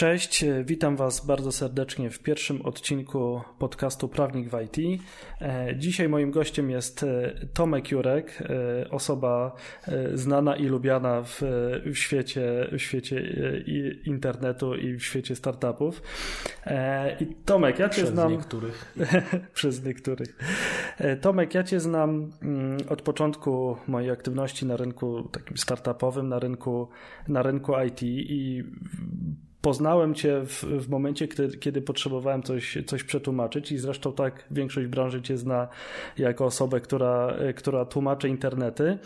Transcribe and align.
Cześć, 0.00 0.44
witam 0.64 0.96
Was 0.96 1.26
bardzo 1.26 1.52
serdecznie 1.52 2.10
w 2.10 2.18
pierwszym 2.18 2.62
odcinku 2.62 3.40
podcastu 3.58 4.08
Prawnik 4.08 4.48
w 4.48 4.60
IT. 4.62 5.02
E, 5.40 5.76
dzisiaj 5.76 6.08
moim 6.08 6.30
gościem 6.30 6.70
jest 6.70 7.02
e, 7.02 7.34
Tomek 7.54 7.90
Jurek, 7.90 8.42
e, 8.42 8.90
osoba 8.90 9.56
znana 10.14 10.56
i 10.56 10.66
lubiana 10.66 11.22
w, 11.22 11.42
w, 11.84 11.96
świecie, 11.96 12.68
w 12.72 12.78
świecie 12.78 13.22
internetu 14.04 14.74
i 14.74 14.94
w 14.94 15.04
świecie 15.04 15.36
startupów. 15.36 16.02
I 17.20 17.26
Tomek, 17.44 17.78
ja 17.78 17.88
Cię 17.88 17.94
przez 17.94 18.10
znam. 18.10 18.32
Niektórych. 18.32 18.94
przez 19.54 19.84
niektórych. 19.84 20.38
Tomek, 21.20 21.54
ja 21.54 21.62
Cię 21.62 21.80
znam 21.80 22.30
mm, 22.42 22.78
od 22.88 23.02
początku 23.02 23.76
mojej 23.86 24.10
aktywności 24.10 24.66
na 24.66 24.76
rynku 24.76 25.28
takim 25.32 25.56
startupowym, 25.56 26.28
na 26.28 26.38
rynku, 26.38 26.88
na 27.28 27.42
rynku 27.42 27.72
IT 27.88 28.02
i 28.02 28.64
poznałem 29.62 30.14
Cię 30.14 30.40
w, 30.44 30.64
w 30.64 30.88
momencie, 30.88 31.28
kiedy, 31.28 31.58
kiedy 31.58 31.82
potrzebowałem 31.82 32.42
coś, 32.42 32.78
coś 32.86 33.04
przetłumaczyć 33.04 33.72
i 33.72 33.78
zresztą 33.78 34.12
tak 34.12 34.44
większość 34.50 34.86
branży 34.86 35.22
Cię 35.22 35.36
zna 35.38 35.68
jako 36.18 36.44
osobę, 36.44 36.80
która, 36.80 37.34
która 37.56 37.84
tłumaczy 37.84 38.28
internety. 38.28 38.98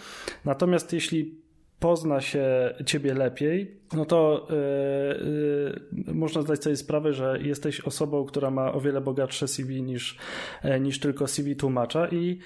Natomiast 0.45 0.93
jeśli 0.93 1.44
pozna 1.85 2.21
się 2.21 2.75
ciebie 2.87 3.15
lepiej, 3.15 3.77
no 3.93 4.05
to 4.05 4.47
yy, 4.51 6.05
yy, 6.07 6.15
można 6.15 6.43
zdać 6.43 6.63
sobie 6.63 6.77
sprawę, 6.77 7.13
że 7.13 7.39
jesteś 7.43 7.81
osobą, 7.81 8.25
która 8.25 8.51
ma 8.51 8.73
o 8.73 8.81
wiele 8.81 9.01
bogatsze 9.01 9.49
CV 9.49 9.83
niż, 9.83 10.19
yy, 10.65 10.81
niż 10.81 11.01
tylko 11.01 11.27
CV 11.27 11.57
tłumacza 11.57 12.09
i 12.09 12.39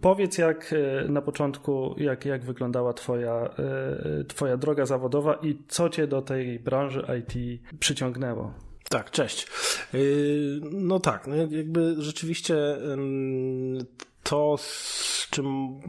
powiedz 0.00 0.38
jak 0.38 0.74
na 1.08 1.22
początku, 1.22 1.94
jak, 1.98 2.24
jak 2.24 2.44
wyglądała 2.44 2.92
twoja, 2.92 3.50
twoja 4.28 4.56
droga 4.56 4.86
zawodowa 4.86 5.34
i 5.34 5.58
co 5.68 5.88
cię 5.88 6.06
do 6.06 6.22
tej 6.22 6.58
branży 6.58 7.06
IT 7.20 7.60
przyciągnęło. 7.78 8.54
Tak, 8.88 9.10
cześć. 9.10 9.46
No 10.72 11.00
tak, 11.00 11.26
no 11.26 11.34
jakby 11.36 11.94
rzeczywiście 11.98 12.56
to, 14.30 14.56
z 14.58 15.28
czym 15.30 15.80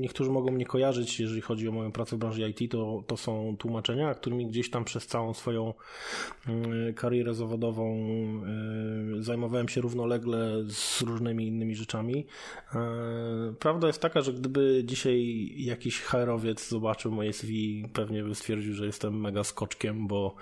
niektórzy 0.00 0.30
mogą 0.30 0.50
mnie 0.50 0.66
kojarzyć, 0.66 1.20
jeżeli 1.20 1.40
chodzi 1.40 1.68
o 1.68 1.72
moją 1.72 1.92
pracę 1.92 2.16
w 2.16 2.18
branży 2.18 2.48
IT, 2.48 2.72
to, 2.72 3.04
to 3.06 3.16
są 3.16 3.56
tłumaczenia, 3.58 4.14
którymi 4.14 4.46
gdzieś 4.46 4.70
tam 4.70 4.84
przez 4.84 5.06
całą 5.06 5.34
swoją 5.34 5.74
mm, 6.48 6.94
karierę 6.94 7.34
zawodową 7.34 7.96
y, 9.18 9.22
zajmowałem 9.22 9.68
się 9.68 9.80
równolegle 9.80 10.64
z 10.68 11.02
różnymi 11.02 11.46
innymi 11.46 11.74
rzeczami. 11.74 12.26
E, 12.74 12.80
prawda 13.58 13.86
jest 13.86 14.02
taka, 14.02 14.20
że 14.20 14.32
gdyby 14.32 14.82
dzisiaj 14.84 15.48
jakiś 15.56 16.00
HR-owiec 16.00 16.68
zobaczył 16.68 17.12
moje 17.12 17.32
CV, 17.32 17.84
pewnie 17.92 18.22
by 18.22 18.34
stwierdził, 18.34 18.74
że 18.74 18.86
jestem 18.86 19.20
mega 19.20 19.44
skoczkiem, 19.44 20.06
bo 20.06 20.34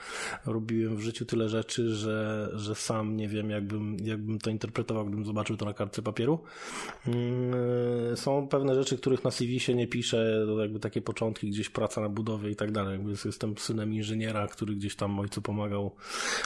robiłem 0.46 0.96
w 0.96 1.00
życiu 1.00 1.24
tyle 1.24 1.48
rzeczy, 1.48 1.94
że, 1.94 2.50
że 2.54 2.74
sam 2.74 3.16
nie 3.16 3.28
wiem, 3.28 3.50
jakbym, 3.50 3.96
jakbym 4.04 4.38
to 4.38 4.50
interpretował, 4.50 5.06
gdybym 5.06 5.24
zobaczył 5.24 5.56
to 5.56 5.64
na 5.64 5.72
kartce 5.72 6.02
papieru. 6.02 6.38
Mm, 7.06 8.16
są 8.16 8.48
pewne 8.48 8.74
rzeczy, 8.74 8.98
których 8.98 9.24
na 9.24 9.30
CV 9.30 9.60
się 9.60 9.74
nie 9.74 9.86
pisze, 9.86 10.46
jakby 10.60 10.80
takie 10.80 11.02
początki, 11.02 11.50
gdzieś 11.50 11.68
praca 11.68 12.00
na 12.00 12.08
budowie 12.08 12.50
i 12.50 12.56
tak 12.56 12.72
dalej. 12.72 13.00
Jestem 13.24 13.58
synem 13.58 13.94
inżyniera, 13.94 14.48
który 14.48 14.74
gdzieś 14.74 14.96
tam 14.96 15.20
ojcu 15.20 15.42
pomagał 15.42 15.94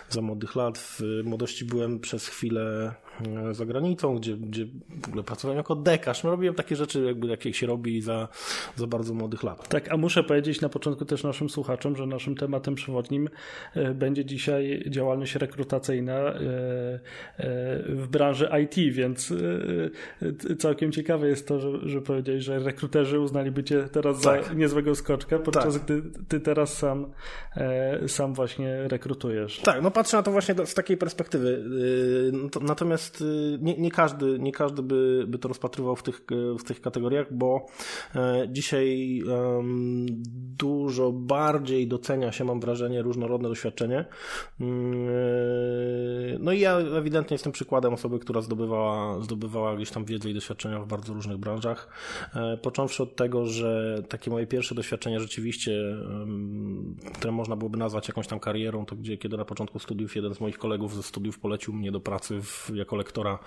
za 0.09 0.23
młodych 0.23 0.57
lat. 0.57 0.79
W 0.79 1.01
młodości 1.25 1.65
byłem 1.65 2.01
przez 2.01 2.29
chwilę 2.29 2.95
e, 3.12 3.12
za 3.53 3.67
granicą, 3.67 4.17
gdzie, 4.17 4.37
gdzie 4.37 4.67
w 5.03 5.09
ogóle 5.09 5.23
pracowałem 5.23 5.57
jako 5.57 5.77
dekarz. 5.77 6.25
No, 6.25 6.31
robiłem 6.31 6.55
takie 6.55 6.77
rzeczy, 6.77 7.05
jakby 7.05 7.27
jakie 7.27 7.53
się 7.53 7.67
robi 7.67 8.01
za, 8.01 8.29
za 8.77 8.87
bardzo 8.87 9.15
młodych 9.15 9.43
lat. 9.43 9.69
Tak, 9.69 9.93
a 9.93 9.97
muszę 9.97 10.25
powiedzieć 10.25 10.61
na 10.61 10.69
początku 10.69 11.05
też 11.05 11.25
naszym 11.25 11.51
słuchaczom, 11.51 11.97
że 11.97 12.07
naszym 12.07 12.35
tematem 12.35 12.75
przewodnim 12.75 13.29
e, 13.75 13.95
będzie 13.95 14.25
dzisiaj 14.25 14.85
działalność 14.89 15.35
rekrutacyjna 15.35 16.13
e, 16.13 16.41
w 17.89 18.07
branży 18.11 18.49
IT, 18.63 18.95
więc 18.95 19.33
całkiem 20.59 20.93
ciekawe 20.93 21.29
jest 21.29 21.49
to, 21.49 21.61
że, 21.61 21.89
że 21.89 22.01
powiedziałeś, 22.01 22.45
że 22.45 22.59
rekruterzy 22.59 23.21
uznaliby 23.21 23.65
cię 23.65 23.89
teraz 23.93 24.21
tak. 24.21 24.45
za 24.45 24.55
niezłego 24.55 24.95
skoczka, 24.95 25.39
podczas 25.39 25.75
tak. 25.75 25.83
gdy 25.83 26.03
ty 26.29 26.41
teraz 26.41 26.79
sam, 26.79 27.13
e, 27.57 28.09
sam 28.09 28.35
właśnie 28.35 28.89
rekrutujesz. 28.89 29.61
Tak, 29.61 29.83
no 29.83 29.91
patrzę 29.91 30.17
na 30.17 30.23
to 30.23 30.31
właśnie 30.31 30.55
z 30.65 30.75
takiej 30.75 30.97
perspektywy. 30.97 31.49
Y, 31.49 32.61
natomiast 32.61 33.12
y, 33.21 33.59
nie, 33.61 33.77
nie, 33.79 33.91
każdy, 33.91 34.39
nie 34.39 34.53
każdy 34.53 34.83
by, 34.83 35.25
by 35.29 35.39
to 35.39 35.49
rozpatrywał 35.49 35.97
w 35.97 36.03
tych, 36.03 36.23
w 36.59 36.65
tych 36.65 36.81
kategoriach, 36.81 37.35
bo 37.35 37.67
e, 38.15 38.49
dzisiaj 38.51 39.23
dużo 40.59 41.13
bardziej 41.13 41.89
docenia 41.89 42.33
się, 42.33 42.45
mam 42.45 42.61
wrażenie, 42.61 43.03
różnorodne 43.03 43.49
doświadczenie. 43.49 44.05
Mm, 44.61 45.09
no 46.41 46.53
i 46.53 46.61
ja 46.61 46.79
ewidentnie 46.79 47.35
jestem 47.35 47.53
przykładem 47.53 47.95
osoby, 47.95 48.19
która 48.19 48.41
zdobywała, 48.41 49.21
zdobywała 49.21 49.77
gdzieś 49.77 49.91
tam 49.91 50.05
wiedzę 50.05 50.31
i 50.31 50.35
doświadczenia 50.35 50.81
w 50.81 50.87
bardzo 50.87 51.15
różnych 51.15 51.37
branżach. 51.37 51.89
E, 52.35 52.57
począwszy 52.57 53.03
od 53.03 53.17
tego, 53.17 53.47
że 53.47 54.03
takie 54.09 54.31
moje 54.31 54.47
pierwsze 54.47 54.75
doświadczenia 54.75 55.21
rzeczywiście, 55.21 55.73
które 57.15 57.33
można 57.33 57.57
byłoby 57.57 57.79
nazwać 57.79 58.09
jakąś 58.09 58.27
tam 58.27 58.41
karierą, 58.41 58.87
to 58.87 58.97
gdzie 58.97 59.19
kiedy 59.19 59.37
na 59.37 59.45
początku 59.45 59.79
studiów 59.79 60.17
jeden 60.17 60.35
z 60.35 60.41
moich 60.41 60.59
kolegów 60.59 60.95
ze 60.95 61.03
studiów 61.03 61.39
polecił 61.39 61.75
mnie 61.75 61.93
do 61.93 62.01
pracy 62.01 62.43
w, 62.43 62.71
jako 62.75 62.92
lektora 62.97 63.39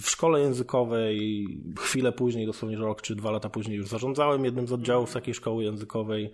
w 0.00 0.10
szkole 0.10 0.40
językowej. 0.40 1.46
Chwilę 1.78 2.12
później, 2.12 2.46
dosłownie 2.46 2.76
rok 2.76 3.02
czy 3.02 3.16
dwa 3.16 3.30
lata 3.30 3.48
później 3.50 3.76
już 3.76 3.88
zarządzałem 3.88 4.44
jednym 4.44 4.66
z 4.66 4.72
oddziałów 4.72 5.12
takiej 5.12 5.34
szkoły 5.34 5.64
językowej. 5.64 6.30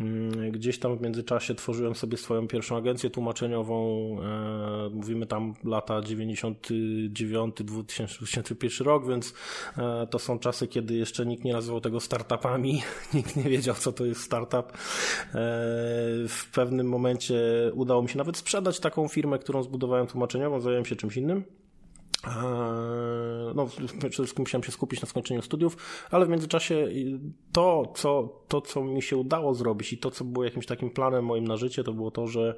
Mm, 0.00 0.50
gdzieś 0.50 0.78
tam 0.78 0.98
w 0.98 1.02
międzyczasie 1.02 1.54
tworzyłem 1.54 1.94
sobie 1.94 2.16
swoją 2.16 2.48
pierwszą 2.48 2.76
agencję 2.76 3.10
tłumaczeniową. 3.10 3.76
E, 4.22 4.90
mówimy 4.90 5.26
tam 5.26 5.54
lata 5.64 6.02
99, 6.02 7.56
2001 7.64 8.86
rok, 8.86 9.08
więc 9.08 9.34
e, 9.78 10.06
to 10.10 10.18
są 10.18 10.38
czasy, 10.38 10.68
kiedy 10.68 10.94
jeszcze 10.94 11.26
nikt 11.26 11.44
nie 11.44 11.52
nazywał 11.52 11.80
tego 11.80 12.00
startupami, 12.00 12.82
nikt 13.14 13.36
nie 13.36 13.42
wiedział, 13.42 13.74
co 13.74 13.92
to 13.92 14.04
jest 14.04 14.20
startup. 14.20 14.72
E, 14.72 14.76
w 16.28 16.50
pewnym 16.52 16.88
momencie 16.88 17.36
udało 17.74 18.02
mi 18.02 18.08
się 18.08 18.18
nawet 18.18 18.36
sprzedać 18.36 18.80
taką 18.80 19.08
firmę, 19.08 19.38
którą 19.38 19.62
zbudowałem 19.62 20.06
tłumaczeniową, 20.06 20.60
zająłem 20.60 20.84
się 20.84 20.96
czymś 20.96 21.16
innym. 21.16 21.44
No, 23.54 23.66
przede 23.98 24.10
wszystkim 24.10 24.42
musiałem 24.42 24.62
się 24.62 24.72
skupić 24.72 25.00
na 25.00 25.08
skończeniu 25.08 25.42
studiów, 25.42 25.76
ale 26.10 26.26
w 26.26 26.28
międzyczasie 26.28 26.88
to 27.52 27.92
co, 27.94 28.42
to, 28.48 28.60
co 28.60 28.84
mi 28.84 29.02
się 29.02 29.16
udało 29.16 29.54
zrobić 29.54 29.92
i 29.92 29.98
to, 29.98 30.10
co 30.10 30.24
było 30.24 30.44
jakimś 30.44 30.66
takim 30.66 30.90
planem 30.90 31.24
moim 31.24 31.48
na 31.48 31.56
życie, 31.56 31.84
to 31.84 31.92
było 31.92 32.10
to, 32.10 32.26
że 32.26 32.54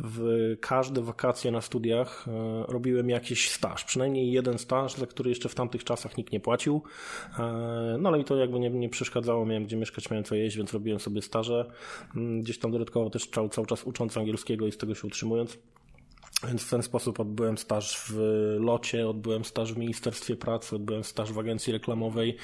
w 0.00 0.22
każde 0.60 1.02
wakacje 1.02 1.50
na 1.50 1.60
studiach 1.60 2.28
e, 2.28 2.64
robiłem 2.68 3.10
jakiś 3.10 3.50
staż, 3.50 3.84
przynajmniej 3.84 4.32
jeden 4.32 4.58
staż, 4.58 4.96
za 4.96 5.06
który 5.06 5.30
jeszcze 5.30 5.48
w 5.48 5.54
tamtych 5.54 5.84
czasach 5.84 6.16
nikt 6.16 6.32
nie 6.32 6.40
płacił. 6.40 6.82
E, 7.38 7.96
no 8.00 8.08
ale 8.08 8.20
i 8.20 8.24
to 8.24 8.36
jakby 8.36 8.60
nie, 8.60 8.70
nie 8.70 8.88
przeszkadzało, 8.88 9.46
miałem 9.46 9.64
gdzie 9.64 9.76
mieszkać, 9.76 10.10
miałem 10.10 10.24
co 10.24 10.34
jeść, 10.34 10.56
więc 10.56 10.72
robiłem 10.72 11.00
sobie 11.00 11.22
staże. 11.22 11.70
Mm, 12.16 12.40
gdzieś 12.40 12.58
tam 12.58 12.70
dodatkowo 12.70 13.10
też 13.10 13.26
cały, 13.26 13.48
cały 13.48 13.66
czas 13.66 13.84
ucząc 13.84 14.16
angielskiego 14.16 14.66
i 14.66 14.72
z 14.72 14.76
tego 14.76 14.94
się 14.94 15.06
utrzymując. 15.06 15.58
Więc 16.48 16.62
w 16.62 16.70
ten 16.70 16.82
sposób 16.82 17.20
odbyłem 17.20 17.58
staż 17.58 18.04
w 18.08 18.16
locie, 18.60 19.08
odbyłem 19.08 19.44
staż 19.44 19.72
w 19.72 19.76
Ministerstwie 19.76 20.36
Pracy, 20.36 20.76
odbyłem 20.76 21.04
staż 21.04 21.32
w 21.32 21.38
agencji 21.38 21.72
reklamowej. 21.72 22.36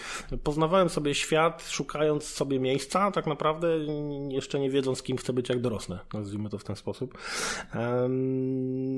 Poznawałem 0.43 0.89
sobie 0.89 1.15
świat, 1.15 1.69
szukając 1.69 2.25
sobie 2.25 2.61
miejsca, 2.61 3.11
tak 3.11 3.27
naprawdę 3.27 3.69
jeszcze 4.29 4.61
nie 4.61 4.71
wiedząc, 4.71 5.03
kim 5.03 5.17
chcę 5.17 5.33
być 5.33 5.49
jak 5.49 5.61
dorosnę, 5.61 5.99
nazwijmy 6.15 6.49
to 6.49 6.59
w 6.59 6.65
ten 6.65 6.77
sposób. 6.77 7.19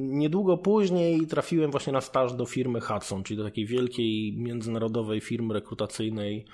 Niedługo 0.08 0.58
później 0.58 1.26
trafiłem 1.26 1.70
właśnie 1.70 1.92
na 1.92 2.00
staż 2.00 2.32
do 2.32 2.46
firmy 2.46 2.80
Hudson, 2.80 3.22
czyli 3.22 3.36
do 3.36 3.44
takiej 3.44 3.66
wielkiej 3.66 4.32
międzynarodowej 4.36 5.20
firmy 5.20 5.54
rekrutacyjnej, 5.54 6.44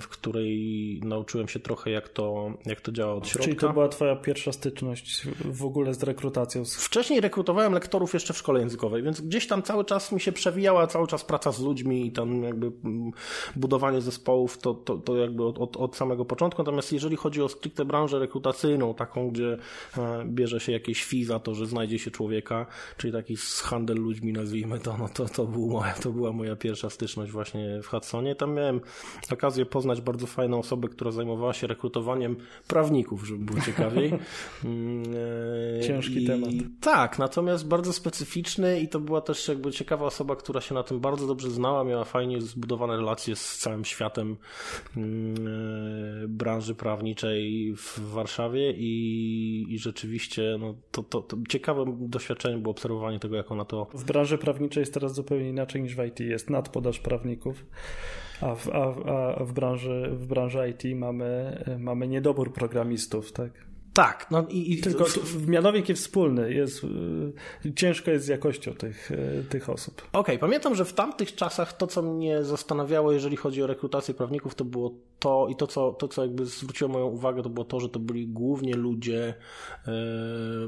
w 0.00 0.08
której 0.08 1.00
nauczyłem 1.04 1.48
się 1.48 1.60
trochę, 1.60 1.90
jak 1.90 2.08
to, 2.08 2.54
jak 2.66 2.80
to 2.80 2.92
działa 2.92 3.14
od 3.14 3.28
środka. 3.28 3.44
Czyli 3.44 3.56
to 3.56 3.72
była 3.72 3.88
twoja 3.88 4.16
pierwsza 4.16 4.52
styczność 4.52 5.26
w 5.44 5.64
ogóle 5.64 5.94
z 5.94 6.02
rekrutacją? 6.02 6.62
Wcześniej 6.64 7.20
rekrutowałem 7.34 7.72
lektorów 7.72 8.14
jeszcze 8.14 8.34
w 8.34 8.38
szkole 8.38 8.60
językowej, 8.60 9.02
więc 9.02 9.20
gdzieś 9.20 9.46
tam 9.46 9.62
cały 9.62 9.84
czas 9.84 10.12
mi 10.12 10.20
się 10.20 10.32
przewijała, 10.32 10.86
cały 10.86 11.06
czas 11.06 11.24
praca 11.24 11.52
z 11.52 11.60
ludźmi 11.60 12.06
i 12.06 12.12
tam 12.12 12.42
jakby 12.42 12.72
mm, 12.84 13.12
budowanie 13.56 14.00
zespołów, 14.00 14.58
to, 14.58 14.74
to, 14.74 14.96
to 14.96 15.16
jakby 15.16 15.44
od, 15.44 15.58
od, 15.58 15.76
od 15.76 15.96
samego 15.96 16.24
początku. 16.24 16.62
Natomiast 16.62 16.92
jeżeli 16.92 17.16
chodzi 17.16 17.42
o 17.42 17.48
stricte 17.48 17.84
branżę 17.84 18.18
rekrutacyjną, 18.18 18.94
taką, 18.94 19.30
gdzie 19.30 19.58
e, 19.98 20.24
bierze 20.24 20.60
się 20.60 20.72
jakieś 20.72 21.04
fee 21.04 21.24
za 21.24 21.38
to, 21.38 21.54
że 21.54 21.66
znajdzie 21.66 21.98
się 21.98 22.10
człowieka, 22.10 22.66
czyli 22.96 23.12
taki 23.12 23.36
handel 23.62 23.96
ludźmi, 23.96 24.32
nazwijmy 24.32 24.78
to, 24.78 24.96
no 24.98 25.08
to, 25.08 25.24
to, 25.24 25.44
był 25.44 25.68
moja, 25.68 25.94
to 25.94 26.10
była 26.10 26.32
moja 26.32 26.56
pierwsza 26.56 26.90
styczność 26.90 27.32
właśnie 27.32 27.80
w 27.82 27.86
Hudsonie. 27.86 28.34
Tam 28.34 28.54
miałem 28.54 28.80
okazję 29.32 29.66
poznać 29.66 30.00
bardzo 30.00 30.26
fajną 30.26 30.58
osobę, 30.58 30.88
która 30.88 31.10
zajmowała 31.10 31.52
się 31.52 31.66
rekrutowaniem 31.66 32.36
prawników, 32.68 33.26
żeby 33.26 33.44
było 33.44 33.60
ciekawiej. 33.60 34.12
Mm, 34.64 35.02
e, 35.78 35.80
Ciężki 35.80 36.24
I, 36.24 36.26
temat. 36.26 36.50
Tak, 36.80 37.18
natomiast 37.24 37.68
bardzo 37.68 37.92
specyficzny 37.92 38.80
i 38.80 38.88
to 38.88 39.00
była 39.00 39.20
też 39.20 39.48
jakby 39.48 39.72
ciekawa 39.72 40.06
osoba, 40.06 40.36
która 40.36 40.60
się 40.60 40.74
na 40.74 40.82
tym 40.82 41.00
bardzo 41.00 41.26
dobrze 41.26 41.50
znała, 41.50 41.84
miała 41.84 42.04
fajnie 42.04 42.40
zbudowane 42.40 42.96
relacje 42.96 43.36
z 43.36 43.58
całym 43.58 43.84
światem 43.84 44.36
mm, 44.96 45.34
e, 46.24 46.28
branży 46.28 46.74
prawniczej 46.74 47.74
w 47.76 48.00
Warszawie 48.00 48.72
i, 48.72 49.66
i 49.68 49.78
rzeczywiście 49.78 50.56
no, 50.60 50.74
to, 50.90 51.02
to, 51.02 51.20
to 51.20 51.36
ciekawym 51.48 52.10
doświadczeniem 52.10 52.62
było 52.62 52.70
obserwowanie 52.70 53.18
tego, 53.18 53.36
jak 53.36 53.52
ona 53.52 53.64
to... 53.64 53.86
W 53.94 54.04
branży 54.04 54.38
prawniczej 54.38 54.80
jest 54.80 54.94
teraz 54.94 55.14
zupełnie 55.14 55.48
inaczej 55.48 55.82
niż 55.82 55.96
w 55.96 56.04
IT. 56.04 56.20
Jest 56.20 56.50
nadpodaż 56.50 56.98
prawników 56.98 57.64
a 58.40 58.54
w, 58.54 58.68
a, 58.68 58.84
a 59.38 59.44
w, 59.44 59.52
branży, 59.52 60.10
w 60.12 60.26
branży 60.26 60.68
IT 60.70 60.98
mamy, 60.98 61.58
mamy 61.78 62.08
niedobór 62.08 62.52
programistów, 62.52 63.32
tak? 63.32 63.73
Tak, 63.94 64.26
no 64.30 64.46
i, 64.48 64.72
i 64.72 64.80
tylko 64.80 65.04
w, 65.04 65.48
mianownik 65.48 65.88
jest 65.88 66.02
wspólny, 66.02 66.54
jest, 66.54 66.84
y, 67.64 67.72
ciężko 67.74 68.10
jest 68.10 68.24
z 68.24 68.28
jakością 68.28 68.72
tych, 68.72 69.10
y, 69.10 69.44
tych 69.48 69.70
osób. 69.70 70.02
Okej, 70.02 70.20
okay, 70.20 70.38
pamiętam, 70.38 70.74
że 70.74 70.84
w 70.84 70.92
tamtych 70.92 71.34
czasach 71.34 71.76
to, 71.76 71.86
co 71.86 72.02
mnie 72.02 72.44
zastanawiało, 72.44 73.12
jeżeli 73.12 73.36
chodzi 73.36 73.62
o 73.62 73.66
rekrutację 73.66 74.14
prawników, 74.14 74.54
to 74.54 74.64
było 74.64 74.94
to 75.18 75.46
i 75.50 75.56
to, 75.56 75.66
co, 75.66 75.92
to, 75.92 76.08
co 76.08 76.22
jakby 76.22 76.46
zwróciło 76.46 76.90
moją 76.90 77.06
uwagę, 77.06 77.42
to 77.42 77.48
było 77.48 77.64
to, 77.64 77.80
że 77.80 77.88
to 77.88 77.98
byli 77.98 78.26
głównie 78.26 78.74
ludzie 78.74 79.34
e, 79.86 79.92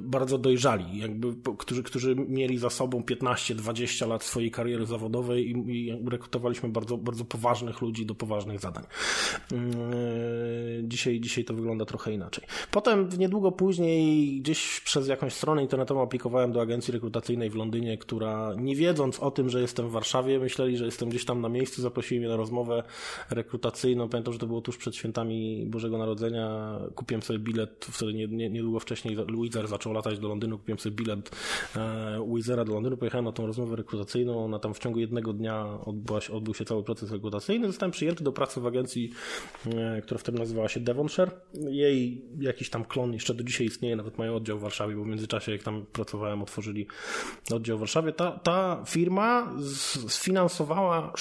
bardzo 0.00 0.38
dojrzali, 0.38 0.98
jakby, 0.98 1.28
którzy, 1.58 1.82
którzy 1.82 2.14
mieli 2.14 2.58
za 2.58 2.70
sobą 2.70 3.00
15-20 3.00 4.08
lat 4.08 4.24
swojej 4.24 4.50
kariery 4.50 4.86
zawodowej 4.86 5.50
i, 5.50 5.88
i 5.88 6.08
rekrutowaliśmy 6.10 6.68
bardzo, 6.68 6.96
bardzo 6.96 7.24
poważnych 7.24 7.80
ludzi 7.80 8.06
do 8.06 8.14
poważnych 8.14 8.60
zadań. 8.60 8.84
Dzisiaj, 10.82 11.20
dzisiaj 11.20 11.44
to 11.44 11.54
wygląda 11.54 11.84
trochę 11.84 12.12
inaczej. 12.12 12.44
Potem 12.70 13.08
niedługo 13.18 13.52
później 13.52 14.40
gdzieś 14.40 14.80
przez 14.80 15.08
jakąś 15.08 15.34
stronę 15.34 15.62
internetową 15.62 16.02
aplikowałem 16.02 16.52
do 16.52 16.60
agencji 16.60 16.92
rekrutacyjnej 16.92 17.50
w 17.50 17.54
Londynie, 17.54 17.98
która 17.98 18.54
nie 18.58 18.76
wiedząc 18.76 19.20
o 19.20 19.30
tym, 19.30 19.48
że 19.48 19.60
jestem 19.60 19.88
w 19.88 19.92
Warszawie, 19.92 20.38
myśleli, 20.38 20.76
że 20.76 20.84
jestem 20.84 21.08
gdzieś 21.08 21.24
tam 21.24 21.40
na 21.40 21.48
miejscu, 21.48 21.82
zaprosili 21.82 22.20
mnie 22.20 22.28
na 22.28 22.36
rozmowę 22.36 22.82
rekrutacyjną. 23.30 24.08
Pamiętam, 24.08 24.32
że 24.32 24.38
to 24.38 24.46
było 24.46 24.60
tuż 24.60 24.76
przed 24.76 24.96
świętami 24.96 25.66
Bożego 25.66 25.98
Narodzenia. 25.98 26.78
Kupiłem 26.94 27.22
sobie 27.22 27.38
bilet, 27.38 27.86
wtedy 27.92 28.14
niedługo 28.50 28.80
wcześniej 28.80 29.16
Wizer 29.42 29.68
zaczął 29.68 29.92
latać 29.92 30.18
do 30.18 30.28
Londynu, 30.28 30.58
kupiłem 30.58 30.78
sobie 30.78 30.96
bilet 30.96 31.30
e, 31.76 32.64
do 32.64 32.74
Londynu, 32.74 32.96
pojechałem 32.96 33.24
na 33.24 33.32
tą 33.32 33.46
rozmowę 33.46 33.76
rekrutacyjną. 33.76 34.44
Ona 34.44 34.58
tam 34.58 34.74
w 34.74 34.78
ciągu 34.78 34.98
jednego 34.98 35.32
dnia 35.32 35.66
odbyła 35.84 36.20
odbył 36.32 36.54
się 36.54 36.64
cały 36.64 36.82
proces 36.82 37.10
rekrutacyjny. 37.10 37.66
Zostałem 37.66 37.90
przyjęty 37.92 38.24
do 38.24 38.32
pracy 38.32 38.60
w 38.60 38.66
agencji, 38.66 39.12
e, 39.66 40.02
która 40.02 40.18
wtedy 40.18 40.38
nazywała 40.38 40.68
się 40.68 40.80
Devonshire. 40.80 41.30
Jej 41.54 42.24
jakiś 42.40 42.70
tam 42.70 42.84
klon 42.84 43.05
on 43.06 43.12
jeszcze 43.12 43.34
do 43.34 43.44
dzisiaj 43.44 43.66
istnieje, 43.66 43.96
nawet 43.96 44.18
mają 44.18 44.36
oddział 44.36 44.58
w 44.58 44.62
Warszawie, 44.62 44.96
bo 44.96 45.04
w 45.04 45.06
międzyczasie 45.06 45.52
jak 45.52 45.62
tam 45.62 45.86
pracowałem, 45.92 46.42
otworzyli 46.42 46.86
oddział 47.52 47.76
w 47.76 47.80
Warszawie. 47.80 48.12
Ta, 48.12 48.32
ta 48.32 48.84
firma 48.86 49.52
sfinansowała 50.08 51.12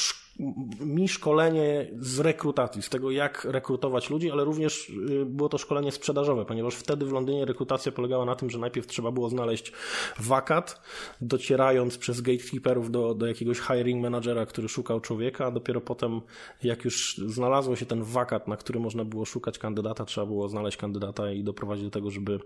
mi 0.80 1.08
szkolenie 1.08 1.88
z 2.00 2.20
rekrutacji, 2.20 2.82
z 2.82 2.90
tego 2.90 3.12
jak 3.12 3.46
rekrutować 3.46 4.10
ludzi, 4.10 4.32
ale 4.32 4.44
również 4.44 4.90
y, 4.90 5.26
było 5.26 5.50
to 5.50 5.58
szkolenie 5.58 5.92
sprzedażowe, 5.92 6.46
ponieważ 6.46 6.76
wtedy 6.76 7.06
w 7.06 7.12
Londynie 7.12 7.46
rekrutacja 7.46 7.92
polegała 7.92 8.26
na 8.26 8.36
tym, 8.36 8.50
że 8.50 8.60
najpierw 8.60 8.88
trzeba 8.88 9.12
było 9.12 9.30
znaleźć 9.30 9.72
wakat, 10.20 10.82
docierając 11.22 11.98
przez 11.98 12.22
gatekeeperów 12.22 12.92
do, 12.92 13.14
do 13.14 13.28
jakiegoś 13.28 13.60
hiring 13.60 14.02
managera, 14.02 14.46
który 14.46 14.70
szukał 14.70 15.00
człowieka, 15.00 15.46
a 15.46 15.52
dopiero 15.52 15.82
potem, 15.82 16.22
jak 16.64 16.86
już 16.86 17.18
znalazło 17.18 17.76
się 17.76 17.86
ten 17.86 18.04
wakat, 18.04 18.48
na 18.48 18.58
który 18.58 18.80
można 18.80 19.06
było 19.06 19.26
szukać 19.26 19.60
kandydata, 19.60 20.06
trzeba 20.06 20.28
było 20.28 20.50
znaleźć 20.50 20.78
kandydata 20.78 21.32
i 21.32 21.44
doprowadzić 21.44 21.86
do 21.86 21.92
tego, 21.92 22.12
żeby 22.12 22.40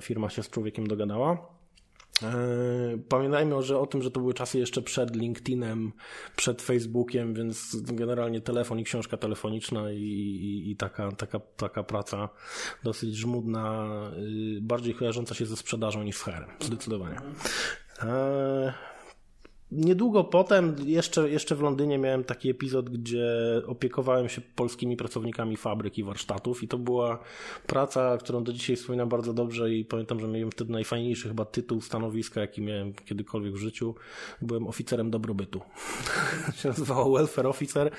firma 0.00 0.30
się 0.30 0.42
z 0.42 0.50
człowiekiem 0.50 0.86
dogadała. 0.86 1.57
E, 2.22 2.98
pamiętajmy 3.08 3.62
że 3.62 3.78
o 3.78 3.86
tym, 3.86 4.02
że 4.02 4.10
to 4.10 4.20
były 4.20 4.34
czasy 4.34 4.58
jeszcze 4.58 4.82
przed 4.82 5.16
LinkedInem, 5.16 5.92
przed 6.36 6.62
Facebookiem, 6.62 7.34
więc 7.34 7.76
generalnie 7.82 8.40
telefon 8.40 8.78
i 8.78 8.84
książka 8.84 9.16
telefoniczna 9.16 9.92
i, 9.92 10.02
i, 10.02 10.70
i 10.70 10.76
taka, 10.76 11.12
taka, 11.12 11.40
taka 11.56 11.82
praca 11.82 12.28
dosyć 12.82 13.16
żmudna, 13.16 13.88
y, 14.56 14.60
bardziej 14.60 14.94
kojarząca 14.94 15.34
się 15.34 15.46
ze 15.46 15.56
sprzedażą 15.56 16.02
niż 16.02 16.16
z 16.16 16.22
HR, 16.22 16.46
zdecydowanie. 16.60 17.16
E, 18.02 18.74
Niedługo 19.72 20.24
potem, 20.24 20.76
jeszcze, 20.84 21.30
jeszcze 21.30 21.56
w 21.56 21.60
Londynie, 21.60 21.98
miałem 21.98 22.24
taki 22.24 22.50
epizod, 22.50 22.90
gdzie 22.90 23.28
opiekowałem 23.66 24.28
się 24.28 24.40
polskimi 24.40 24.96
pracownikami 24.96 25.56
fabryk 25.56 25.98
i 25.98 26.04
warsztatów, 26.04 26.62
i 26.62 26.68
to 26.68 26.78
była 26.78 27.18
praca, 27.66 28.16
którą 28.16 28.44
do 28.44 28.52
dzisiaj 28.52 28.76
wspominam 28.76 29.08
bardzo 29.08 29.32
dobrze. 29.32 29.74
I 29.74 29.84
pamiętam, 29.84 30.20
że 30.20 30.28
miałem 30.28 30.50
wtedy 30.50 30.72
najfajniejszy 30.72 31.28
chyba 31.28 31.44
tytuł 31.44 31.80
stanowiska, 31.80 32.40
jaki 32.40 32.62
miałem 32.62 32.94
kiedykolwiek 32.94 33.54
w 33.54 33.56
życiu. 33.56 33.94
Byłem 34.42 34.66
oficerem 34.66 35.10
dobrobytu. 35.10 35.60
się 36.62 36.68
nazywało 36.68 37.18
Welfare 37.18 37.46
Officer, 37.46 37.90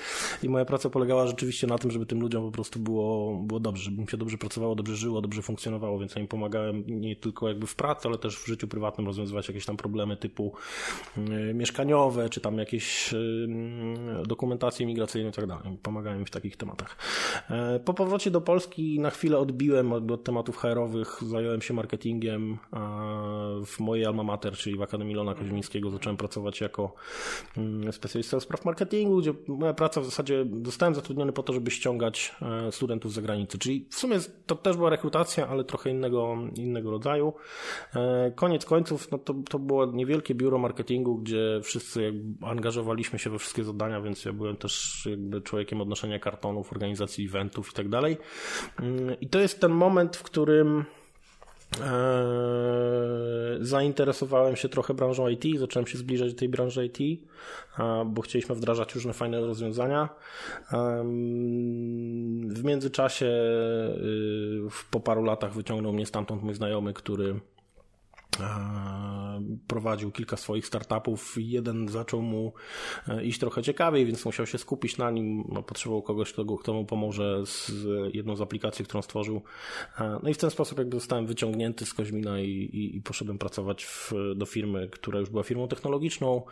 i 0.42 0.48
moja 0.48 0.64
praca 0.64 0.90
polegała 0.90 1.26
rzeczywiście 1.26 1.66
na 1.66 1.78
tym, 1.78 1.90
żeby 1.90 2.06
tym 2.06 2.20
ludziom 2.20 2.44
po 2.44 2.50
prostu 2.50 2.78
było, 2.78 3.36
było 3.36 3.60
dobrze, 3.60 3.82
żeby 3.84 4.02
im 4.02 4.08
się 4.08 4.16
dobrze 4.16 4.38
pracowało, 4.38 4.74
dobrze 4.74 4.96
żyło, 4.96 5.20
dobrze 5.20 5.42
funkcjonowało, 5.42 5.98
więc 5.98 6.14
ja 6.14 6.20
im 6.20 6.28
pomagałem 6.28 6.84
nie 6.86 7.16
tylko 7.16 7.48
jakby 7.48 7.66
w 7.66 7.74
pracy, 7.74 8.08
ale 8.08 8.18
też 8.18 8.38
w 8.38 8.46
życiu 8.46 8.68
prywatnym 8.68 9.06
rozwiązywać 9.06 9.48
jakieś 9.48 9.66
tam 9.66 9.76
problemy 9.76 10.16
typu 10.16 10.52
yy, 11.16 11.59
mieszkaniowe, 11.60 12.28
czy 12.28 12.40
tam 12.40 12.58
jakieś 12.58 13.14
dokumentacje 14.26 14.86
migracyjne 14.86 15.28
i 15.28 15.32
tak 15.32 15.46
dalej. 15.46 15.78
Pomagałem 15.82 16.26
w 16.26 16.30
takich 16.30 16.56
tematach. 16.56 16.96
E, 17.50 17.80
po 17.80 17.94
powrocie 17.94 18.30
do 18.30 18.40
Polski 18.40 19.00
na 19.00 19.10
chwilę 19.10 19.38
odbiłem 19.38 19.92
od 19.92 20.24
tematów 20.24 20.56
HR-owych, 20.56 21.18
zająłem 21.26 21.62
się 21.62 21.74
marketingiem 21.74 22.58
w 23.66 23.80
mojej 23.80 24.06
alma 24.06 24.22
mater, 24.22 24.52
czyli 24.52 24.76
w 24.76 24.82
Akademii 24.82 25.14
Lona 25.14 25.34
Koźmińskiego. 25.34 25.90
Zacząłem 25.90 26.16
pracować 26.16 26.60
jako 26.60 26.94
specjalista 27.92 28.36
do 28.36 28.40
spraw 28.40 28.64
marketingu, 28.64 29.18
gdzie 29.18 29.34
moja 29.48 29.74
praca 29.74 30.00
w 30.00 30.04
zasadzie 30.04 30.46
zostałem 30.64 30.94
zatrudniony 30.94 31.32
po 31.32 31.42
to, 31.42 31.52
żeby 31.52 31.70
ściągać 31.70 32.34
e, 32.42 32.72
studentów 32.72 33.12
z 33.12 33.14
zagranicy. 33.14 33.58
Czyli 33.58 33.86
w 33.90 33.94
sumie 33.94 34.16
to 34.46 34.54
też 34.54 34.76
była 34.76 34.90
rekrutacja, 34.90 35.48
ale 35.48 35.64
trochę 35.64 35.90
innego, 35.90 36.36
innego 36.56 36.90
rodzaju. 36.90 37.32
E, 37.94 38.32
koniec 38.34 38.64
końców, 38.64 39.10
no 39.10 39.18
to, 39.18 39.34
to 39.48 39.58
było 39.58 39.86
niewielkie 39.86 40.34
biuro 40.34 40.58
marketingu, 40.58 41.18
gdzie 41.18 41.49
wszyscy 41.62 42.12
angażowaliśmy 42.42 43.18
się 43.18 43.30
we 43.30 43.38
wszystkie 43.38 43.64
zadania, 43.64 44.00
więc 44.00 44.24
ja 44.24 44.32
byłem 44.32 44.56
też 44.56 45.06
jakby 45.10 45.40
człowiekiem 45.40 45.80
odnoszenia 45.80 46.18
kartonów, 46.18 46.72
organizacji 46.72 47.26
eventów 47.26 47.70
i 47.70 47.74
tak 47.74 47.88
dalej. 47.88 48.16
Mm, 48.80 49.20
I 49.20 49.28
to 49.28 49.40
jest 49.40 49.60
ten 49.60 49.72
moment, 49.72 50.16
w 50.16 50.22
którym 50.22 50.84
e, 51.80 53.00
zainteresowałem 53.60 54.56
się 54.56 54.68
trochę 54.68 54.94
branżą 54.94 55.28
IT, 55.28 55.44
zacząłem 55.58 55.86
się 55.86 55.98
zbliżać 55.98 56.32
do 56.32 56.38
tej 56.38 56.48
branży 56.48 56.86
IT, 56.86 57.20
bo 58.06 58.22
chcieliśmy 58.22 58.54
wdrażać 58.54 58.94
różne 58.94 59.12
fajne 59.12 59.40
rozwiązania. 59.40 60.08
W 62.48 62.64
międzyczasie 62.64 63.26
y, 63.26 64.68
po 64.90 65.00
paru 65.00 65.24
latach 65.24 65.54
wyciągnął 65.54 65.92
mnie 65.92 66.06
stamtąd 66.06 66.42
mój 66.42 66.54
znajomy, 66.54 66.92
który 66.92 67.40
prowadził 69.66 70.10
kilka 70.10 70.36
swoich 70.36 70.66
startupów. 70.66 71.34
Jeden 71.38 71.88
zaczął 71.88 72.22
mu 72.22 72.52
e, 73.08 73.24
iść 73.24 73.40
trochę 73.40 73.62
ciekawiej, 73.62 74.06
więc 74.06 74.24
musiał 74.24 74.46
się 74.46 74.58
skupić 74.58 74.98
na 74.98 75.10
nim. 75.10 75.44
No, 75.48 75.62
potrzebował 75.62 76.02
kogoś, 76.02 76.32
kto, 76.32 76.56
kto 76.56 76.72
mu 76.72 76.84
pomoże 76.84 77.42
z 77.46 77.72
jedną 78.14 78.36
z 78.36 78.40
aplikacji, 78.40 78.84
którą 78.84 79.02
stworzył. 79.02 79.42
No 80.22 80.28
i 80.28 80.34
w 80.34 80.38
ten 80.38 80.50
sposób 80.50 80.78
jakby 80.78 80.96
zostałem 80.96 81.26
wyciągnięty 81.26 81.86
z 81.86 81.94
Koźmina 81.94 82.40
i, 82.40 82.48
i, 82.48 82.96
i 82.96 83.02
poszedłem 83.02 83.38
pracować 83.38 83.84
w, 83.84 84.12
do 84.36 84.46
firmy, 84.46 84.88
która 84.88 85.20
już 85.20 85.30
była 85.30 85.42
firmą 85.42 85.68
technologiczną, 85.68 86.42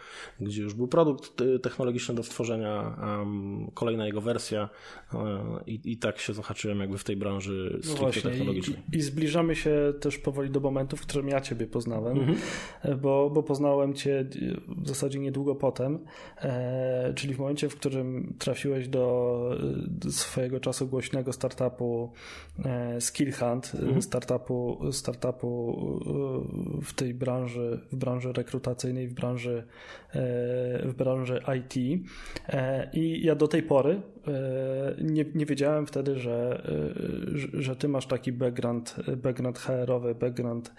gdzie 0.40 0.62
już 0.62 0.74
był 0.74 0.88
produkt 0.88 1.40
e, 1.40 1.58
technologiczny 1.58 2.14
do 2.14 2.22
stworzenia, 2.22 2.96
um, 3.00 3.70
kolejna 3.74 4.06
jego 4.06 4.20
wersja 4.20 4.68
um, 5.12 5.66
i, 5.66 5.80
i 5.84 5.96
tak 5.96 6.18
się 6.18 6.34
zahaczyłem 6.34 6.80
jakby 6.80 6.98
w 6.98 7.04
tej 7.04 7.16
branży 7.16 7.78
stricte 7.82 8.04
no 8.04 8.30
technologicznej. 8.30 8.78
I, 8.92 8.96
I 8.96 9.02
zbliżamy 9.02 9.56
się 9.56 9.92
też 10.00 10.18
powoli 10.18 10.50
do 10.50 10.60
momentu, 10.60 10.96
w 10.96 11.00
którym 11.00 11.28
ja 11.28 11.40
Ciebie 11.40 11.66
poznałem, 11.78 12.18
mhm. 12.18 12.38
bo, 13.00 13.30
bo 13.30 13.42
poznałem 13.42 13.94
Cię 13.94 14.24
w 14.68 14.88
zasadzie 14.88 15.18
niedługo 15.18 15.54
potem, 15.54 15.98
e, 16.42 17.12
czyli 17.14 17.34
w 17.34 17.38
momencie, 17.38 17.68
w 17.68 17.76
którym 17.76 18.34
trafiłeś 18.38 18.88
do, 18.88 19.50
do 19.88 20.12
swojego 20.12 20.60
czasu 20.60 20.86
głośnego 20.86 21.32
startupu 21.32 22.12
e, 22.64 23.00
Skill 23.00 23.32
Hunt, 23.32 23.72
mhm. 23.74 24.02
startupu, 24.02 24.78
startupu 24.92 25.76
e, 26.80 26.82
w 26.82 26.92
tej 26.92 27.14
branży, 27.14 27.80
w 27.92 27.96
branży 27.96 28.32
rekrutacyjnej, 28.32 29.08
w 29.08 29.14
branży, 29.14 29.64
e, 30.10 30.22
w 30.88 30.94
branży 30.96 31.40
IT. 31.58 32.04
E, 32.48 32.90
I 32.92 33.24
ja 33.24 33.34
do 33.34 33.48
tej 33.48 33.62
pory 33.62 34.00
e, 34.28 34.94
nie, 35.02 35.24
nie 35.34 35.46
wiedziałem 35.46 35.86
wtedy, 35.86 36.18
że, 36.18 36.62
że, 37.34 37.48
że 37.62 37.76
ty 37.76 37.88
masz 37.88 38.06
taki 38.06 38.32
background, 38.32 38.96
background 39.16 39.58
HR-owy, 39.58 40.14
background 40.14 40.72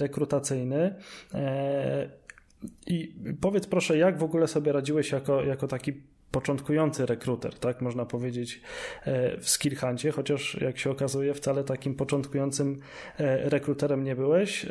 rekrutacyjny. 0.00 0.94
I 2.86 3.14
powiedz 3.40 3.66
proszę, 3.66 3.98
jak 3.98 4.18
w 4.18 4.22
ogóle 4.22 4.48
sobie 4.48 4.72
radziłeś 4.72 5.12
jako, 5.12 5.42
jako 5.42 5.68
taki 5.68 5.92
początkujący 6.30 7.06
rekruter, 7.06 7.58
tak 7.58 7.80
można 7.80 8.06
powiedzieć 8.06 8.60
w 9.40 9.50
Skillhuncie, 9.50 10.12
chociaż 10.12 10.56
jak 10.60 10.78
się 10.78 10.90
okazuje 10.90 11.34
wcale 11.34 11.64
takim 11.64 11.94
początkującym 11.94 12.80
rekruterem 13.18 14.04
nie 14.04 14.16
byłeś, 14.16 14.66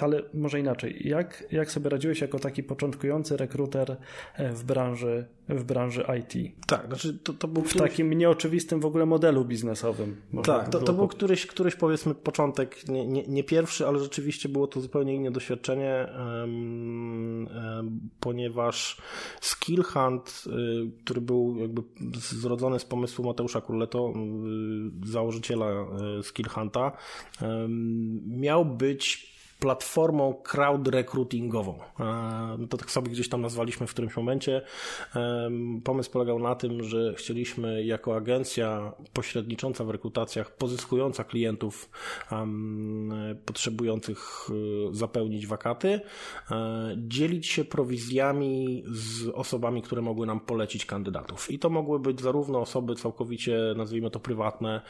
ale 0.00 0.22
może 0.34 0.60
inaczej. 0.60 1.08
Jak, 1.08 1.44
jak 1.52 1.70
sobie 1.70 1.90
radziłeś 1.90 2.20
jako 2.20 2.38
taki 2.38 2.62
początkujący 2.62 3.36
rekruter 3.36 3.96
w 4.38 4.64
branży 4.64 5.26
w 5.48 5.64
branży 5.64 6.04
IT. 6.20 6.56
Tak, 6.66 6.86
znaczy 6.86 7.18
to, 7.18 7.32
to 7.32 7.48
był 7.48 7.62
w 7.62 7.68
któryś... 7.68 7.90
takim 7.90 8.12
nieoczywistym 8.12 8.80
w 8.80 8.86
ogóle 8.86 9.06
modelu 9.06 9.44
biznesowym. 9.44 10.16
Tak, 10.44 10.68
to, 10.68 10.80
to 10.80 10.92
był 10.92 11.08
któryś, 11.08 11.46
któryś 11.46 11.74
powiedzmy 11.74 12.14
początek, 12.14 12.88
nie, 12.88 13.06
nie, 13.06 13.26
nie, 13.26 13.44
pierwszy, 13.44 13.86
ale 13.86 13.98
rzeczywiście 13.98 14.48
było 14.48 14.66
to 14.66 14.80
zupełnie 14.80 15.14
inne 15.14 15.30
doświadczenie, 15.30 16.08
um, 16.18 17.46
um, 17.46 18.00
ponieważ 18.20 18.96
Skill 19.40 19.82
Hunt, 19.82 20.44
y, 20.46 20.85
który 21.04 21.20
był 21.20 21.56
jakby 21.58 21.82
zrodzony 22.18 22.78
z 22.78 22.84
pomysłu 22.84 23.24
Mateusza 23.24 23.60
Kurleto, 23.60 24.12
y, 25.04 25.08
założyciela 25.08 25.66
y, 26.18 26.22
Skill 26.22 26.48
Hunta, 26.48 26.92
miał 28.26 28.64
być 28.64 29.35
platformą 29.60 30.34
crowd 30.34 30.88
recruitingową. 30.88 31.78
E, 32.00 32.66
to 32.70 32.76
tak 32.76 32.90
sobie 32.90 33.10
gdzieś 33.10 33.28
tam 33.28 33.40
nazwaliśmy 33.40 33.86
w 33.86 33.90
którymś 33.90 34.16
momencie. 34.16 34.62
E, 35.16 35.50
pomysł 35.84 36.10
polegał 36.10 36.38
na 36.38 36.54
tym, 36.54 36.82
że 36.82 37.14
chcieliśmy 37.14 37.84
jako 37.84 38.16
agencja 38.16 38.92
pośrednicząca 39.12 39.84
w 39.84 39.90
rekrutacjach, 39.90 40.56
pozyskująca 40.56 41.24
klientów 41.24 41.90
potrzebujących 43.44 44.48
e, 44.50 44.94
zapełnić 44.94 45.46
wakaty, 45.46 46.00
dzielić 46.96 47.46
się 47.46 47.64
prowizjami 47.64 48.82
z 48.86 49.28
osobami, 49.28 49.82
które 49.82 50.02
mogły 50.02 50.26
nam 50.26 50.40
polecić 50.40 50.86
kandydatów. 50.86 51.50
I 51.50 51.58
to 51.58 51.70
mogły 51.70 51.98
być 51.98 52.20
zarówno 52.20 52.60
osoby 52.60 52.94
całkowicie, 52.94 53.58
nazwijmy 53.76 54.10
to 54.10 54.20
prywatne, 54.20 54.80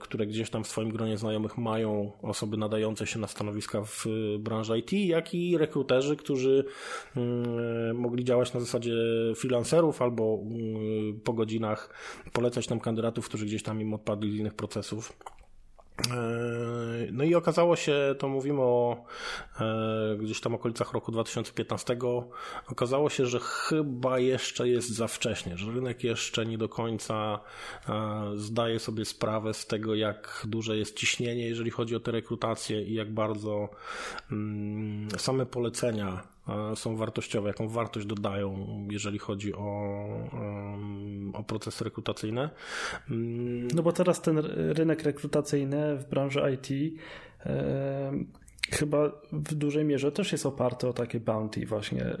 które 0.00 0.26
gdzieś 0.26 0.50
tam 0.50 0.64
w 0.64 0.68
swoim 0.68 0.88
gronie 0.88 1.18
znajomych 1.18 1.58
mają 1.58 2.12
osoby 2.22 2.56
nadające 2.56 3.06
się 3.06 3.18
na 3.18 3.26
stanowiska 3.26 3.75
w 3.84 4.06
branży 4.38 4.78
IT, 4.78 4.92
jak 4.92 5.34
i 5.34 5.58
rekruterzy, 5.58 6.16
którzy 6.16 6.64
mm, 7.16 7.96
mogli 7.96 8.24
działać 8.24 8.52
na 8.52 8.60
zasadzie 8.60 8.92
freelancerów 9.36 10.02
albo 10.02 10.40
mm, 10.42 11.20
po 11.20 11.32
godzinach 11.32 11.94
polecać 12.32 12.68
nam 12.68 12.80
kandydatów, 12.80 13.28
którzy 13.28 13.46
gdzieś 13.46 13.62
tam 13.62 13.80
im 13.80 13.94
odpadli 13.94 14.32
z 14.32 14.34
innych 14.34 14.54
procesów. 14.54 15.12
E, 16.10 17.12
no 17.12 17.24
i 17.24 17.34
okazało 17.34 17.76
się, 17.76 18.14
to 18.18 18.28
mówimy 18.28 18.60
o 18.60 19.04
e, 19.60 20.16
gdzieś 20.16 20.40
tam 20.40 20.54
okolicach 20.54 20.92
roku 20.92 21.12
2015, 21.12 21.96
okazało 22.68 23.10
się, 23.10 23.26
że 23.26 23.40
chyba 23.40 24.18
jeszcze 24.18 24.68
jest 24.68 24.88
za 24.88 25.08
wcześnie, 25.08 25.56
że 25.56 25.72
rynek 25.72 26.04
jeszcze 26.04 26.46
nie 26.46 26.58
do 26.58 26.68
końca 26.68 27.40
e, 27.88 28.30
zdaje 28.34 28.78
sobie 28.78 29.04
sprawę 29.04 29.54
z 29.54 29.66
tego, 29.66 29.94
jak 29.94 30.46
duże 30.48 30.76
jest 30.76 30.96
ciśnienie, 30.96 31.48
jeżeli 31.48 31.70
chodzi 31.70 31.96
o 31.96 32.00
te 32.00 32.10
rekrutacje 32.10 32.82
i 32.82 32.94
jak 32.94 33.14
bardzo 33.14 33.68
mm, 34.32 35.08
same 35.18 35.46
polecenia 35.46 36.35
są 36.74 36.96
wartościowe, 36.96 37.48
jaką 37.48 37.68
wartość 37.68 38.06
dodają, 38.06 38.56
jeżeli 38.90 39.18
chodzi 39.18 39.54
o, 39.54 39.96
o 41.32 41.44
procesy 41.44 41.84
rekrutacyjne. 41.84 42.50
Mm. 43.10 43.68
No 43.74 43.82
bo 43.82 43.92
teraz 43.92 44.22
ten 44.22 44.38
rynek 44.54 45.02
rekrutacyjny 45.02 45.96
w 45.96 46.08
branży 46.08 46.42
IT 46.54 46.98
chyba 48.70 49.12
w 49.32 49.54
dużej 49.54 49.84
mierze 49.84 50.12
też 50.12 50.32
jest 50.32 50.46
oparty 50.46 50.88
o 50.88 50.92
takie 50.92 51.20
bounty 51.20 51.66
właśnie. 51.66 52.16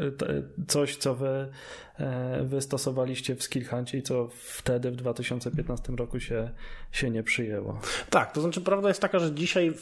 Coś, 0.68 0.96
co 0.96 1.14
wy, 1.14 1.48
e, 1.98 2.44
wy 2.44 2.60
stosowaliście 2.60 3.36
w 3.36 3.42
Skillhuncie 3.42 3.98
i 3.98 4.02
co 4.02 4.28
wtedy 4.32 4.90
w 4.90 4.96
2015 4.96 5.92
roku 5.92 6.20
się, 6.20 6.50
się 6.92 7.10
nie 7.10 7.22
przyjęło. 7.22 7.80
Tak, 8.10 8.32
to 8.32 8.40
znaczy 8.40 8.60
prawda 8.60 8.88
jest 8.88 9.00
taka, 9.00 9.18
że 9.18 9.34
dzisiaj 9.34 9.72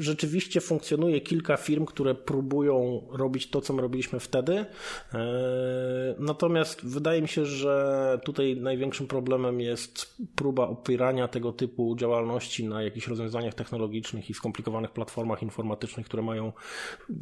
rzeczywiście 0.00 0.60
funkcjonuje 0.60 1.20
kilka 1.20 1.56
firm, 1.56 1.86
które 1.86 2.14
próbują 2.14 3.02
robić 3.10 3.50
to, 3.50 3.60
co 3.60 3.72
my 3.72 3.82
robiliśmy 3.82 4.20
wtedy. 4.20 4.66
E, 5.14 5.18
natomiast 6.18 6.86
wydaje 6.86 7.22
mi 7.22 7.28
się, 7.28 7.46
że 7.46 8.18
tutaj 8.24 8.56
największym 8.56 9.06
problemem 9.06 9.60
jest 9.60 10.16
próba 10.34 10.68
opierania 10.68 11.28
tego 11.28 11.52
typu 11.52 11.96
działalności 11.96 12.64
na 12.64 12.82
jakichś 12.82 13.06
rozwiązaniach 13.06 13.54
technologicznych 13.54 14.30
i 14.30 14.34
skomplikowanych 14.34 14.90
platformach 14.90 15.42
informatycznych, 15.42 16.06
które 16.06 16.22
mają 16.22 16.52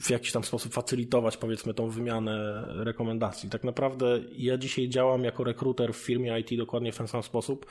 w 0.00 0.10
jakiś 0.10 0.32
tam 0.32 0.44
sposób 0.44 0.72
facylitować 0.72 1.36
powiedzmy 1.36 1.74
tą 1.74 1.88
wymianę 1.88 2.64
rekomendacji. 2.68 3.50
Tak 3.50 3.64
naprawdę 3.64 4.20
ja 4.44 4.58
dzisiaj 4.58 4.88
działam 4.88 5.24
jako 5.24 5.44
rekruter 5.44 5.94
w 5.94 5.96
firmie 5.96 6.40
IT 6.40 6.58
dokładnie 6.58 6.92
w 6.92 6.96
ten 6.96 7.08
sam 7.08 7.22
sposób, 7.22 7.66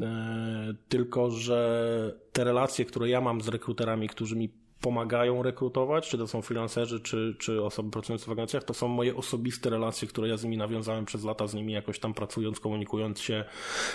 e, 0.00 0.74
tylko 0.88 1.30
że 1.30 2.14
te 2.32 2.44
relacje, 2.44 2.84
które 2.84 3.08
ja 3.08 3.20
mam 3.20 3.40
z 3.40 3.48
rekruterami, 3.48 4.08
którzy 4.08 4.36
mi 4.36 4.61
pomagają 4.82 5.42
rekrutować, 5.42 6.08
czy 6.08 6.18
to 6.18 6.26
są 6.26 6.42
freelancerzy, 6.42 7.00
czy, 7.00 7.36
czy 7.38 7.62
osoby 7.62 7.90
pracujące 7.90 8.26
w 8.26 8.30
agencjach, 8.30 8.64
to 8.64 8.74
są 8.74 8.88
moje 8.88 9.16
osobiste 9.16 9.70
relacje, 9.70 10.08
które 10.08 10.28
ja 10.28 10.36
z 10.36 10.44
nimi 10.44 10.56
nawiązałem 10.56 11.04
przez 11.04 11.24
lata, 11.24 11.46
z 11.46 11.54
nimi 11.54 11.72
jakoś 11.72 11.98
tam 11.98 12.14
pracując, 12.14 12.60
komunikując 12.60 13.20
się 13.20 13.44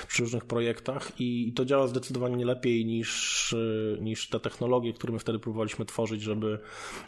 przy 0.08 0.24
różnych 0.24 0.46
projektach 0.46 1.12
i, 1.20 1.54
to 1.54 1.66
działa 1.66 1.88
zdecydowanie 1.88 2.46
lepiej 2.46 2.86
niż, 2.86 3.56
niż 4.02 4.30
te 4.30 4.40
technologie, 4.40 4.94
które 4.94 5.14
my 5.14 5.20
wtedy 5.20 5.40
próbowaliśmy 5.40 5.86
tworzyć, 5.86 6.22
żeby, 6.22 6.60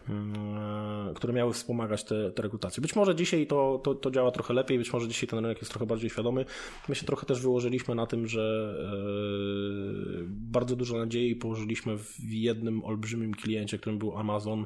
mm, 0.09 1.13
które 1.13 1.33
miały 1.33 1.53
wspomagać 1.53 2.03
te, 2.03 2.31
te 2.31 2.41
rekrutacje. 2.41 2.81
Być 2.81 2.95
może 2.95 3.15
dzisiaj 3.15 3.47
to, 3.47 3.81
to, 3.83 3.95
to 3.95 4.11
działa 4.11 4.31
trochę 4.31 4.53
lepiej, 4.53 4.77
być 4.77 4.93
może 4.93 5.07
dzisiaj 5.07 5.29
ten 5.29 5.39
rynek 5.39 5.57
jest 5.57 5.71
trochę 5.71 5.85
bardziej 5.85 6.09
świadomy. 6.09 6.45
My 6.89 6.95
się 6.95 7.05
trochę 7.05 7.25
też 7.25 7.41
wyłożyliśmy 7.41 7.95
na 7.95 8.05
tym, 8.05 8.27
że 8.27 8.75
e, 8.79 10.23
bardzo 10.27 10.75
dużo 10.75 10.97
nadziei 10.97 11.35
położyliśmy 11.35 11.97
w 11.97 12.31
jednym 12.31 12.85
olbrzymim 12.85 13.33
kliencie, 13.33 13.68
kliencie, 13.69 13.77
którym 13.77 13.99
był 13.99 14.17
Amazon, 14.17 14.65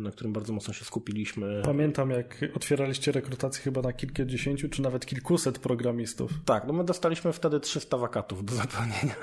na 0.00 0.10
którym 0.10 0.32
bardzo 0.32 0.52
mocno 0.52 0.74
się 0.74 0.84
skupiliśmy. 0.84 1.62
Pamiętam, 1.64 2.10
jak 2.10 2.44
otwieraliście 2.56 3.12
rekrutację 3.12 3.62
chyba 3.62 3.82
na 3.82 3.92
kilkudziesięciu, 3.92 4.68
czy 4.68 4.82
nawet 4.82 5.06
kilkuset 5.06 5.58
programistów. 5.58 6.30
Tak, 6.44 6.66
no 6.66 6.72
my 6.72 6.84
dostaliśmy 6.84 7.32
wtedy 7.32 7.60
300 7.60 7.96
wakatów 7.96 8.44
do 8.44 8.54
zapełnienia. 8.62 9.16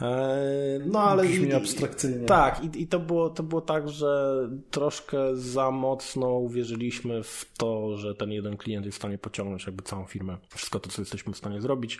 E, 0.00 0.80
no 0.86 1.00
ale... 1.00 1.24
Brzmi 1.24 1.52
abstrakcyjnie. 1.52 2.26
Tak, 2.26 2.64
i, 2.64 2.82
i 2.82 2.86
to, 2.86 3.00
było, 3.00 3.30
to 3.30 3.42
było 3.42 3.60
tak, 3.60 3.88
że 3.88 4.34
troszkę 4.70 5.36
za 5.36 5.70
mocno 5.70 6.28
uwierzyliśmy 6.28 7.22
w 7.22 7.46
to, 7.58 7.96
że 7.96 8.14
ten 8.14 8.32
jeden 8.32 8.56
klient 8.56 8.86
jest 8.86 8.96
w 8.96 9.00
stanie 9.00 9.18
pociągnąć 9.18 9.66
jakby 9.66 9.82
całą 9.82 10.04
firmę. 10.04 10.36
Wszystko 10.48 10.80
to, 10.80 10.90
co 10.90 11.02
jesteśmy 11.02 11.32
w 11.32 11.36
stanie 11.36 11.60
zrobić. 11.60 11.98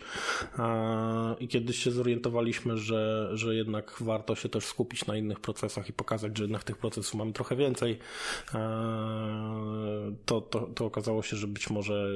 E, 0.59 1.35
I 1.41 1.49
kiedyś 1.49 1.77
się 1.77 1.91
zorientowaliśmy, 1.91 2.77
że, 2.77 3.31
że 3.33 3.55
jednak 3.55 3.95
warto 4.01 4.35
się 4.35 4.49
też 4.49 4.65
skupić 4.65 5.07
na 5.07 5.17
innych 5.17 5.41
procesach 5.41 5.89
i 5.89 5.93
pokazać 5.93 6.20
okazać, 6.21 6.39
że 6.39 6.45
jednak 6.45 6.65
tych 6.65 6.77
procesów 6.77 7.15
mamy 7.15 7.33
trochę 7.33 7.57
więcej, 7.57 7.99
e, 8.55 8.59
to, 10.27 10.41
to, 10.41 10.61
to 10.61 10.87
okazało 10.87 11.23
się, 11.23 11.37
że 11.37 11.47
być 11.47 11.71
może 11.71 12.11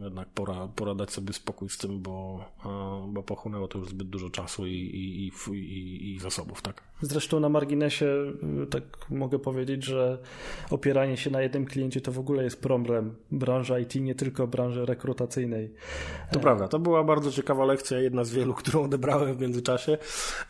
jednak 0.00 0.28
pora, 0.28 0.68
pora 0.76 0.94
dać 0.94 1.10
sobie 1.10 1.32
spokój 1.32 1.68
z 1.68 1.78
tym, 1.78 2.02
bo, 2.02 2.44
e, 2.64 3.12
bo 3.12 3.22
pochłonęło 3.22 3.68
to 3.68 3.78
już 3.78 3.88
zbyt 3.88 4.08
dużo 4.08 4.30
czasu 4.30 4.66
i, 4.66 4.72
i, 4.72 5.52
i, 5.52 6.14
i 6.14 6.20
zasobów, 6.20 6.62
tak? 6.62 6.82
Zresztą 7.04 7.40
na 7.40 7.48
marginesie 7.48 8.06
y, 8.62 8.66
tak 8.66 8.82
mogę 9.10 9.38
powiedzieć, 9.38 9.84
że 9.84 10.18
opieranie 10.70 11.16
się 11.16 11.30
na 11.30 11.42
jednym 11.42 11.64
kliencie 11.64 12.00
to 12.00 12.12
w 12.12 12.18
ogóle 12.18 12.44
jest 12.44 12.62
problem 12.62 13.14
branży 13.30 13.80
IT, 13.80 13.94
nie 13.94 14.14
tylko 14.14 14.46
branży 14.46 14.86
rekrutacyjnej. 14.86 15.72
To 16.32 16.40
prawda, 16.40 16.68
to 16.68 16.78
była 16.78 17.04
bardzo 17.04 17.32
ciekawa 17.32 17.64
lekcja, 17.64 17.98
jedna 17.98 18.24
z 18.24 18.30
wielu, 18.30 18.54
którą 18.64 18.84
odebrałem 18.84 19.34
w 19.34 19.40
międzyczasie, 19.40 19.98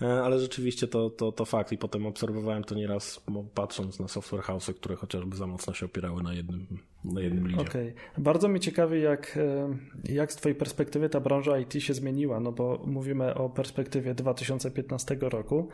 e, 0.02 0.22
ale 0.22 0.38
rzeczywiście 0.38 0.88
to, 0.88 1.10
to, 1.10 1.32
to 1.32 1.44
fakt 1.44 1.72
i 1.72 1.78
potem 1.78 2.06
obserwowałem 2.06 2.64
to 2.64 2.74
nieraz 2.74 3.24
patrząc 3.54 4.00
na 4.00 4.08
software 4.08 4.42
house, 4.42 4.70
które 4.76 4.96
chociażby 4.96 5.36
za 5.36 5.46
mocno 5.46 5.74
się 5.74 5.86
opierały 5.86 6.22
na 6.22 6.34
jednym, 6.34 6.66
na 7.04 7.20
jednym 7.20 7.48
lidzie. 7.48 7.60
Okej. 7.60 7.88
Okay. 7.88 8.22
Bardzo 8.24 8.48
mnie 8.48 8.60
ciekawi, 8.60 9.02
jak, 9.02 9.36
e, 9.36 9.76
jak 10.14 10.32
z 10.32 10.36
Twojej 10.36 10.56
perspektywy 10.56 11.08
ta 11.08 11.20
branża 11.20 11.58
IT 11.58 11.74
się 11.78 11.94
zmieniła, 11.94 12.40
no 12.40 12.52
bo 12.52 12.82
mówimy 12.86 13.34
o 13.34 13.48
perspektywie 13.48 14.14
2015 14.14 15.16
roku. 15.20 15.68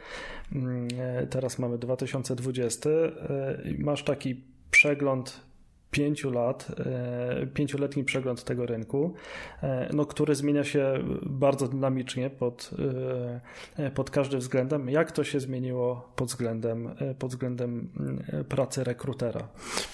E, 0.99 1.27
teraz 1.27 1.59
mamy 1.59 1.79
2020. 1.79 2.91
E, 2.91 3.13
masz 3.79 4.05
taki 4.05 4.45
przegląd 4.71 5.50
pięciu 5.91 6.31
lat, 6.31 6.69
e, 6.79 7.47
pięcioletni 7.47 8.05
przegląd 8.05 8.45
tego 8.45 8.67
rynku, 8.67 9.15
e, 9.63 9.91
no, 9.93 10.07
który 10.07 10.35
zmienia 10.35 10.65
się 10.65 11.05
bardzo 11.23 11.69
dynamicznie 11.69 12.31
pod, 12.31 12.71
e, 13.79 13.91
pod 13.91 14.11
każdym 14.11 14.41
względem. 14.41 14.89
Jak 14.89 15.13
to 15.13 15.25
się 15.25 15.41
zmieniło 15.41 16.13
pod 16.17 16.29
względem, 16.29 16.95
pod 17.19 17.31
względem 17.31 17.89
pracy 18.49 18.85
rekrutera? 18.85 19.49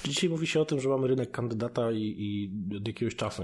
Dzisiaj 0.05 0.31
mówi 0.31 0.47
się 0.47 0.61
o 0.61 0.65
tym, 0.65 0.81
że 0.81 0.89
mamy 0.89 1.07
rynek 1.07 1.31
kandydata 1.31 1.93
i, 1.93 2.15
i 2.19 2.51
od 2.77 2.89
jakiegoś 2.89 3.17
czasu 3.17 3.43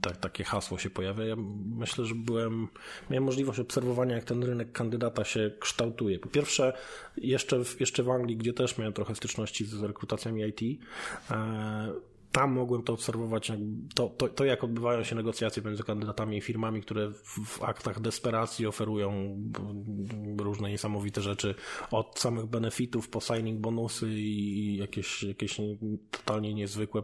tak, 0.00 0.16
takie 0.16 0.44
hasło 0.44 0.78
się 0.78 0.90
pojawia. 0.90 1.24
Ja 1.24 1.36
myślę, 1.76 2.04
że 2.04 2.14
byłem, 2.14 2.68
miałem 3.10 3.24
możliwość 3.24 3.60
obserwowania, 3.60 4.14
jak 4.14 4.24
ten 4.24 4.42
rynek 4.42 4.72
kandydata 4.72 5.24
się 5.24 5.50
kształtuje. 5.60 6.18
Po 6.18 6.28
pierwsze, 6.28 6.72
jeszcze 7.16 7.64
w, 7.64 7.80
jeszcze 7.80 8.02
w 8.02 8.10
Anglii, 8.10 8.36
gdzie 8.36 8.52
też 8.52 8.78
miałem 8.78 8.92
trochę 8.92 9.14
styczności 9.14 9.64
z 9.64 9.82
rekrutacjami 9.82 10.42
IT, 10.42 10.80
uh, 11.46 11.92
tam 12.32 12.52
mogłem 12.52 12.82
to 12.82 12.92
obserwować, 12.92 13.52
to, 13.94 14.08
to, 14.08 14.28
to, 14.28 14.44
jak 14.44 14.64
odbywają 14.64 15.04
się 15.04 15.16
negocjacje 15.16 15.62
między 15.62 15.82
kandydatami 15.82 16.36
i 16.36 16.40
firmami, 16.40 16.82
które 16.82 17.10
w, 17.10 17.40
w 17.46 17.62
aktach 17.62 18.00
desperacji 18.00 18.66
oferują 18.66 19.38
różne 20.38 20.70
niesamowite 20.70 21.22
rzeczy, 21.22 21.54
od 21.90 22.18
samych 22.18 22.46
benefitów 22.46 23.08
po 23.08 23.20
signing 23.20 23.60
bonusy 23.60 24.08
i 24.10 24.76
jakieś, 24.76 25.22
jakieś 25.22 25.60
totalnie 26.10 26.54
niezwykłe 26.54 27.02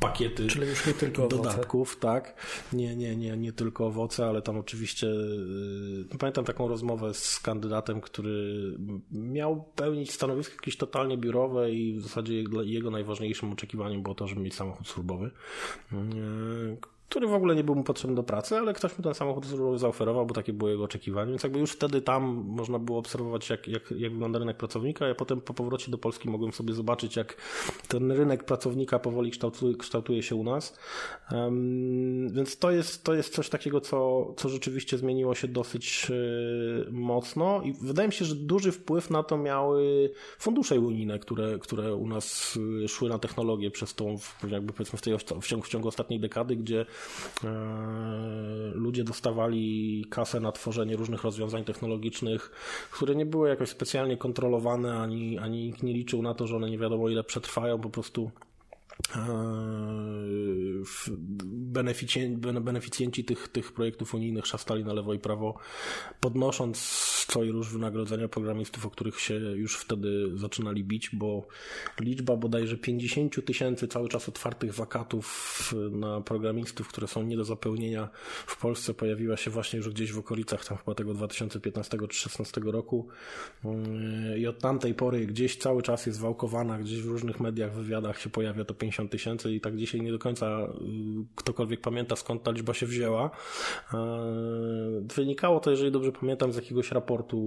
pakiety 0.00 0.46
Czyli 0.46 0.66
już 0.66 0.86
nie 0.86 0.94
tylko 0.94 1.28
dodatków, 1.28 1.88
owoce. 1.88 2.00
tak. 2.00 2.34
Nie, 2.72 2.96
nie, 2.96 3.16
nie, 3.16 3.36
nie 3.36 3.52
tylko 3.52 3.86
owoce, 3.86 4.26
ale 4.26 4.42
tam 4.42 4.58
oczywiście 4.58 5.06
yy, 5.06 6.18
pamiętam 6.18 6.44
taką 6.44 6.68
rozmowę 6.68 7.14
z 7.14 7.40
kandydatem, 7.40 8.00
który 8.00 8.54
miał 9.10 9.64
pełnić 9.76 10.12
stanowisko 10.12 10.54
jakieś 10.54 10.76
totalnie 10.76 11.18
biurowe 11.18 11.72
i 11.72 11.94
w 11.94 12.02
zasadzie 12.02 12.44
jego 12.62 12.90
najważniejszym 12.90 13.52
oczekiwaniem 13.52 13.93
było 14.02 14.14
to, 14.14 14.26
żeby 14.26 14.40
mieć 14.40 14.54
samochód 14.54 14.88
służbowy, 14.88 15.30
yy, 15.92 16.76
który 17.08 17.26
w 17.26 17.34
ogóle 17.34 17.56
nie 17.56 17.64
był 17.64 17.74
mu 17.74 17.84
potrzebny 17.84 18.16
do 18.16 18.22
pracy, 18.22 18.56
ale 18.56 18.72
ktoś 18.72 18.98
mu 18.98 19.04
ten 19.04 19.14
samochód 19.14 19.46
zaoferował, 19.76 20.26
bo 20.26 20.34
takie 20.34 20.52
było 20.52 20.70
jego 20.70 20.84
oczekiwanie, 20.84 21.30
więc 21.30 21.42
jakby 21.42 21.58
już 21.58 21.72
wtedy 21.72 22.02
tam 22.02 22.22
można 22.46 22.78
było 22.78 22.98
obserwować, 22.98 23.50
jak, 23.50 23.68
jak, 23.68 23.90
jak 23.90 24.12
wygląda 24.12 24.38
rynek 24.38 24.56
pracownika, 24.56 25.06
a 25.06 25.14
potem 25.14 25.40
po 25.40 25.54
powrocie 25.54 25.90
do 25.90 25.98
Polski 25.98 26.30
mogłem 26.30 26.52
sobie 26.52 26.74
zobaczyć, 26.74 27.16
jak 27.16 27.36
ten 27.88 28.12
rynek 28.12 28.44
pracownika 28.44 28.98
powoli 28.98 29.30
kształtuje, 29.30 29.76
kształtuje 29.76 30.22
się 30.22 30.36
u 30.36 30.44
nas. 30.44 30.78
Um, 31.32 32.30
więc 32.32 32.58
to 32.58 32.70
jest, 32.70 33.04
to 33.04 33.14
jest 33.14 33.34
coś 33.34 33.48
takiego, 33.48 33.80
co, 33.80 34.26
co 34.36 34.48
rzeczywiście 34.48 34.98
zmieniło 34.98 35.34
się 35.34 35.48
dosyć 35.48 36.08
yy, 36.08 36.88
mocno 36.90 37.62
i 37.62 37.72
wydaje 37.72 38.08
mi 38.08 38.14
się, 38.14 38.24
że 38.24 38.34
duży 38.34 38.72
wpływ 38.72 39.10
na 39.10 39.22
to 39.22 39.38
miały 39.38 40.10
fundusze 40.38 40.80
unijne, 40.80 41.18
które, 41.18 41.58
które 41.58 41.94
u 41.94 42.08
nas 42.08 42.58
e, 42.84 42.88
szły 42.88 43.08
na 43.08 43.18
technologię 43.18 43.70
przez 43.70 43.94
tą, 43.94 44.16
jakby 44.48 44.72
powiedzmy 44.72 44.98
w, 44.98 45.02
tej, 45.02 45.18
w, 45.18 45.46
ciągu, 45.46 45.64
w 45.64 45.68
ciągu 45.68 45.88
ostatniej 45.88 46.20
dekady, 46.20 46.56
gdzie 46.56 46.86
ludzie 48.74 49.04
dostawali 49.04 50.04
kasę 50.10 50.40
na 50.40 50.52
tworzenie 50.52 50.96
różnych 50.96 51.22
rozwiązań 51.22 51.64
technologicznych, 51.64 52.50
które 52.90 53.14
nie 53.14 53.26
były 53.26 53.48
jakoś 53.48 53.68
specjalnie 53.68 54.16
kontrolowane, 54.16 54.98
ani, 54.98 55.38
ani 55.38 55.64
nikt 55.64 55.82
nie 55.82 55.92
liczył 55.92 56.22
na 56.22 56.34
to, 56.34 56.46
że 56.46 56.56
one 56.56 56.70
nie 56.70 56.78
wiadomo 56.78 57.08
ile 57.08 57.24
przetrwają, 57.24 57.78
po 57.78 57.90
prostu 57.90 58.30
beneficjenci 62.60 63.24
tych, 63.24 63.48
tych 63.48 63.72
projektów 63.72 64.14
unijnych 64.14 64.46
szastali 64.46 64.84
na 64.84 64.92
lewo 64.92 65.14
i 65.14 65.18
prawo, 65.18 65.58
podnosząc 66.20 66.78
co 67.28 67.44
i 67.44 67.50
róż 67.50 67.72
wynagrodzenia 67.72 68.28
programistów, 68.28 68.86
o 68.86 68.90
których 68.90 69.20
się 69.20 69.34
już 69.34 69.76
wtedy 69.76 70.38
zaczynali 70.38 70.84
bić, 70.84 71.10
bo 71.12 71.46
liczba 72.00 72.36
bodajże 72.36 72.76
50 72.76 73.44
tysięcy 73.44 73.88
cały 73.88 74.08
czas 74.08 74.28
otwartych 74.28 74.74
wakatów 74.74 75.74
na 75.90 76.20
programistów, 76.20 76.88
które 76.88 77.06
są 77.06 77.22
nie 77.22 77.36
do 77.36 77.44
zapełnienia 77.44 78.08
w 78.46 78.60
Polsce 78.60 78.94
pojawiła 78.94 79.36
się 79.36 79.50
właśnie 79.50 79.76
już 79.76 79.90
gdzieś 79.90 80.12
w 80.12 80.18
okolicach 80.18 80.64
tam 80.64 80.78
chyba 80.78 80.94
tego 80.94 81.14
2015 81.14 81.90
czy 81.90 81.98
2016 81.98 82.60
roku. 82.64 83.08
I 84.38 84.46
od 84.46 84.58
tamtej 84.58 84.94
pory 84.94 85.26
gdzieś 85.26 85.56
cały 85.56 85.82
czas 85.82 86.06
jest 86.06 86.20
wałkowana, 86.20 86.78
gdzieś 86.78 87.02
w 87.02 87.06
różnych 87.06 87.40
mediach, 87.40 87.74
wywiadach 87.74 88.20
się 88.20 88.30
pojawia 88.30 88.64
to 88.64 88.74
50 88.84 89.10
tysięcy 89.10 89.54
i 89.54 89.60
tak 89.60 89.76
dzisiaj 89.76 90.00
nie 90.00 90.12
do 90.12 90.18
końca 90.18 90.46
y, 90.46 90.68
ktokolwiek 91.34 91.80
pamięta 91.80 92.16
skąd 92.16 92.42
ta 92.42 92.50
liczba 92.50 92.74
się 92.74 92.86
wzięła. 92.86 93.30
E, 93.94 93.98
wynikało 95.16 95.60
to, 95.60 95.70
jeżeli 95.70 95.92
dobrze 95.92 96.12
pamiętam, 96.12 96.52
z 96.52 96.56
jakiegoś 96.56 96.92
raportu 96.92 97.38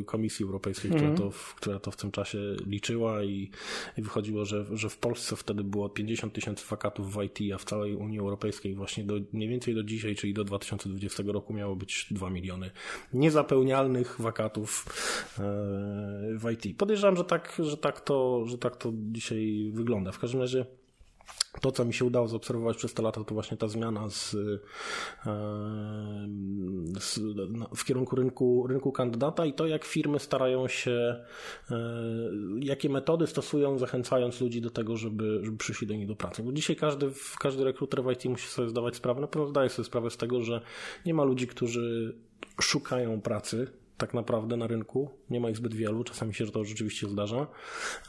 y, 0.00 0.04
Komisji 0.04 0.44
Europejskiej, 0.44 0.90
która, 0.90 1.06
mm. 1.06 1.18
to, 1.18 1.30
która 1.56 1.78
to 1.78 1.90
w 1.90 1.96
tym 1.96 2.10
czasie 2.10 2.38
liczyła 2.66 3.22
i, 3.24 3.50
i 3.98 4.02
wychodziło, 4.02 4.44
że, 4.44 4.66
że 4.72 4.88
w 4.88 4.98
Polsce 4.98 5.36
wtedy 5.36 5.64
było 5.64 5.88
50 5.88 6.32
tysięcy 6.32 6.64
wakatów 6.70 7.14
w 7.14 7.22
IT, 7.22 7.38
a 7.54 7.58
w 7.58 7.64
całej 7.64 7.94
Unii 7.94 8.18
Europejskiej 8.18 8.74
właśnie 8.74 9.04
do, 9.04 9.14
mniej 9.32 9.48
więcej 9.48 9.74
do 9.74 9.82
dzisiaj, 9.82 10.16
czyli 10.16 10.34
do 10.34 10.44
2020 10.44 11.22
roku 11.26 11.54
miało 11.54 11.76
być 11.76 12.06
2 12.10 12.30
miliony 12.30 12.70
niezapełnialnych 13.12 14.20
wakatów 14.20 14.86
e, 15.38 15.42
w 16.38 16.50
IT. 16.52 16.76
Podejrzewam, 16.78 17.16
że 17.16 17.24
tak, 17.24 17.56
że 17.58 17.76
tak, 17.76 18.00
to, 18.00 18.46
że 18.46 18.58
tak 18.58 18.76
to 18.76 18.92
dzisiaj 18.94 19.70
wygląda. 19.74 20.09
W 20.12 20.18
każdym 20.18 20.40
razie 20.40 20.66
to, 21.60 21.72
co 21.72 21.84
mi 21.84 21.94
się 21.94 22.04
udało 22.04 22.28
zaobserwować 22.28 22.76
przez 22.76 22.94
te 22.94 23.02
lata, 23.02 23.24
to 23.24 23.34
właśnie 23.34 23.56
ta 23.56 23.68
zmiana 23.68 24.10
z, 24.10 24.34
e, 24.34 24.38
z, 27.00 27.20
w 27.76 27.84
kierunku 27.84 28.16
rynku, 28.16 28.66
rynku 28.66 28.92
kandydata 28.92 29.46
i 29.46 29.52
to, 29.52 29.66
jak 29.66 29.84
firmy 29.84 30.18
starają 30.18 30.68
się, 30.68 31.24
e, 31.70 31.76
jakie 32.60 32.88
metody 32.88 33.26
stosują, 33.26 33.78
zachęcając 33.78 34.40
ludzi 34.40 34.60
do 34.60 34.70
tego, 34.70 34.96
żeby, 34.96 35.40
żeby 35.42 35.56
przyszli 35.56 35.86
do 35.86 35.94
nich 35.94 36.06
do 36.06 36.16
pracy. 36.16 36.42
Bo 36.42 36.52
dzisiaj 36.52 36.76
każdy, 36.76 37.10
każdy 37.38 37.64
rekruter 37.64 38.02
w 38.02 38.10
IT 38.10 38.24
musi 38.24 38.48
sobie 38.48 38.68
zdawać 38.68 38.96
sprawę, 38.96 39.20
na 39.20 39.26
pewno 39.26 39.48
zdaje 39.48 39.68
sobie 39.68 39.86
sprawę 39.86 40.10
z 40.10 40.16
tego, 40.16 40.42
że 40.42 40.60
nie 41.06 41.14
ma 41.14 41.24
ludzi, 41.24 41.46
którzy 41.46 42.14
szukają 42.60 43.20
pracy, 43.20 43.66
tak 44.00 44.14
naprawdę 44.14 44.56
na 44.56 44.66
rynku. 44.66 45.10
Nie 45.30 45.40
ma 45.40 45.50
ich 45.50 45.56
zbyt 45.56 45.74
wielu, 45.74 46.04
czasami 46.04 46.34
się 46.34 46.46
to 46.46 46.64
rzeczywiście 46.64 47.08
zdarza. 47.08 47.46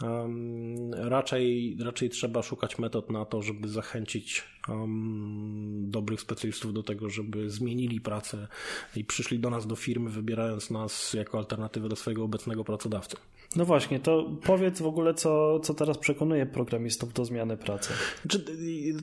Um, 0.02 0.94
raczej, 0.94 1.78
raczej 1.84 2.10
trzeba 2.10 2.42
szukać 2.42 2.80
metod 2.80 3.10
na 3.10 3.26
to, 3.26 3.42
żeby 3.42 3.68
zachęcić 3.68 4.44
um, 4.70 5.90
dobrych 5.90 6.22
specjalistów 6.22 6.74
do 6.74 6.84
tego, 6.84 7.10
żeby 7.10 7.50
zmienili 7.50 8.02
pracę 8.02 8.48
i 8.96 9.06
przyszli 9.06 9.40
do 9.40 9.50
nas 9.50 9.68
do 9.68 9.76
firmy, 9.76 10.10
wybierając 10.10 10.70
nas 10.70 11.14
jako 11.14 11.38
alternatywę 11.38 11.90
do 11.90 11.96
swojego 11.96 12.24
obecnego 12.24 12.64
pracodawcy. 12.64 13.18
No 13.56 13.66
właśnie, 13.66 14.00
to 14.00 14.30
powiedz 14.44 14.82
w 14.82 14.86
ogóle, 14.86 15.14
co, 15.14 15.60
co 15.60 15.74
teraz 15.74 15.98
przekonuje 15.98 16.46
programistów 16.46 17.14
do 17.14 17.26
zmiany 17.26 17.58
pracy. 17.58 17.94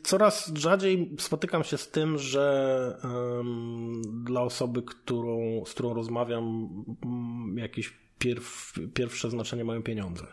Coraz 0.03 0.53
rzadziej 0.55 1.11
spotykam 1.19 1.65
się 1.65 1.79
z 1.79 1.91
tym, 1.91 2.19
że 2.19 2.97
um, 3.05 4.03
dla 4.25 4.43
osoby, 4.43 4.83
którą, 4.83 5.65
z 5.65 5.75
którą 5.75 5.95
rozmawiam, 5.95 6.69
jakiś 7.57 8.08
pierw, 8.19 8.73
pierwsze 8.95 9.31
znaczenie 9.31 9.65
mają 9.65 9.83
pieniądze. 9.83 10.27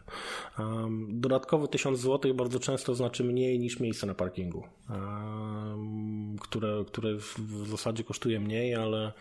Um, 0.59 1.21
dodatkowy 1.21 1.67
1000 1.67 1.99
zł 1.99 2.33
bardzo 2.33 2.59
często 2.59 2.95
znaczy 2.95 3.23
mniej 3.23 3.59
niż 3.59 3.79
miejsce 3.79 4.07
na 4.07 4.13
parkingu, 4.13 4.63
um, 4.89 6.35
które, 6.41 6.83
które 6.87 7.15
w 7.37 7.67
zasadzie 7.67 8.03
kosztuje 8.03 8.39
mniej, 8.39 8.75
ale 8.75 9.13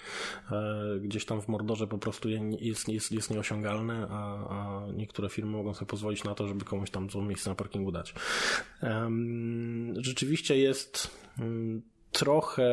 e, 0.50 0.98
gdzieś 1.00 1.24
tam 1.24 1.40
w 1.40 1.48
Mordorze 1.48 1.87
po 1.87 1.98
prostu 1.98 2.29
jest, 2.29 2.88
jest, 2.88 3.12
jest 3.12 3.31
nieosiągalne, 3.31 4.07
a, 4.11 4.48
a 4.48 4.87
niektóre 4.96 5.29
firmy 5.29 5.53
mogą 5.53 5.74
sobie 5.74 5.87
pozwolić 5.87 6.24
na 6.24 6.35
to, 6.35 6.48
żeby 6.48 6.64
komuś 6.64 6.90
tam 6.90 7.09
to 7.09 7.22
miejsce 7.22 7.50
na 7.50 7.57
parkingu 7.57 7.92
dać. 7.92 8.14
Um, 8.83 9.94
rzeczywiście 9.96 10.59
jest 10.59 11.11
mm, 11.38 11.83
trochę 12.12 12.64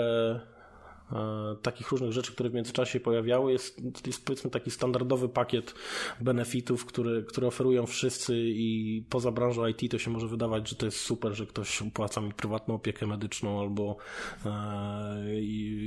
takich 1.62 1.91
różnych 1.91 2.12
rzeczy, 2.12 2.32
które 2.32 2.50
w 2.50 2.54
międzyczasie 2.54 3.00
pojawiały. 3.00 3.52
Jest, 3.52 3.82
jest 4.08 4.26
powiedzmy 4.26 4.50
taki 4.50 4.71
standardowy 4.71 5.30
pakiet 5.30 5.74
benefitów, 6.21 6.86
który, 6.86 7.24
które 7.24 7.47
oferują 7.47 7.86
wszyscy 7.86 8.36
i 8.38 9.04
poza 9.10 9.32
branżą 9.32 9.67
IT 9.67 9.91
to 9.91 10.00
się 10.00 10.12
może 10.12 10.28
wydawać, 10.28 10.69
że 10.69 10.76
to 10.76 10.86
jest 10.86 11.00
super, 11.00 11.34
że 11.34 11.45
ktoś 11.45 11.82
opłaca 11.82 12.21
mi 12.21 12.34
prywatną 12.34 12.76
opiekę 12.76 13.08
medyczną 13.08 13.62
albo 13.62 13.97
e, 14.45 15.43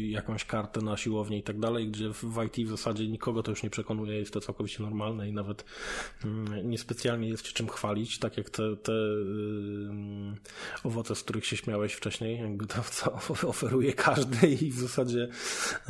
jakąś 0.08 0.44
kartę 0.44 0.80
na 0.80 0.96
siłownię 0.96 1.38
i 1.38 1.42
tak 1.42 1.60
dalej, 1.60 1.88
gdzie 1.88 2.10
w 2.12 2.42
IT 2.46 2.66
w 2.66 2.70
zasadzie 2.70 3.08
nikogo 3.08 3.42
to 3.42 3.50
już 3.50 3.62
nie 3.62 3.70
przekonuje, 3.70 4.18
jest 4.18 4.32
to 4.32 4.40
całkowicie 4.40 4.82
normalne 4.82 5.28
i 5.28 5.32
nawet 5.32 5.64
mm, 6.24 6.70
niespecjalnie 6.70 7.28
jest 7.28 7.46
się 7.46 7.52
czym 7.52 7.68
chwalić, 7.68 8.18
tak 8.18 8.36
jak 8.36 8.50
te, 8.50 8.76
te 8.76 8.92
owoce, 10.84 11.14
z 11.14 11.22
których 11.22 11.46
się 11.46 11.56
śmiałeś 11.56 11.92
wcześniej, 11.92 12.38
jakby 12.38 12.66
to 12.66 12.82
oferuje 13.48 13.92
każdy 13.92 14.48
i 14.48 14.70
w 14.70 14.78
zasadzie 14.78 15.13
zasadzie 15.14 15.32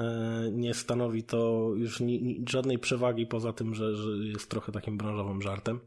e, 0.01 0.51
nie 0.53 0.75
stanowi 0.75 1.23
to 1.23 1.71
już 1.77 2.03
żadnej 2.49 2.79
przewagi 2.79 3.27
poza 3.27 3.53
tym, 3.53 3.75
że, 3.75 3.97
że 3.97 4.11
jest 4.11 4.51
trochę 4.51 4.73
takim 4.73 4.97
branżowym 4.97 5.43
żartem. 5.43 5.81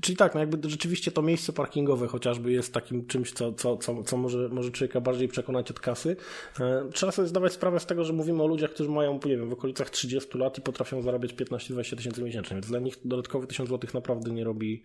Czyli 0.00 0.16
tak, 0.16 0.34
no 0.34 0.40
jakby 0.40 0.70
rzeczywiście 0.70 1.10
to 1.10 1.22
miejsce 1.22 1.52
parkingowe 1.52 2.06
chociażby 2.06 2.52
jest 2.52 2.74
takim 2.74 3.06
czymś, 3.06 3.32
co, 3.32 3.52
co, 3.52 3.76
co, 3.76 4.02
co 4.02 4.16
może, 4.16 4.48
może 4.48 4.70
człowieka 4.70 5.00
bardziej 5.00 5.28
przekonać 5.28 5.70
od 5.70 5.80
kasy. 5.80 6.16
E, 6.60 6.88
trzeba 6.92 7.12
sobie 7.12 7.28
zdawać 7.28 7.52
sprawę 7.52 7.80
z 7.80 7.86
tego, 7.86 8.04
że 8.04 8.12
mówimy 8.12 8.42
o 8.42 8.46
ludziach, 8.46 8.70
którzy 8.70 8.90
mają, 8.90 9.20
nie 9.24 9.36
wiem, 9.36 9.48
w 9.48 9.52
okolicach 9.52 9.90
30 9.90 10.38
lat 10.38 10.58
i 10.58 10.60
potrafią 10.62 11.02
zarabiać 11.02 11.34
15-20 11.34 11.96
tysięcy 11.96 12.22
miesięcznie, 12.22 12.54
więc 12.54 12.66
dla 12.66 12.78
nich 12.78 12.98
dodatkowy 13.04 13.46
1000 13.46 13.68
złotych 13.68 13.94
naprawdę 13.94 14.30
nie 14.30 14.44
robi, 14.44 14.82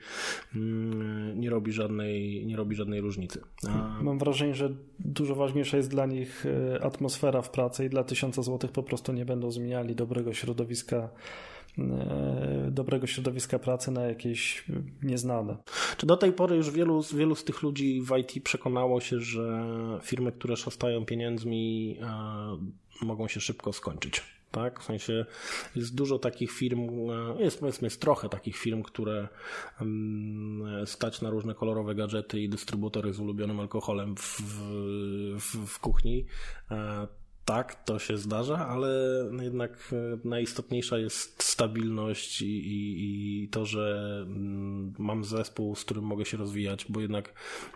mm, 0.56 1.40
nie 1.40 1.50
robi 1.50 1.72
żadnej, 1.72 2.46
nie 2.46 2.56
robi 2.56 2.76
żadnej 2.76 3.02
różnicy. 3.02 3.42
A... 3.68 4.04
Mam 4.04 4.20
wrażenie, 4.20 4.56
że 4.56 4.76
dużo 5.00 5.36
ważniejsza 5.36 5.78
jest 5.78 5.90
dla 5.90 6.06
nich 6.06 6.46
e, 6.46 6.84
atmosfera 6.84 7.42
w 7.42 7.50
pracy 7.50 7.86
i 7.86 7.90
dla 7.90 8.04
1000 8.04 8.36
złotych 8.36 8.72
po 8.72 8.84
prostu 8.84 9.14
nie 9.14 9.26
będą 9.26 9.52
zmieniali 9.52 9.96
dobrego 9.96 10.34
środowiska 10.34 11.10
dobrego 12.72 13.08
środowiska 13.08 13.60
pracy 13.60 13.92
na 13.92 14.02
jakieś 14.02 14.66
nieznane. 15.04 15.58
Czy 15.98 16.06
do 16.06 16.18
tej 16.18 16.34
pory 16.34 16.56
już 16.56 16.72
wielu, 16.72 17.04
wielu 17.14 17.36
z 17.36 17.44
tych 17.44 17.62
ludzi 17.62 18.02
w 18.02 18.18
IT 18.18 18.44
przekonało 18.44 19.02
się, 19.02 19.20
że 19.20 19.66
firmy, 20.02 20.32
które 20.32 20.58
szastają 20.58 21.06
pieniędzmi, 21.06 21.98
e, 22.02 23.06
mogą 23.06 23.28
się 23.28 23.40
szybko 23.40 23.74
skończyć? 23.74 24.24
tak? 24.52 24.80
W 24.80 24.84
sensie 24.84 25.26
jest 25.76 25.96
dużo 25.96 26.20
takich 26.20 26.52
firm, 26.52 26.90
e, 27.10 27.44
jest 27.44 27.60
powiedzmy 27.60 27.86
jest 27.86 28.02
trochę 28.02 28.30
takich 28.30 28.58
firm, 28.58 28.84
które 28.84 29.28
mm, 29.82 30.88
stać 30.88 31.22
na 31.22 31.30
różne 31.30 31.56
kolorowe 31.56 31.96
gadżety 31.96 32.40
i 32.42 32.50
dystrybutory 32.50 33.14
z 33.14 33.20
ulubionym 33.20 33.60
alkoholem 33.60 34.16
w, 34.16 34.42
w, 35.40 35.68
w 35.68 35.80
kuchni. 35.80 36.26
Tak, 37.46 37.84
to 37.84 38.00
się 38.00 38.18
zdarza, 38.18 38.68
ale 38.68 38.90
jednak 39.42 39.94
e, 39.94 40.28
najistotniejsza 40.28 40.98
jest 40.98 41.44
stabilność 41.44 42.42
i, 42.42 42.46
i, 42.46 43.44
i, 43.44 43.50
to, 43.50 43.66
że 43.66 44.16
mm, 44.28 44.94
mam 44.98 45.24
zespół, 45.24 45.76
z 45.76 45.86
którym 45.86 46.04
mogę 46.04 46.26
się 46.26 46.38
rozwijać, 46.38 46.86
bo 46.90 47.00
jednak 47.02 47.34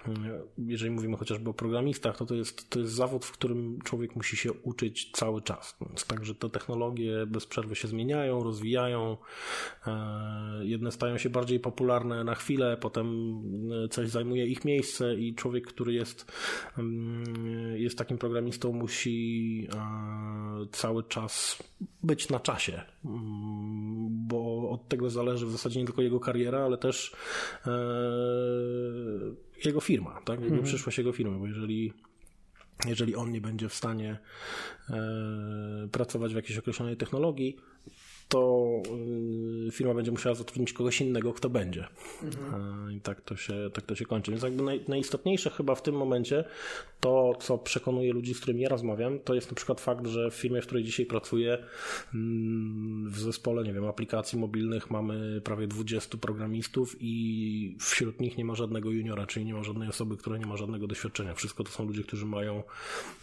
mm, 0.08 0.42
jeżeli 0.58 0.92
mówimy 0.92 1.18
chociażby 1.18 1.50
o 1.50 1.54
programistach, 1.54 2.18
to 2.18 2.26
to 2.26 2.36
jest, 2.36 2.70
to 2.70 2.80
jest 2.80 2.94
zawód, 2.94 3.26
w 3.26 3.32
którym 3.32 3.80
człowiek 3.84 4.16
musi 4.16 4.38
się 4.38 4.54
uczyć 4.54 5.12
cały 5.12 5.42
czas. 5.42 5.78
Także 6.08 6.36
te 6.36 6.50
technologie 6.50 7.26
bez 7.26 7.46
przerwy 7.46 7.76
się 7.76 7.88
zmieniają, 7.88 8.44
rozwijają. 8.44 9.18
E, 9.88 10.66
jedne 10.66 10.92
stają 10.92 11.18
się 11.18 11.30
bardziej 11.30 11.60
popularne 11.60 12.24
na 12.24 12.36
chwilę, 12.36 12.78
potem 12.82 13.08
e, 13.86 13.88
coś 13.88 14.10
zajmuje 14.10 14.46
ich 14.46 14.66
miejsce 14.66 15.16
i 15.16 15.36
człowiek, 15.36 15.68
który 15.68 15.94
jest, 15.94 16.32
mm, 16.78 17.78
jest 17.78 17.98
takim 17.98 18.18
programistą, 18.18 18.74
musi 18.74 19.55
cały 20.72 21.04
czas 21.04 21.64
być 22.04 22.30
na 22.30 22.40
czasie, 22.40 22.82
mm, 23.06 24.28
bo 24.28 24.70
od 24.70 24.88
tego 24.88 25.10
zależy 25.10 25.46
w 25.46 25.52
zasadzie 25.52 25.80
nie 25.80 25.86
tylko 25.86 26.02
jego 26.02 26.20
kariera, 26.20 26.60
ale 26.60 26.78
też 26.78 27.16
e, 27.66 27.72
jego 29.66 29.82
firma, 29.82 30.22
tak? 30.26 30.40
Jego 30.40 30.56
mhm. 30.56 30.64
przyszłość 30.64 30.98
jego 30.98 31.12
firmy, 31.12 31.40
bo 31.40 31.48
jeżeli 31.48 31.94
jeżeli 32.86 33.16
on 33.16 33.32
nie 33.32 33.42
będzie 33.42 33.70
w 33.70 33.74
stanie 33.74 34.18
e, 34.90 35.88
pracować 35.92 36.34
w 36.34 36.36
jakiejś 36.36 36.60
określonej 36.60 36.98
technologii, 36.98 37.58
to 38.30 38.68
y, 39.68 39.72
firma 39.72 39.94
będzie 39.94 40.12
musiała 40.12 40.36
zatrudnić 40.36 40.74
kogoś 40.74 41.02
innego, 41.02 41.34
kto 41.34 41.50
będzie. 41.50 41.88
Mhm. 42.24 42.92
I 42.92 43.02
tak 43.02 43.22
to, 43.22 43.36
się, 43.36 43.54
tak 43.74 43.86
to 43.86 43.96
się 43.96 44.06
kończy. 44.06 44.32
Więc 44.32 44.44
jakby 44.44 44.64
naj, 44.64 44.82
najistotniejsze 44.88 45.50
chyba 45.50 45.76
w 45.76 45.82
tym 45.82 45.96
momencie 45.96 46.44
to, 47.00 47.34
co 47.40 47.58
przekonuje 47.58 48.14
ludzi, 48.14 48.34
z 48.34 48.40
którymi 48.40 48.62
ja 48.62 48.70
rozmawiam, 48.70 49.20
to 49.20 49.34
jest 49.34 49.52
na 49.52 49.56
przykład 49.56 49.82
fakt, 49.82 50.08
że 50.08 50.32
w 50.32 50.34
firmie, 50.34 50.62
w 50.62 50.66
której 50.66 50.84
dzisiaj 50.84 51.06
pracuję, 51.06 51.58
mm, 52.14 53.10
w 53.10 53.20
zespole, 53.20 53.64
nie 53.64 53.74
wiem, 53.74 53.86
aplikacji 53.86 54.40
mobilnych 54.40 54.92
mamy 54.92 55.42
prawie 55.42 55.68
20 55.68 56.18
programistów 56.18 56.96
i 57.00 57.78
wśród 57.80 58.20
nich 58.20 58.38
nie 58.38 58.46
ma 58.46 58.56
żadnego 58.56 58.92
juniora, 58.92 59.28
czyli 59.28 59.46
nie 59.46 59.54
ma 59.54 59.64
żadnej 59.64 59.90
osoby, 59.90 60.18
która 60.18 60.38
nie 60.38 60.46
ma 60.46 60.58
żadnego 60.58 60.88
doświadczenia. 60.88 61.34
Wszystko 61.34 61.64
to 61.64 61.72
są 61.72 61.86
ludzie, 61.86 62.04
którzy 62.04 62.26
mają 62.26 62.64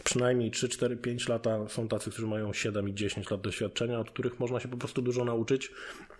przynajmniej 0.05 0.50
3, 0.50 0.68
4, 0.68 0.96
5 0.96 1.28
lata. 1.28 1.68
Są 1.68 1.88
tacy, 1.88 2.11
którzy 2.11 2.26
mają 2.26 2.52
7 2.52 2.88
i 2.88 2.94
10 2.94 3.31
lat 3.31 3.40
doświadczenia, 3.40 4.00
od 4.00 4.11
których 4.11 4.40
można 4.40 4.61
się 4.61 4.68
po 4.68 4.76
prostu 4.76 5.02
dużo 5.02 5.24
nauczyć 5.24 5.70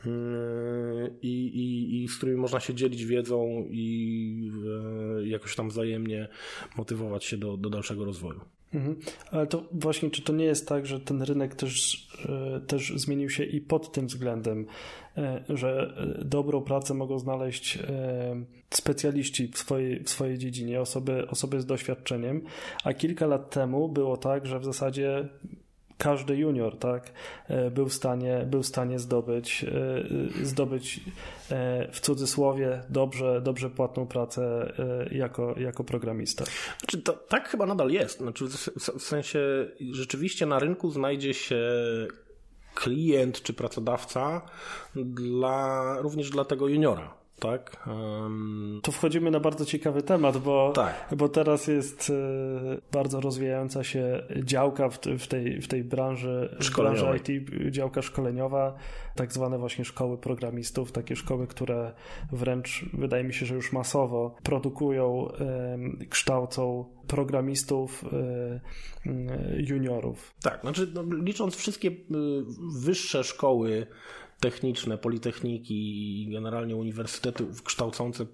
yy, 0.04 1.14
i, 1.22 1.46
i, 1.46 2.04
i 2.04 2.08
z 2.08 2.16
którymi 2.16 2.38
można 2.38 2.61
się 2.61 2.74
dzielić 2.74 3.04
wiedzą 3.04 3.66
i 3.70 4.50
yy, 5.18 5.28
jakoś 5.28 5.56
tam 5.56 5.68
wzajemnie 5.68 6.28
motywować 6.76 7.24
się 7.24 7.37
do, 7.37 7.56
do 7.56 7.70
dalszego 7.70 8.04
rozwoju. 8.04 8.40
Mhm. 8.74 8.96
Ale 9.30 9.46
to 9.46 9.64
właśnie, 9.72 10.11
czy 10.11 10.22
to 10.22 10.32
nie 10.32 10.44
jest 10.44 10.68
tak, 10.68 10.87
że 10.87 11.00
ten 11.00 11.22
rynek 11.22 11.54
też, 11.54 12.08
yy, 12.52 12.61
też 12.61 12.92
zmienił 12.96 13.30
się 13.30 13.44
i 13.44 13.61
pod 13.61 13.92
tym 13.92 14.06
względem, 14.06 14.66
że 15.48 15.94
dobrą 16.24 16.61
pracę 16.61 16.94
mogą 16.94 17.18
znaleźć 17.18 17.78
specjaliści 18.70 19.48
w 19.48 19.58
swojej, 19.58 20.04
w 20.04 20.11
swojej 20.11 20.38
dziedzinie, 20.38 20.80
osoby, 20.80 21.28
osoby 21.28 21.61
z 21.61 21.66
doświadczeniem, 21.66 22.42
a 22.85 22.94
kilka 22.94 23.26
lat 23.26 23.50
temu 23.50 23.88
było 23.88 24.16
tak, 24.16 24.46
że 24.46 24.61
w 24.61 24.64
zasadzie 24.64 25.28
każdy 26.03 26.37
junior, 26.37 26.79
tak, 26.79 27.12
e, 27.49 27.71
był 27.71 27.88
w 27.88 27.93
stanie, 27.95 28.47
był 28.47 28.62
w 28.62 28.67
stanie 28.67 28.99
zdobyć, 28.99 29.65
e, 30.41 30.45
zdobyć 30.45 31.01
e, 31.51 31.88
w 31.93 32.01
cudzysłowie 32.01 32.83
dobrze, 32.88 33.41
dobrze 33.41 33.71
płatną 33.71 34.07
pracę 34.07 34.73
jako, 35.11 35.55
jako 35.59 35.85
programista. 35.85 36.45
Znaczy 36.79 37.03
to, 37.03 37.12
tak 37.12 37.49
chyba 37.49 37.67
nadal 37.67 37.91
jest. 37.91 38.19
Znaczy 38.19 38.45
w 38.99 39.03
sensie 39.03 39.41
rzeczywiście 39.91 40.47
na 40.47 40.59
rynku 40.59 40.91
znajdzie 40.91 41.35
się 41.35 41.61
klient 42.75 43.43
czy 43.43 43.53
pracodawca 43.53 44.43
dla, 44.97 45.97
również 46.01 46.31
dla 46.31 46.45
tego 46.45 46.69
juniora 46.69 47.21
tak? 47.42 47.87
Um... 47.87 48.81
Tu 48.83 48.92
wchodzimy 48.92 49.31
na 49.31 49.40
bardzo 49.40 49.64
ciekawy 49.64 50.02
temat, 50.02 50.38
bo, 50.38 50.72
tak. 50.74 51.09
bo 51.16 51.28
teraz 51.28 51.66
jest 51.66 52.11
e, 52.11 52.81
bardzo 52.92 53.20
rozwijająca 53.20 53.85
się 53.85 54.22
działka 54.44 54.88
w, 54.88 54.98
w, 54.98 55.26
tej, 55.26 55.61
w 55.61 55.68
tej 55.68 55.85
branży, 55.85 56.57
branży 56.76 57.07
IT, 57.16 57.50
działka 57.70 58.02
szkoleniowa, 58.02 58.74
tak 59.14 59.33
zwane 59.33 59.59
właśnie 59.59 59.85
szkoły 59.85 60.18
programistów, 60.18 60.92
takie 60.92 61.16
szkoły, 61.16 61.46
które 61.46 61.92
wręcz 62.33 62.85
wydaje 62.92 63.24
mi 63.24 63.35
się, 63.35 63.46
że 63.46 63.55
już 63.55 63.72
masowo 63.72 64.35
produkują, 64.42 65.28
kształcą 66.11 66.85
programistów 67.07 68.05
e, 68.12 68.61
juniorów. 69.57 70.35
Tak, 70.42 70.61
znaczy 70.61 70.90
no, 70.94 71.02
licząc 71.16 71.57
wszystkie 71.57 71.88
y, 71.88 71.94
wyższe 72.83 73.24
szkoły 73.24 73.87
techniczne, 74.42 74.98
politechniki 74.98 75.74
i 76.22 76.28
generalnie 76.33 76.76
uniwersytety 76.76 77.46
kształcące 77.64 78.26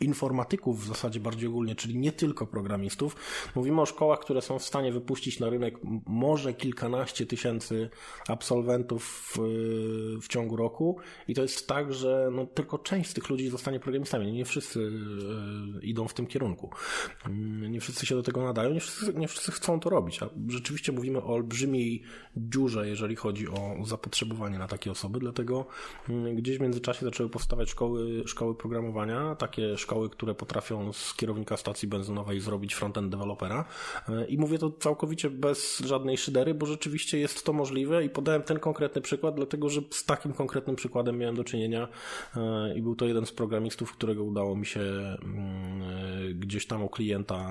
informatyków 0.00 0.84
w 0.84 0.88
zasadzie 0.88 1.20
bardziej 1.20 1.48
ogólnie, 1.48 1.74
czyli 1.74 1.98
nie 1.98 2.12
tylko 2.12 2.46
programistów. 2.46 3.16
Mówimy 3.54 3.80
o 3.80 3.86
szkołach, 3.86 4.20
które 4.20 4.42
są 4.42 4.58
w 4.58 4.64
stanie 4.64 4.92
wypuścić 4.92 5.40
na 5.40 5.50
rynek 5.50 5.74
może 6.06 6.54
kilkanaście 6.54 7.26
tysięcy 7.26 7.90
absolwentów 8.28 9.04
w, 9.04 9.38
w 10.22 10.28
ciągu 10.28 10.56
roku 10.56 10.98
i 11.28 11.34
to 11.34 11.42
jest 11.42 11.68
tak, 11.68 11.92
że 11.92 12.28
no, 12.32 12.46
tylko 12.46 12.78
część 12.78 13.10
z 13.10 13.14
tych 13.14 13.28
ludzi 13.28 13.48
zostanie 13.48 13.80
programistami. 13.80 14.32
Nie 14.32 14.44
wszyscy 14.44 14.90
e, 15.80 15.84
idą 15.84 16.08
w 16.08 16.14
tym 16.14 16.26
kierunku. 16.26 16.70
Mm, 17.26 17.72
nie 17.72 17.80
wszyscy 17.80 18.06
się 18.06 18.14
do 18.14 18.22
tego 18.22 18.42
nadają, 18.42 18.70
nie 18.70 18.80
wszyscy, 18.80 19.14
nie 19.14 19.28
wszyscy 19.28 19.52
chcą 19.52 19.80
to 19.80 19.90
robić. 19.90 20.22
A 20.22 20.28
rzeczywiście 20.48 20.92
mówimy 20.92 21.18
o 21.18 21.26
olbrzymiej 21.26 22.02
dziurze, 22.36 22.88
jeżeli 22.88 23.16
chodzi 23.16 23.48
o 23.48 23.76
zapotrzebowanie 23.84 24.58
na 24.58 24.68
takie 24.68 24.90
osoby, 24.90 25.18
dlatego 25.18 25.66
mm, 26.08 26.36
gdzieś 26.36 26.58
w 26.58 26.60
międzyczasie 26.60 27.04
zaczęły 27.04 27.28
powstawać 27.28 27.70
szkoły, 27.70 28.22
szkoły 28.26 28.54
programowania, 28.54 29.36
takie 29.48 29.78
szkoły, 29.78 30.10
które 30.10 30.34
potrafią 30.34 30.92
z 30.92 31.14
kierownika 31.14 31.56
stacji 31.56 31.88
benzynowej 31.88 32.40
zrobić 32.40 32.74
frontend 32.74 33.10
dewelopera. 33.10 33.64
E, 34.08 34.26
I 34.26 34.38
mówię 34.38 34.58
to 34.58 34.70
całkowicie 34.70 35.30
bez 35.30 35.78
żadnej 35.78 36.18
szydery, 36.18 36.54
bo 36.54 36.66
rzeczywiście 36.66 37.18
jest 37.18 37.44
to 37.44 37.52
możliwe 37.52 38.04
i 38.04 38.10
podałem 38.10 38.42
ten 38.42 38.58
konkretny 38.58 39.02
przykład, 39.02 39.34
dlatego 39.34 39.68
że 39.68 39.80
z 39.90 40.04
takim 40.04 40.32
konkretnym 40.32 40.76
przykładem 40.76 41.18
miałem 41.18 41.36
do 41.36 41.44
czynienia 41.44 41.88
e, 42.36 42.74
i 42.74 42.82
był 42.82 42.96
to 42.96 43.06
jeden 43.06 43.26
z 43.26 43.32
programistów, 43.32 43.92
którego 43.92 44.24
udało 44.24 44.56
mi 44.56 44.66
się 44.66 44.80
mm, 44.80 45.82
e, 45.82 46.34
gdzieś 46.34 46.66
tam 46.66 46.84
u 46.84 46.88
klienta 46.88 47.44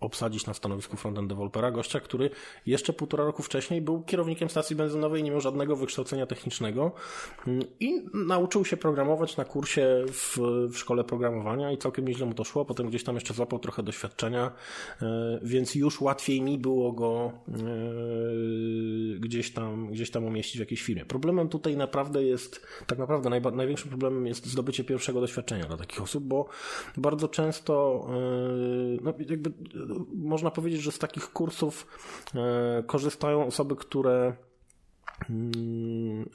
obsadzić 0.00 0.46
na 0.46 0.54
stanowisku 0.54 0.96
frontend 0.96 1.28
dewelopera, 1.28 1.70
gościa, 1.70 2.00
który 2.00 2.30
jeszcze 2.66 2.92
półtora 2.92 3.24
roku 3.24 3.42
wcześniej 3.42 3.80
był 3.80 4.02
kierownikiem 4.02 4.50
stacji 4.50 4.76
benzynowej 4.76 5.22
nie 5.22 5.30
miał 5.30 5.40
żadnego 5.40 5.76
wykształcenia 5.76 6.26
technicznego 6.26 6.92
mm, 7.46 7.62
i 7.80 8.02
nauczył 8.14 8.64
się 8.64 8.76
programować 8.76 9.36
na 9.36 9.44
kursie 9.44 10.04
w, 10.08 10.38
w 10.68 10.76
szkole 10.84 11.04
programowania 11.04 11.72
i 11.72 11.78
całkiem 11.78 12.08
nieźle 12.08 12.26
mu 12.26 12.34
to 12.34 12.44
szło. 12.44 12.64
Potem 12.64 12.88
gdzieś 12.88 13.04
tam 13.04 13.14
jeszcze 13.14 13.34
złapał 13.34 13.58
trochę 13.58 13.82
doświadczenia, 13.82 14.52
e, 15.02 15.40
więc 15.42 15.74
już 15.74 16.00
łatwiej 16.00 16.42
mi 16.42 16.58
było 16.58 16.92
go 16.92 17.32
e, 17.48 17.52
gdzieś 19.18 19.52
tam, 19.52 19.86
gdzieś 19.86 20.10
tam 20.10 20.24
umieścić 20.24 20.56
w 20.56 20.60
jakiejś 20.60 20.82
firmie. 20.82 21.04
Problemem 21.04 21.48
tutaj 21.48 21.76
naprawdę 21.76 22.24
jest, 22.24 22.66
tak 22.86 22.98
naprawdę 22.98 23.30
największym 23.30 23.88
problemem 23.88 24.26
jest 24.26 24.46
zdobycie 24.46 24.84
pierwszego 24.84 25.20
doświadczenia 25.20 25.64
dla 25.64 25.76
takich 25.76 26.02
osób, 26.02 26.24
bo 26.24 26.48
bardzo 26.96 27.28
często 27.28 28.06
e, 28.08 29.02
no, 29.02 29.14
jakby, 29.28 29.52
można 30.14 30.50
powiedzieć, 30.50 30.82
że 30.82 30.92
z 30.92 30.98
takich 30.98 31.32
kursów 31.32 31.86
korzystają 32.86 33.46
osoby, 33.46 33.76
które 33.76 34.36
mm, 35.30 36.28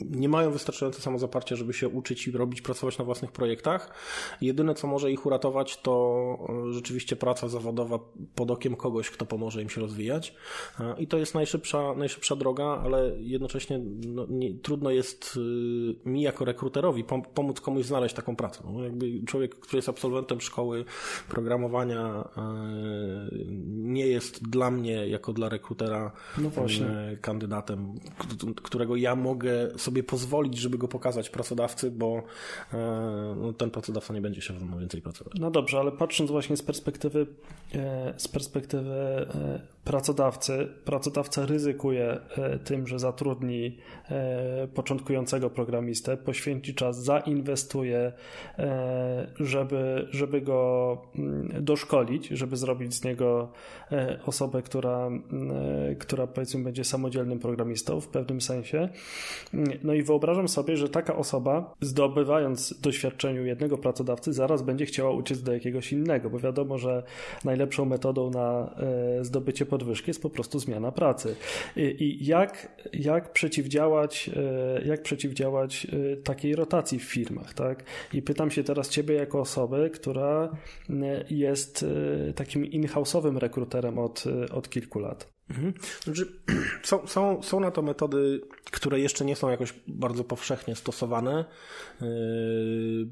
nie 0.00 0.28
mają 0.28 0.50
wystarczająco 0.50 1.02
samozaparcia, 1.02 1.56
żeby 1.56 1.72
się 1.72 1.88
uczyć 1.88 2.28
i 2.28 2.30
robić, 2.30 2.62
pracować 2.62 2.98
na 2.98 3.04
własnych 3.04 3.32
projektach. 3.32 3.94
Jedyne, 4.40 4.74
co 4.74 4.86
może 4.86 5.12
ich 5.12 5.26
uratować, 5.26 5.80
to 5.82 6.38
e, 6.68 6.72
rzeczywiście 6.72 7.16
praca 7.16 7.48
zawodowa 7.48 7.98
pod 8.34 8.50
okiem 8.50 8.76
kogoś, 8.76 9.10
kto 9.10 9.26
pomoże 9.26 9.62
im 9.62 9.68
się 9.68 9.80
rozwijać. 9.80 10.34
E, 10.80 10.94
I 10.98 11.06
to 11.06 11.18
jest 11.18 11.34
najszybsza, 11.34 11.94
najszybsza 11.94 12.36
droga, 12.36 12.64
ale 12.64 13.12
jednocześnie 13.18 13.80
no, 14.06 14.26
nie, 14.28 14.54
trudno 14.54 14.90
jest 14.90 15.38
e, 16.06 16.08
mi 16.10 16.22
jako 16.22 16.44
rekruterowi 16.44 17.04
pomóc 17.34 17.60
komuś 17.60 17.84
znaleźć 17.84 18.14
taką 18.14 18.36
pracę. 18.36 18.62
No, 18.72 18.84
jakby 18.84 19.24
człowiek, 19.26 19.54
który 19.54 19.78
jest 19.78 19.88
absolwentem 19.88 20.40
szkoły 20.40 20.84
programowania, 21.28 22.28
nie 23.66 24.06
jest 24.06 24.48
dla 24.48 24.70
mnie, 24.70 25.08
jako 25.08 25.32
dla 25.32 25.48
rekrutera, 25.48 26.12
no 26.38 26.50
kandydatem, 27.20 27.94
którego 28.62 28.96
ja 28.96 29.16
mogę 29.16 29.33
mogę 29.34 29.78
sobie 29.78 30.02
pozwolić, 30.02 30.58
żeby 30.58 30.78
go 30.78 30.88
pokazać 30.88 31.30
pracodawcy, 31.30 31.90
bo 31.90 32.22
e, 32.72 33.34
no, 33.36 33.52
ten 33.52 33.70
pracodawca 33.70 34.14
nie 34.14 34.20
będzie 34.20 34.40
się 34.40 34.58
ze 34.58 34.64
mną 34.64 34.78
więcej 34.78 35.02
pracować. 35.02 35.34
No 35.40 35.50
dobrze, 35.50 35.78
ale 35.78 35.92
patrząc 35.92 36.30
właśnie 36.30 36.56
z 36.56 36.62
perspektywy, 36.62 37.26
e, 37.74 38.14
z 38.16 38.28
perspektywy 38.28 38.90
e, 38.90 39.73
pracodawcy, 39.84 40.68
pracodawca 40.84 41.46
ryzykuje 41.46 42.20
e, 42.38 42.58
tym, 42.58 42.86
że 42.86 42.98
zatrudni 42.98 43.78
e, 44.10 44.68
początkującego 44.74 45.50
programistę, 45.50 46.16
poświęci 46.16 46.74
czas, 46.74 47.04
zainwestuje, 47.04 48.12
e, 48.58 49.26
żeby, 49.40 50.08
żeby 50.10 50.40
go 50.40 51.02
mm, 51.18 51.64
doszkolić, 51.64 52.28
żeby 52.28 52.56
zrobić 52.56 52.94
z 52.94 53.04
niego 53.04 53.52
osobę, 54.26 54.62
która, 54.62 55.10
która 55.98 56.26
powiedzmy 56.26 56.64
będzie 56.64 56.84
samodzielnym 56.84 57.38
programistą 57.38 58.00
w 58.00 58.08
pewnym 58.08 58.40
sensie. 58.40 58.88
No 59.82 59.94
i 59.94 60.02
wyobrażam 60.02 60.48
sobie, 60.48 60.76
że 60.76 60.88
taka 60.88 61.16
osoba, 61.16 61.74
zdobywając 61.80 62.80
doświadczenie 62.80 63.40
jednego 63.40 63.78
pracodawcy, 63.78 64.32
zaraz 64.32 64.62
będzie 64.62 64.86
chciała 64.86 65.10
uciec 65.10 65.42
do 65.42 65.52
jakiegoś 65.52 65.92
innego, 65.92 66.30
bo 66.30 66.38
wiadomo, 66.38 66.78
że 66.78 67.02
najlepszą 67.44 67.84
metodą 67.84 68.30
na 68.30 68.74
zdobycie 69.22 69.66
podwyżki 69.78 70.10
jest 70.10 70.22
po 70.22 70.30
prostu 70.30 70.58
zmiana 70.58 70.92
pracy. 70.92 71.36
I 71.76 72.26
jak, 72.26 72.82
jak 72.92 73.32
przeciwdziałać, 73.32 74.30
e, 74.36 74.84
jak 74.84 75.02
przeciwdziałać 75.02 75.86
e, 75.86 76.16
takiej 76.16 76.56
rotacji 76.56 76.98
w 76.98 77.02
firmach, 77.02 77.54
tak? 77.54 77.84
I 78.12 78.22
pytam 78.22 78.50
się 78.50 78.64
teraz 78.64 78.88
ciebie 78.88 79.14
jako 79.14 79.40
osoby, 79.40 79.90
która 79.94 80.56
e, 80.90 81.24
jest 81.30 81.86
takim 82.34 82.66
in-house'owym 82.66 83.38
rekruterem 83.38 83.98
od, 83.98 84.24
od 84.52 84.68
kilku 84.68 84.98
lat. 84.98 85.33
Mhm. 85.50 85.72
Znaczy, 86.04 86.26
są, 86.82 87.06
są, 87.06 87.42
są 87.42 87.60
na 87.60 87.70
to 87.70 87.82
metody, 87.82 88.40
które 88.70 89.00
jeszcze 89.00 89.24
nie 89.24 89.36
są 89.36 89.50
jakoś 89.50 89.74
bardzo 89.86 90.24
powszechnie 90.24 90.74
stosowane 90.76 91.44
yy, 92.00 92.06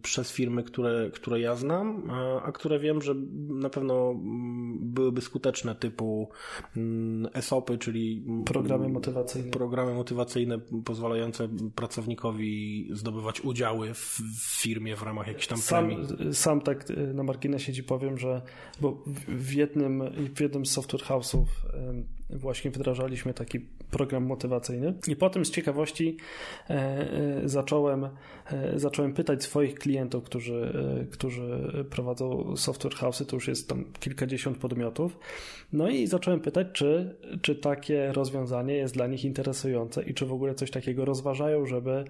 przez 0.03 0.33
firmy, 0.33 0.63
które, 0.63 1.11
które 1.15 1.41
ja 1.41 1.57
znam, 1.57 2.11
a, 2.11 2.43
a, 2.43 2.53
które 2.53 2.79
wiem, 2.79 3.03
że 3.03 3.15
na 3.49 3.71
pewno 3.71 4.11
mm, 4.11 4.79
byłyby 4.81 5.21
skuteczne, 5.21 5.75
typu 5.75 6.29
mm, 6.77 7.31
ESOPy, 7.35 7.79
czyli 7.79 8.25
programy 8.45 8.89
motywacyjne. 8.89 9.51
Programy 9.51 9.95
motywacyjne 9.95 10.59
pozwalające 10.85 11.49
pracownikowi 11.75 12.89
zdobywać 12.93 13.41
udziały 13.41 13.95
w, 13.95 14.21
w 14.41 14.63
firmie 14.63 14.97
w 14.97 15.03
ramach 15.03 15.27
jakichś 15.27 15.47
tam 15.47 15.59
sam, 15.59 15.91
Sam 16.33 16.61
tak 16.61 16.91
y, 16.91 17.15
na 17.15 17.23
marginesie 17.23 17.73
ci 17.73 17.83
powiem, 17.83 18.19
że 18.19 18.43
bo 18.81 19.05
w 19.29 19.53
jednym, 19.53 20.03
w 20.37 20.41
jednym 20.41 20.67
z 20.67 20.71
software 20.71 21.03
house'ów 21.03 21.47
właśnie 22.33 22.71
wdrażaliśmy 22.71 23.35
taki 23.35 23.61
program 23.91 24.25
motywacyjny. 24.25 24.95
I 25.09 25.17
potem 25.17 25.45
z 25.45 25.51
ciekawości 25.51 26.17
e, 26.71 26.75
e, 26.75 27.49
zacząłem, 27.49 28.05
e, 28.05 28.11
zacząłem 28.79 29.13
pytać 29.13 29.43
swoich 29.43 29.75
klientów, 29.75 30.25
którzy, 30.25 30.73
którzy 31.11 31.85
prowadzą 31.91 32.57
software 32.57 32.95
house'y, 32.95 33.27
to 33.27 33.37
już 33.37 33.49
jest 33.49 33.69
tam 33.69 33.85
kilkadziesiąt 34.01 34.59
podmiotów, 34.59 35.19
no 35.73 35.89
i 35.89 36.07
zacząłem 36.07 36.41
pytać, 36.41 36.67
czy, 36.73 37.17
czy 37.43 37.55
takie 37.55 38.13
rozwiązanie 38.13 38.75
jest 38.75 38.95
dla 38.95 39.07
nich 39.07 39.25
interesujące 39.25 40.03
i 40.03 40.15
czy 40.15 40.27
w 40.27 40.33
ogóle 40.33 40.55
coś 40.55 40.71
takiego 40.71 41.05
rozważają, 41.05 41.67
żeby, 41.67 42.05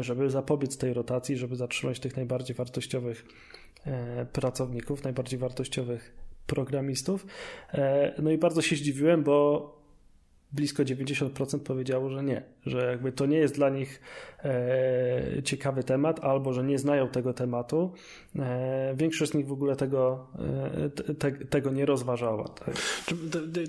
żeby 0.00 0.30
zapobiec 0.30 0.78
tej 0.78 0.94
rotacji, 0.94 1.36
żeby 1.36 1.56
zatrzymać 1.56 2.00
tych 2.00 2.16
najbardziej 2.16 2.56
wartościowych 2.56 3.24
pracowników, 4.32 5.04
najbardziej 5.04 5.38
wartościowych 5.38 6.21
programistów. 6.54 7.26
E, 7.74 8.12
no 8.22 8.30
i 8.30 8.38
bardzo 8.38 8.62
się 8.62 8.76
zdziwiłem, 8.76 9.22
bo 9.22 9.82
blisko 10.52 10.82
90% 10.82 11.58
powiedziało, 11.58 12.10
że 12.10 12.22
nie, 12.22 12.42
że 12.66 12.86
jakby 12.86 13.12
to 13.12 13.26
nie 13.26 13.36
jest 13.36 13.54
dla 13.54 13.68
nich 13.70 14.00
e, 14.44 15.42
ciekawy 15.44 15.84
temat, 15.84 16.24
albo 16.24 16.52
że 16.52 16.64
nie 16.64 16.78
znają 16.78 17.08
tego 17.08 17.32
tematu. 17.32 17.92
E, 18.38 18.94
większość 18.96 19.32
z 19.32 19.34
nich 19.34 19.46
w 19.46 19.52
ogóle 19.52 19.76
tego, 19.76 20.26
te, 21.18 21.32
tego 21.32 21.70
nie 21.70 21.86
rozważała. 21.86 22.48
Tak? 22.48 22.74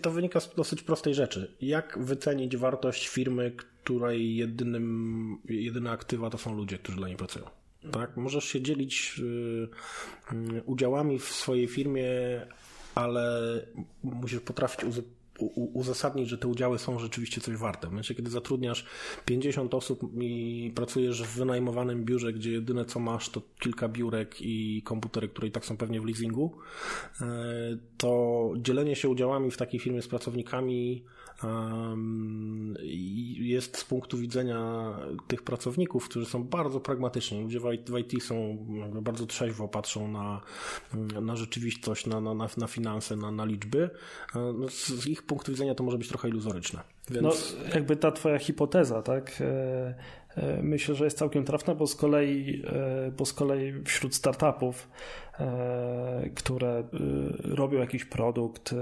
To 0.01 0.11
wynika 0.11 0.39
z 0.39 0.55
dosyć 0.55 0.81
prostej 0.81 1.13
rzeczy. 1.13 1.55
Jak 1.61 1.99
wycenić 2.01 2.57
wartość 2.57 3.07
firmy, 3.07 3.51
której 3.57 4.35
jedynym, 4.35 5.37
jedyne 5.49 5.91
aktywa 5.91 6.29
to 6.29 6.37
są 6.37 6.55
ludzie, 6.55 6.77
którzy 6.77 6.97
dla 6.97 7.07
niej 7.07 7.17
pracują? 7.17 7.45
Tak? 7.91 8.17
Możesz 8.17 8.45
się 8.45 8.61
dzielić 8.61 9.15
y, 9.19 9.23
y, 10.57 10.63
udziałami 10.65 11.19
w 11.19 11.25
swojej 11.25 11.67
firmie, 11.67 12.05
ale 12.95 13.21
musisz 14.03 14.39
potrafić 14.39 14.83
uzasadnić, 15.73 16.29
że 16.29 16.37
te 16.37 16.47
udziały 16.47 16.79
są 16.79 16.99
rzeczywiście 16.99 17.41
coś 17.41 17.57
warte. 17.57 17.87
W 17.87 17.89
momencie, 17.89 18.15
kiedy 18.15 18.31
zatrudniasz 18.31 18.85
50 19.25 19.73
osób 19.73 20.01
i 20.21 20.71
pracujesz 20.75 21.23
w 21.23 21.37
wynajmowanym 21.37 22.05
biurze, 22.05 22.33
gdzie 22.33 22.51
jedyne 22.51 22.85
co 22.85 22.99
masz 22.99 23.29
to 23.29 23.41
kilka 23.59 23.87
biurek 23.87 24.41
i 24.41 24.81
komputery, 24.85 25.27
które 25.27 25.47
i 25.47 25.51
tak 25.51 25.65
są 25.65 25.77
pewnie 25.77 26.01
w 26.01 26.05
leasingu, 26.05 26.57
e, 27.21 27.25
to 27.97 28.53
dzielenie 28.57 28.95
się 28.95 29.09
udziałami 29.09 29.51
w 29.51 29.57
takiej 29.57 29.79
firmie 29.79 30.01
z 30.01 30.07
pracownikami 30.07 31.03
jest 33.37 33.77
z 33.77 33.83
punktu 33.83 34.17
widzenia 34.17 34.93
tych 35.27 35.43
pracowników, 35.43 36.09
którzy 36.09 36.25
są 36.25 36.43
bardzo 36.43 36.79
pragmatyczni. 36.79 37.41
Ludzie 37.41 37.59
w 37.59 37.97
IT 37.97 38.23
są 38.23 38.65
bardzo 39.01 39.25
trzeźwo, 39.25 39.67
patrzą 39.67 40.07
na, 40.07 40.41
na 41.21 41.35
rzeczywistość, 41.35 42.05
na, 42.05 42.21
na, 42.21 42.33
na 42.57 42.67
finanse, 42.67 43.15
na, 43.15 43.31
na 43.31 43.45
liczby. 43.45 43.89
No, 44.35 44.69
z 44.69 45.07
ich 45.07 45.22
punktu 45.27 45.51
widzenia 45.51 45.75
to 45.75 45.83
może 45.83 45.97
być 45.97 46.07
trochę 46.07 46.29
iluzoryczne. 46.29 46.79
Więc... 47.09 47.23
No, 47.23 47.73
jakby 47.75 47.95
ta 47.95 48.11
twoja 48.11 48.39
hipoteza, 48.39 49.01
tak? 49.01 49.41
E, 49.41 49.95
e, 50.35 50.63
myślę, 50.63 50.95
że 50.95 51.05
jest 51.05 51.17
całkiem 51.17 51.45
trafna, 51.45 51.75
bo 51.75 51.87
z 51.87 51.95
kolei, 51.95 52.63
e, 52.65 53.11
bo 53.11 53.25
z 53.25 53.33
kolei 53.33 53.73
wśród 53.85 54.15
startupów, 54.15 54.89
które 56.35 56.83
robią 57.43 57.79
jakiś 57.79 58.05
produkt, 58.05 58.75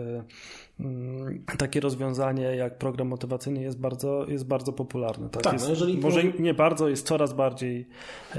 Mm, 0.81 1.43
takie 1.57 1.79
rozwiązanie 1.79 2.43
jak 2.43 2.77
program 2.77 3.07
motywacyjny 3.07 3.61
jest 3.61 3.79
bardzo, 3.79 4.25
jest 4.27 4.47
bardzo 4.47 4.73
popularne. 4.73 5.29
Tak, 5.29 5.43
tak 5.43 5.53
jest, 5.53 5.65
no 5.65 5.71
jeżeli 5.71 5.97
może 5.97 6.23
nie 6.23 6.53
bardzo, 6.53 6.89
jest 6.89 7.07
coraz 7.07 7.33
bardziej, 7.33 7.87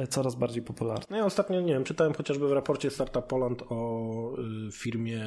coraz 0.09 0.35
bardziej 0.35 0.62
popularny. 0.62 1.05
No 1.11 1.17
ja 1.17 1.25
ostatnio, 1.25 1.61
nie 1.61 1.73
wiem, 1.73 1.85
czytałem 1.85 2.15
chociażby 2.15 2.49
w 2.49 2.53
raporcie 2.53 2.91
Startup 2.91 3.27
Poland 3.27 3.62
o 3.69 4.33
y, 4.69 4.73
firmie, 4.73 5.23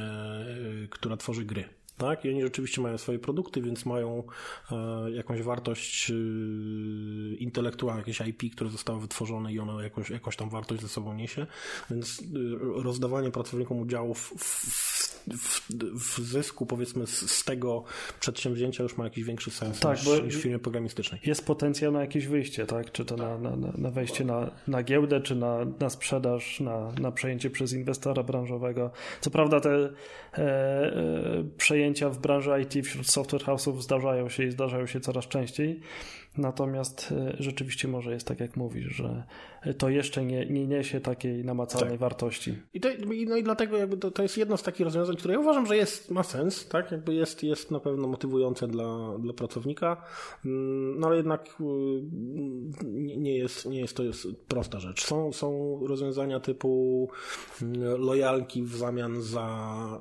y, 0.84 0.88
która 0.90 1.18
tworzy 1.18 1.46
gry 1.46 1.64
tak? 1.97 2.25
I 2.25 2.29
oni 2.29 2.41
rzeczywiście 2.41 2.81
mają 2.81 2.97
swoje 2.97 3.19
produkty, 3.19 3.62
więc 3.62 3.86
mają 3.86 4.23
e, 4.71 5.12
jakąś 5.12 5.41
wartość 5.41 6.12
e, 6.12 6.13
intelektualną, 7.36 7.99
jakieś 7.99 8.21
IP, 8.21 8.55
które 8.55 8.69
zostało 8.69 8.99
wytworzone 8.99 9.53
i 9.53 9.60
ono 9.60 9.81
jakąś, 9.81 10.10
jakąś 10.10 10.36
tam 10.36 10.49
wartość 10.49 10.81
ze 10.81 10.89
sobą 10.89 11.13
niesie, 11.13 11.47
więc 11.89 12.19
e, 12.19 12.23
rozdawanie 12.84 13.31
pracownikom 13.31 13.79
udziałów 13.79 14.34
w, 14.38 14.43
w, 14.43 15.14
w 16.00 16.20
zysku, 16.20 16.66
powiedzmy, 16.66 17.08
z, 17.08 17.32
z, 17.32 17.44
tego 17.44 17.84
przedsięwzięcia 18.20 18.84
już 18.84 18.98
ma 18.98 19.04
jakiś 19.04 19.24
większy 19.24 19.52
sens 19.52 19.80
tak, 19.80 19.98
niż, 20.06 20.22
niż 20.24 20.38
w 20.38 20.42
firmie 20.42 20.60
programistycznej. 20.60 21.22
Jest 21.26 21.46
potencjał 21.46 21.92
na 21.92 22.02
jakieś 22.02 22.28
wyjście, 22.28 22.66
tak? 22.66 22.92
Czy 22.92 23.06
to 23.06 23.16
na, 23.16 23.38
na, 23.38 23.56
na 23.78 23.92
wejście 23.92 24.26
na, 24.26 24.52
na 24.68 24.84
giełdę, 24.84 25.22
czy 25.22 25.36
na, 25.36 25.58
na 25.80 25.90
sprzedaż, 25.90 26.60
na, 26.60 26.92
na 26.92 27.12
przejęcie 27.12 27.50
przez 27.50 27.74
inwestora 27.74 28.24
branżowego. 28.24 28.92
Co 29.22 29.32
prawda 29.32 29.60
te 29.60 29.70
e, 29.70 29.90
e, 30.38 31.44
przejęcia 31.58 32.10
w 32.10 32.20
branży 32.20 32.52
IT 32.62 32.86
wśród 32.86 33.08
software 33.08 33.44
house'ów 33.44 33.82
zdarzają 33.82 34.30
się 34.30 34.44
i 34.44 34.52
zdarzają 34.52 34.86
się 34.86 35.00
coraz 35.00 35.28
częściej. 35.28 35.80
Natomiast 36.38 37.12
e, 37.12 37.36
rzeczywiście 37.40 37.88
może 37.88 38.14
jest 38.14 38.28
tak, 38.28 38.40
jak 38.40 38.58
mówisz, 38.58 38.96
że 38.96 39.24
to 39.73 39.89
jeszcze 39.89 40.25
nie, 40.25 40.45
nie 40.45 40.67
niesie 40.67 41.01
takiej 41.01 41.45
namacalnej 41.45 41.91
tak. 41.91 41.99
wartości. 41.99 42.58
I 42.73 42.80
to, 42.80 42.89
no 43.28 43.36
i 43.36 43.43
dlatego 43.43 43.78
jakby 43.78 43.97
to, 43.97 44.12
to 44.12 44.23
jest 44.23 44.38
jedno 44.38 44.58
z 44.58 44.63
takich 44.63 44.86
rozwiązań, 44.86 45.15
które 45.15 45.34
ja 45.34 45.39
uważam, 45.39 45.65
że 45.65 45.78
jest, 45.78 46.12
ma 46.12 46.23
sens, 46.23 46.67
tak? 46.67 46.91
Jakby 46.91 47.13
jest, 47.13 47.43
jest 47.43 47.71
na 47.71 47.80
pewno 47.80 48.08
motywujące 48.08 48.67
dla, 48.67 49.17
dla 49.19 49.34
pracownika, 49.34 50.04
mm, 50.45 50.99
no 50.99 51.08
ale 51.08 51.17
jednak 51.17 51.56
y, 51.60 51.63
nie 53.17 53.38
jest, 53.38 53.65
nie 53.65 53.80
jest 53.80 53.97
to 53.97 54.04
jest 54.04 54.28
prosta 54.47 54.80
rzecz. 54.80 55.06
Są, 55.06 55.34
są 55.34 55.80
rozwiązania 55.88 56.39
typu 56.39 57.10
mm, 57.62 58.01
lojalki 58.01 58.63
w 58.63 58.75
zamian 58.75 59.21
za 59.21 59.99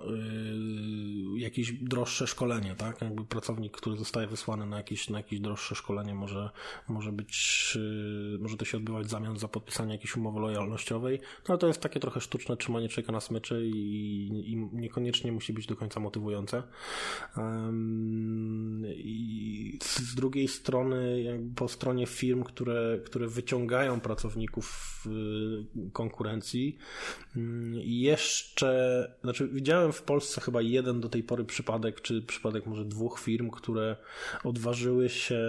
y, 1.37 1.41
jakieś 1.41 1.73
droższe 1.73 2.27
szkolenie, 2.27 2.75
tak? 2.79 3.03
Jakby 3.03 3.25
pracownik, 3.25 3.77
który 3.77 3.97
zostaje 3.97 4.27
wysłany 4.27 4.67
na 4.67 4.77
jakieś, 4.77 5.11
na 5.11 5.19
jakieś 5.19 5.41
droższe 5.41 5.75
szkolenie 5.75 6.15
może, 6.15 6.51
może 6.89 7.13
być, 7.13 7.73
y, 7.77 8.39
może 8.41 8.57
to 8.57 8.65
się 8.65 8.77
odbywać 8.77 9.07
w 9.07 9.11
zamian 9.11 9.39
za 9.39 9.49
podpisanie 9.55 9.93
jakiejś 9.93 10.17
umowy 10.17 10.41
lojalnościowej, 10.41 11.21
no 11.23 11.45
ale 11.49 11.59
to 11.59 11.67
jest 11.67 11.81
takie 11.81 12.01
trochę 12.01 12.21
sztuczne 12.21 12.57
trzymanie 12.57 12.89
człowieka 12.89 13.13
na 13.13 13.21
smyczy 13.21 13.67
i, 13.67 14.53
i 14.53 14.57
niekoniecznie 14.73 15.33
musi 15.33 15.53
być 15.53 15.67
do 15.67 15.77
końca 15.77 16.01
motywujące. 16.01 16.63
Um, 17.37 18.83
I 18.95 19.79
z 19.83 20.15
drugiej 20.15 20.49
strony, 20.49 21.25
po 21.57 21.69
stronie 21.69 22.07
firm, 22.07 22.43
które, 22.45 22.99
które 23.05 23.29
wyciągają 23.29 24.01
pracowników 24.01 24.67
w 25.05 25.09
konkurencji, 25.93 26.79
mm, 27.37 27.75
jeszcze, 27.85 29.13
znaczy 29.23 29.49
widziałem 29.49 29.93
w 29.93 30.03
Polsce 30.03 30.41
chyba 30.41 30.63
jeden 30.63 31.01
do 31.01 31.09
tej 31.09 31.23
pory 31.23 31.45
przypadek, 31.45 32.01
czy 32.01 32.23
przypadek 32.23 32.67
może 32.67 32.85
dwóch 32.85 33.21
firm, 33.21 33.51
które 33.51 33.97
odważyły 34.45 35.09
się 35.09 35.45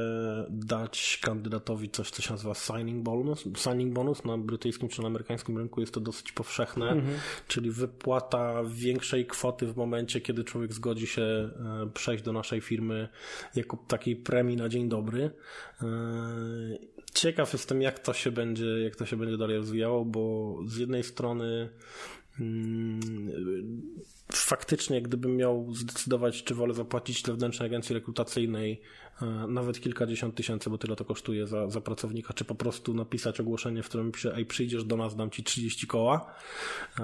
dać 0.49 1.19
kandydatowi 1.21 1.89
coś, 1.89 2.11
co 2.11 2.21
się 2.21 2.31
nazywa 2.31 2.53
signing 2.53 3.03
bonus. 3.03 3.43
Signing 3.57 3.93
bonus 3.95 4.25
na 4.25 4.37
brytyjskim 4.37 4.89
czy 4.89 5.01
na 5.01 5.07
amerykańskim 5.07 5.57
rynku 5.57 5.81
jest 5.81 5.93
to 5.93 5.99
dosyć 5.99 6.31
powszechne, 6.31 6.89
mhm. 6.89 7.17
czyli 7.47 7.71
wypłata 7.71 8.63
większej 8.67 9.25
kwoty 9.25 9.67
w 9.67 9.77
momencie, 9.77 10.21
kiedy 10.21 10.43
człowiek 10.43 10.73
zgodzi 10.73 11.07
się 11.07 11.21
e, 11.21 11.51
przejść 11.93 12.23
do 12.23 12.33
naszej 12.33 12.61
firmy 12.61 13.09
jako 13.55 13.77
takiej 13.87 14.15
premii 14.15 14.57
na 14.57 14.69
dzień 14.69 14.89
dobry. 14.89 15.31
E, 15.81 15.87
ciekaw 17.13 17.53
jestem, 17.53 17.81
jak 17.81 17.99
to 17.99 18.13
się 18.13 18.31
będzie, 18.31 18.65
jak 18.65 18.95
to 18.95 19.05
się 19.05 19.17
będzie 19.17 19.37
dalej 19.37 19.57
rozwijało, 19.57 20.05
bo 20.05 20.55
z 20.65 20.77
jednej 20.77 21.03
strony 21.03 21.69
faktycznie, 24.31 25.01
gdybym 25.01 25.37
miał 25.37 25.73
zdecydować, 25.73 26.43
czy 26.43 26.55
wolę 26.55 26.73
zapłacić 26.73 27.21
dla 27.21 27.33
wewnętrznej 27.33 27.65
agencji 27.65 27.93
rekrutacyjnej 27.93 28.81
e, 29.21 29.25
nawet 29.47 29.79
kilkadziesiąt 29.79 30.35
tysięcy, 30.35 30.69
bo 30.69 30.77
tyle 30.77 30.95
to 30.95 31.05
kosztuje 31.05 31.47
za, 31.47 31.69
za 31.69 31.81
pracownika, 31.81 32.33
czy 32.33 32.45
po 32.45 32.55
prostu 32.55 32.93
napisać 32.93 33.39
ogłoszenie, 33.39 33.83
w 33.83 33.89
którym 33.89 34.11
pisze, 34.11 34.35
ej, 34.35 34.45
przyjdziesz 34.45 34.83
do 34.83 34.97
nas, 34.97 35.15
dam 35.15 35.29
ci 35.29 35.43
30 35.43 35.87
koła, 35.87 36.33
e, 36.99 37.03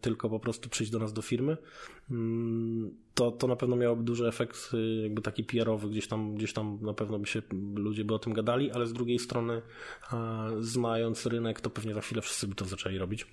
tylko 0.00 0.30
po 0.30 0.40
prostu 0.40 0.68
przyjść 0.68 0.92
do 0.92 0.98
nas 0.98 1.12
do 1.12 1.22
firmy, 1.22 1.56
mm, 2.10 2.90
to, 3.14 3.30
to 3.30 3.46
na 3.46 3.56
pewno 3.56 3.76
miałoby 3.76 4.02
duży 4.02 4.28
efekt 4.28 4.70
y, 4.74 5.02
jakby 5.02 5.22
taki 5.22 5.44
PR-owy, 5.44 5.88
gdzieś 5.88 6.08
tam, 6.08 6.34
gdzieś 6.34 6.52
tam 6.52 6.78
na 6.82 6.94
pewno 6.94 7.18
by 7.18 7.26
się 7.26 7.42
ludzie 7.74 8.04
by 8.04 8.14
o 8.14 8.18
tym 8.18 8.32
gadali, 8.32 8.70
ale 8.70 8.86
z 8.86 8.92
drugiej 8.92 9.18
strony 9.18 9.62
e, 10.12 10.50
znając 10.60 11.26
rynek, 11.26 11.60
to 11.60 11.70
pewnie 11.70 11.94
za 11.94 12.00
chwilę 12.00 12.22
wszyscy 12.22 12.46
by 12.46 12.54
to 12.54 12.64
zaczęli 12.64 12.98
robić. 12.98 13.26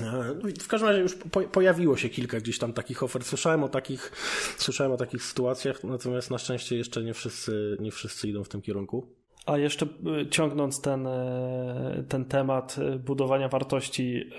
E, 0.00 0.34
no 0.42 0.48
w 0.60 0.68
każdym 0.68 0.88
razie 0.88 1.00
już 1.00 1.16
pojawiło 1.52 1.96
się 1.96 2.08
kilka 2.08 2.40
gdzieś 2.40 2.58
tam 2.58 2.72
takich 2.72 3.02
ofert. 3.02 3.26
Słyszałem 3.26 3.64
o 3.64 3.68
takich, 3.68 4.12
słyszałem 4.58 4.92
o 4.92 4.96
takich 4.96 5.22
sytuacjach, 5.22 5.84
natomiast 5.84 6.30
na 6.30 6.38
szczęście 6.38 6.76
jeszcze 6.76 7.02
nie 7.02 7.14
wszyscy, 7.14 7.76
nie 7.80 7.90
wszyscy 7.90 8.28
idą 8.28 8.44
w 8.44 8.48
tym 8.48 8.62
kierunku. 8.62 9.23
A 9.46 9.58
jeszcze 9.58 9.86
y, 9.86 10.28
ciągnąc 10.28 10.80
ten, 10.80 11.06
y, 11.06 12.04
ten 12.08 12.24
temat 12.24 12.76
y, 12.78 12.98
budowania 12.98 13.48
wartości, 13.48 14.30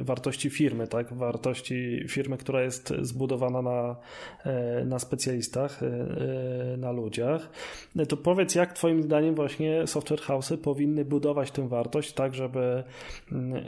wartości 0.00 0.50
firmy, 0.50 0.88
tak? 0.88 1.14
wartości 1.14 2.04
firmy, 2.08 2.36
która 2.36 2.62
jest 2.62 2.92
zbudowana 3.00 3.62
na, 3.62 3.96
na 4.84 4.98
specjalistach, 4.98 5.80
na 6.78 6.92
ludziach, 6.92 7.50
to 8.08 8.16
powiedz, 8.16 8.54
jak 8.54 8.72
Twoim 8.72 9.02
zdaniem 9.02 9.34
właśnie 9.34 9.86
software 9.86 10.20
house'y 10.20 10.56
powinny 10.56 11.04
budować 11.04 11.50
tę 11.50 11.68
wartość, 11.68 12.12
tak, 12.12 12.34
żeby, 12.34 12.84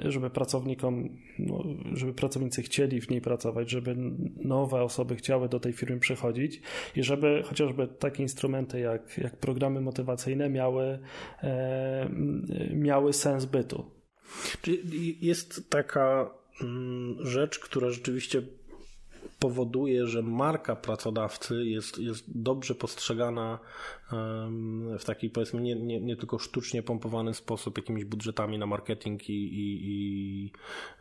żeby 0.05 0.31
pracownikom, 0.31 1.09
no, 1.39 1.65
żeby 1.93 2.13
pracownicy 2.13 2.63
chcieli 2.63 3.01
w 3.01 3.11
niej 3.11 3.21
pracować, 3.21 3.71
żeby 3.71 3.97
nowe 4.37 4.83
osoby 4.83 5.17
chciały 5.17 5.49
do 5.49 5.61
tej 5.61 5.73
firmy 5.73 5.99
przychodzić 5.99 6.61
i 6.97 7.03
żeby 7.03 7.43
chociażby 7.45 7.89
takie 7.89 8.23
instrumenty 8.23 8.81
jak, 8.81 9.19
jak 9.19 9.37
programy 9.37 9.81
motywacyjne 9.81 10.49
miały, 10.59 10.99
e, 11.43 12.09
miały 12.75 13.13
sens 13.13 13.45
bytu. 13.45 13.85
Czyli 14.63 15.27
jest 15.27 15.71
taka 15.71 16.31
mm, 16.63 17.27
rzecz, 17.27 17.59
która 17.59 17.91
rzeczywiście 17.91 18.43
powoduje, 19.39 20.07
że 20.07 20.23
marka 20.23 20.77
pracodawcy 20.77 21.67
jest, 21.67 21.99
jest 21.99 22.25
dobrze 22.43 22.75
postrzegana 22.75 23.59
w 24.99 25.05
taki 25.05 25.31
powiedzmy 25.31 25.61
nie, 25.61 25.75
nie, 25.75 26.01
nie 26.01 26.17
tylko 26.17 26.39
sztucznie 26.39 26.83
pompowany 26.83 27.35
sposób 27.35 27.79
jakimiś 27.79 28.05
budżetami 28.05 28.59
na 28.59 28.67
marketing 28.67 29.31
i, 29.31 29.33
i, 29.33 29.81
i 29.83 30.53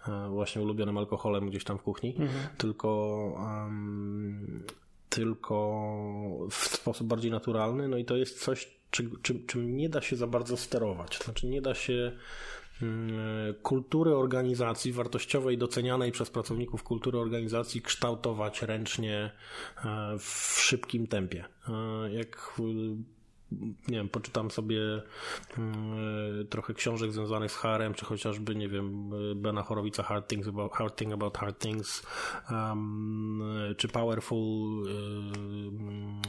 e, 0.08 0.30
właśnie 0.30 0.62
ulubionym 0.62 0.98
alkoholem 0.98 1.50
gdzieś 1.50 1.63
tam 1.63 1.78
w 1.78 1.82
kuchni, 1.82 2.15
mhm. 2.20 2.48
tylko 2.58 2.89
um, 3.39 4.63
tylko 5.10 6.48
w 6.50 6.56
sposób 6.56 7.08
bardziej 7.08 7.32
naturalny, 7.32 7.88
no 7.88 7.98
i 7.98 8.06
to 8.06 8.17
jest 8.17 8.43
coś, 8.43 8.77
czy, 8.91 9.10
czy, 9.21 9.39
czym 9.39 9.78
nie 9.78 9.89
da 9.89 10.02
się 10.02 10.15
za 10.15 10.28
bardzo 10.28 10.58
sterować. 10.58 11.17
Znaczy 11.17 11.47
nie 11.47 11.62
da 11.62 11.76
się 11.76 12.12
mm, 12.82 13.54
kultury 13.54 14.15
organizacji 14.15 14.91
wartościowej, 14.91 15.58
docenianej 15.58 16.12
przez 16.12 16.30
pracowników 16.30 16.84
kultury 16.84 17.19
organizacji 17.19 17.82
kształtować 17.82 18.62
ręcznie 18.62 19.32
e, 19.86 20.17
w 20.19 20.58
szybkim 20.60 21.08
tempie. 21.08 21.45
E, 21.69 22.13
jak 22.13 22.60
nie 23.88 23.98
wiem, 23.98 24.10
poczytam 24.10 24.52
sobie 24.52 24.82
mm, 25.58 26.48
trochę 26.48 26.74
książek 26.74 27.12
związanych 27.12 27.52
z 27.52 27.56
HRM, 27.56 27.94
czy 27.94 28.06
chociażby, 28.06 28.56
nie 28.56 28.70
wiem, 28.70 29.10
Bena 29.36 29.64
Horowica 29.64 30.04
Hard 30.04 30.28
Things 30.28 30.48
About 30.48 30.74
Hard, 30.74 30.96
Thing 30.96 31.14
about 31.14 31.38
hard 31.38 31.60
Things, 31.60 32.04
um, 32.52 33.44
czy 33.78 33.88
Powerful 33.88 34.38
um, 34.38 36.22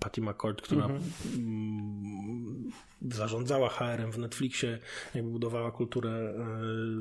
Patty 0.00 0.20
McCord, 0.20 0.62
która 0.62 0.84
mm 0.84 1.00
-hmm. 1.00 2.70
zarządzała 3.14 3.68
HRM 3.68 4.12
w 4.12 4.18
Netflixie, 4.18 4.78
jakby 5.14 5.30
budowała 5.30 5.70
kulturę 5.70 6.10
e, 6.10 6.34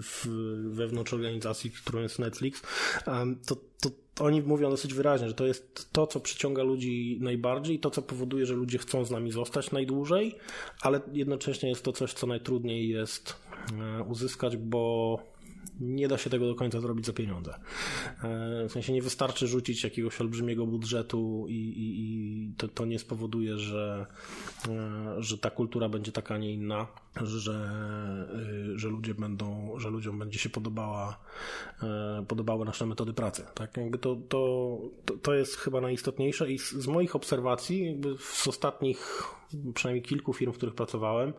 w, 0.02 0.28
wewnątrz 0.70 1.14
organizacji, 1.14 1.72
którą 1.72 2.00
jest 2.00 2.20
Netflix, 2.20 2.62
um, 3.08 3.40
to, 3.46 3.56
to 3.56 3.90
oni 4.20 4.42
mówią 4.42 4.70
dosyć 4.70 4.94
wyraźnie, 4.94 5.28
że 5.28 5.34
to 5.34 5.46
jest 5.46 5.94
to, 5.94 6.08
co 6.08 6.20
przyciąga 6.20 6.64
ludzi 6.64 7.18
najbardziej, 7.22 7.80
to, 7.80 7.92
co 7.92 8.02
powoduje, 8.02 8.46
że 8.46 8.54
ludzie 8.54 8.78
chcą 8.78 9.06
z 9.06 9.12
nami 9.12 9.32
zostać 9.32 9.72
najdłużej, 9.72 10.36
ale 10.82 11.02
jednocześnie 11.14 11.70
jest 11.70 11.84
to 11.84 11.92
coś, 11.92 12.14
co 12.14 12.28
najtrudniej 12.28 12.90
jest 12.90 13.36
e, 14.00 14.04
uzyskać, 14.04 14.58
bo 14.58 15.20
nie 15.80 16.08
da 16.08 16.18
się 16.18 16.30
tego 16.30 16.48
do 16.48 16.56
końca 16.56 16.80
zrobić 16.80 17.06
za 17.06 17.14
pieniądze. 17.14 17.54
E, 18.24 18.68
w 18.70 18.72
sensie 18.72 18.94
nie 18.94 19.02
wystarczy 19.02 19.48
rzucić 19.48 19.84
jakiegoś 19.84 20.22
olbrzymiego 20.22 20.66
budżetu 20.66 21.46
i, 21.50 21.54
i, 21.54 22.02
i 22.02 22.54
to, 22.58 22.68
to, 22.68 22.86
nie 22.86 23.00
spowoduje, 23.00 23.58
że, 23.58 24.06
e, 24.68 25.16
że 25.18 25.38
ta 25.38 25.50
kultura 25.50 25.90
będzie 25.90 26.12
taka, 26.12 26.36
a 26.36 26.38
nie 26.38 26.54
inna, 26.54 26.88
że, 27.24 27.54
e, 28.74 28.80
że 28.80 28.90
ludzie 28.90 29.14
będą, 29.14 29.74
że 29.80 29.90
ludziom 29.90 30.20
będzie 30.20 30.40
się 30.40 30.50
podobała, 30.50 31.20
podobały 32.28 32.66
nasze 32.66 32.86
metody 32.86 33.14
pracy. 33.14 33.44
Tak? 33.54 33.78
Jakby 33.78 33.98
to, 33.98 34.16
to, 34.30 34.80
to 35.22 35.34
jest 35.34 35.56
chyba 35.56 35.82
najistotniejsze 35.82 36.52
i 36.52 36.60
z, 36.60 36.72
z 36.72 36.88
moich 36.88 37.16
obserwacji, 37.16 37.86
jakby 37.86 38.16
z 38.20 38.48
ostatnich 38.48 39.24
przynajmniej 39.74 40.04
kilku 40.04 40.34
firm, 40.34 40.52
w 40.52 40.58
których 40.58 40.76
pracowałem, 40.76 41.34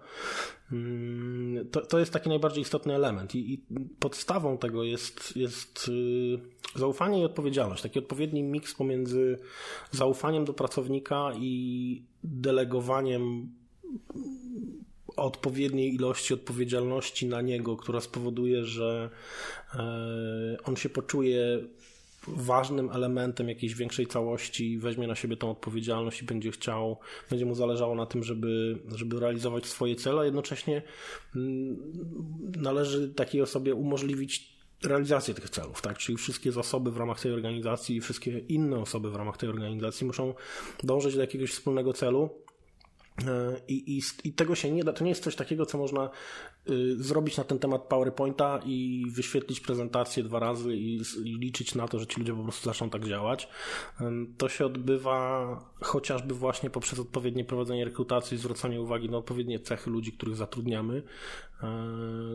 mm, 0.72 1.68
to, 1.70 1.80
to 1.80 1.98
jest 1.98 2.12
taki 2.12 2.28
najbardziej 2.28 2.62
istotny 2.62 2.94
element 2.94 3.34
i, 3.34 3.54
i 3.54 3.64
podstawą 3.98 4.58
tego 4.58 4.84
jest, 4.84 5.36
jest 5.36 5.88
y, 5.88 6.38
zaufanie 6.74 7.20
i 7.20 7.24
odpowiedzialność. 7.24 7.82
Taki 7.82 7.98
odpowiedni 7.98 8.42
miks 8.42 8.74
pomiędzy 8.74 9.38
zaufaniem 9.90 10.44
do 10.44 10.54
pracownika 10.54 11.30
i 11.36 12.02
delegowaniem 12.24 13.52
odpowiedniej 15.16 15.94
ilości 15.94 16.34
odpowiedzialności 16.34 17.26
na 17.26 17.42
niego, 17.42 17.76
która 17.76 18.00
spowoduje, 18.00 18.64
że 18.64 19.10
e, 19.74 20.56
on 20.64 20.76
się 20.76 20.88
poczuje 20.88 21.60
ważnym 22.28 22.90
elementem 22.90 23.48
jakiejś 23.48 23.74
większej 23.74 24.06
całości, 24.06 24.78
weźmie 24.78 25.06
na 25.06 25.14
siebie 25.14 25.36
tą 25.36 25.50
odpowiedzialność 25.50 26.22
i 26.22 26.24
będzie 26.24 26.50
chciał, 26.50 26.98
będzie 27.30 27.46
mu 27.46 27.54
zależało 27.54 27.94
na 27.94 28.06
tym, 28.06 28.24
żeby, 28.24 28.78
żeby 28.94 29.20
realizować 29.20 29.66
swoje 29.66 29.96
cele, 29.96 30.20
a 30.20 30.24
jednocześnie 30.24 30.82
mm, 31.36 31.76
należy 32.56 33.08
takiej 33.08 33.42
osobie 33.42 33.74
umożliwić 33.74 34.56
realizację 34.84 35.34
tych 35.34 35.50
celów, 35.50 35.82
tak? 35.82 35.98
Czyli 35.98 36.18
wszystkie 36.18 36.52
zasoby 36.52 36.90
w 36.90 36.96
ramach 36.96 37.20
tej 37.20 37.32
organizacji 37.32 37.96
i 37.96 38.00
wszystkie 38.00 38.38
inne 38.38 38.78
osoby 38.78 39.10
w 39.10 39.16
ramach 39.16 39.36
tej 39.36 39.48
organizacji 39.48 40.06
muszą 40.06 40.34
dążyć 40.84 41.14
do 41.14 41.20
jakiegoś 41.20 41.50
wspólnego 41.50 41.92
celu. 41.92 42.30
E, 43.24 43.56
I, 43.68 43.98
i, 43.98 44.02
I 44.24 44.32
tego 44.32 44.54
się 44.54 44.70
nie 44.70 44.84
da. 44.84 44.92
To 44.92 45.04
nie 45.04 45.10
jest 45.10 45.22
coś 45.22 45.36
takiego, 45.36 45.66
co 45.66 45.78
można 45.78 46.10
zrobić 46.96 47.36
na 47.36 47.44
ten 47.44 47.58
temat 47.58 47.82
PowerPointa 47.82 48.60
i 48.64 49.04
wyświetlić 49.10 49.60
prezentację 49.60 50.22
dwa 50.22 50.38
razy 50.38 50.76
i, 50.76 51.00
liczyć 51.24 51.74
na 51.74 51.88
to, 51.88 51.98
że 51.98 52.06
ci 52.06 52.20
ludzie 52.20 52.34
po 52.34 52.42
prostu 52.42 52.64
zaczną 52.64 52.90
tak 52.90 53.04
działać. 53.04 53.48
To 54.38 54.48
się 54.48 54.66
odbywa 54.66 55.48
chociażby 55.80 56.34
właśnie 56.34 56.70
poprzez 56.70 56.98
odpowiednie 56.98 57.44
prowadzenie 57.44 57.84
rekrutacji, 57.84 58.38
zwracanie 58.38 58.80
uwagi 58.80 59.10
na 59.10 59.18
odpowiednie 59.18 59.60
cechy 59.60 59.90
ludzi, 59.90 60.12
których 60.12 60.36
zatrudniamy. 60.36 61.02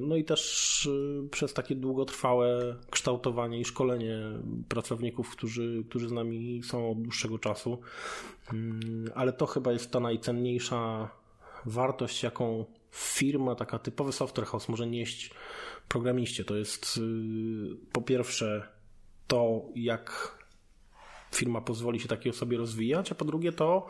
No 0.02 0.16
i 0.16 0.24
też 0.24 0.86
y, 0.86 1.28
przez 1.32 1.54
takie 1.54 1.76
długotrwałe 1.76 2.76
kształtowanie 2.92 3.60
i 3.60 3.66
szkolenie 3.66 4.20
pracowników, 4.70 5.30
którzy, 5.30 5.84
którzy 5.90 6.10
z 6.10 6.12
nami 6.12 6.62
są 6.64 6.92
od 6.92 7.02
dłuższego 7.02 7.40
czasu. 7.40 7.80
Ale 9.16 9.34
to 9.34 9.46
chyba 9.46 9.72
jest 9.72 9.92
ta 9.92 10.00
najcenniejsza 10.00 11.10
wartość, 11.66 12.24
jaką 12.24 12.66
firma, 12.92 13.56
taka 13.56 13.80
typowy 13.80 14.12
software 14.12 14.48
house 14.48 14.70
może 14.70 14.88
nieść 14.88 15.32
programiście. 15.88 16.44
To 16.44 16.56
jest 16.56 16.98
y, 16.98 17.02
po 17.92 18.02
pierwsze 18.02 18.68
to, 19.28 19.62
jak 19.76 20.38
firma 21.32 21.62
pozwoli 21.62 22.00
się 22.00 22.08
takiej 22.08 22.32
osobie 22.32 22.58
rozwijać, 22.58 23.12
a 23.12 23.16
po 23.16 23.26
drugie 23.26 23.52
to, 23.52 23.88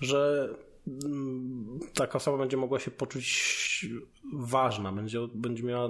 że 0.00 0.48
mm, 0.86 1.80
taka 1.94 2.18
osoba 2.18 2.38
będzie 2.38 2.56
mogła 2.56 2.78
się 2.78 2.90
poczuć 2.90 3.86
ważna, 4.32 4.92
będzie, 4.92 5.18
będzie 5.34 5.62
miała 5.62 5.88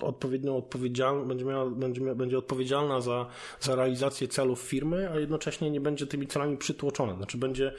odpowiednią 0.00 0.56
odpowiedzialność, 0.56 1.28
będzie, 1.28 1.44
miała, 1.44 1.70
będzie, 1.70 2.14
będzie 2.14 2.38
odpowiedzialna 2.38 3.00
za, 3.00 3.26
za 3.60 3.74
realizację 3.74 4.28
celów 4.28 4.60
firmy, 4.60 5.10
a 5.10 5.20
jednocześnie 5.20 5.70
nie 5.70 5.80
będzie 5.80 6.06
tymi 6.06 6.26
celami 6.26 6.56
przytłoczona. 6.56 7.16
Znaczy 7.16 7.38
będzie 7.38 7.74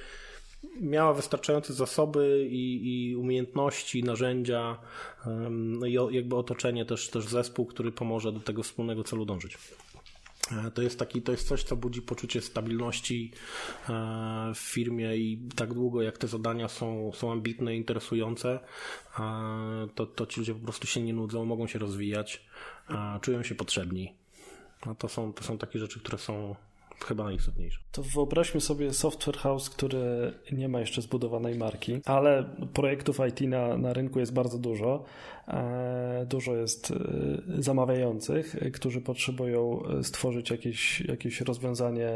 miała 0.81 1.13
wystarczające 1.13 1.73
zasoby 1.73 2.47
i, 2.51 3.09
i 3.09 3.15
umiejętności, 3.15 4.03
narzędzia, 4.03 4.77
no 5.49 5.85
i 5.85 5.93
jakby 5.93 6.35
otoczenie 6.35 6.85
też, 6.85 7.09
też 7.09 7.27
zespół, 7.27 7.65
który 7.65 7.91
pomoże 7.91 8.31
do 8.31 8.39
tego 8.39 8.63
wspólnego 8.63 9.03
celu 9.03 9.25
dążyć. 9.25 9.57
E, 10.51 10.71
to 10.71 10.81
jest, 10.81 10.99
taki, 10.99 11.21
to 11.21 11.31
jest 11.31 11.47
coś, 11.47 11.63
co 11.63 11.75
budzi 11.75 12.01
poczucie 12.01 12.41
stabilności 12.41 13.31
e, 13.89 14.51
w 14.55 14.59
firmie 14.59 15.17
i 15.17 15.39
tak 15.55 15.73
długo 15.73 16.01
jak 16.01 16.17
te 16.17 16.27
zadania 16.27 16.67
są, 16.67 17.11
są 17.13 17.31
ambitne 17.31 17.75
interesujące, 17.75 18.59
to, 19.95 20.05
to 20.05 20.25
ci 20.25 20.39
ludzie 20.39 20.53
po 20.53 20.59
prostu 20.59 20.87
się 20.87 21.01
nie 21.01 21.13
nudzą, 21.13 21.45
mogą 21.45 21.67
się 21.67 21.79
rozwijać, 21.79 22.45
czują 23.21 23.43
się 23.43 23.55
potrzebni. 23.55 24.13
No 24.85 24.95
to, 24.95 25.09
są, 25.09 25.33
to 25.33 25.43
są 25.43 25.57
takie 25.57 25.79
rzeczy, 25.79 25.99
które 25.99 26.17
są 26.17 26.55
chyba 26.99 27.23
najistotniejsze. 27.23 27.79
To 27.91 28.03
wyobraźmy 28.03 28.61
sobie 28.61 28.93
software 28.93 29.37
house, 29.37 29.69
który 29.69 30.33
nie 30.51 30.69
ma 30.69 30.79
jeszcze 30.79 31.01
zbudowanej 31.01 31.55
marki, 31.55 32.01
ale 32.05 32.45
projektów 32.73 33.19
IT 33.29 33.41
na, 33.41 33.77
na 33.77 33.93
rynku 33.93 34.19
jest 34.19 34.33
bardzo 34.33 34.57
dużo. 34.57 35.03
E, 35.47 36.25
dużo 36.29 36.55
jest 36.55 36.91
e, 36.91 37.61
zamawiających, 37.61 38.55
którzy 38.73 39.01
potrzebują 39.01 39.83
stworzyć 40.03 40.49
jakieś, 40.49 41.01
jakieś 41.01 41.41
rozwiązanie 41.41 42.07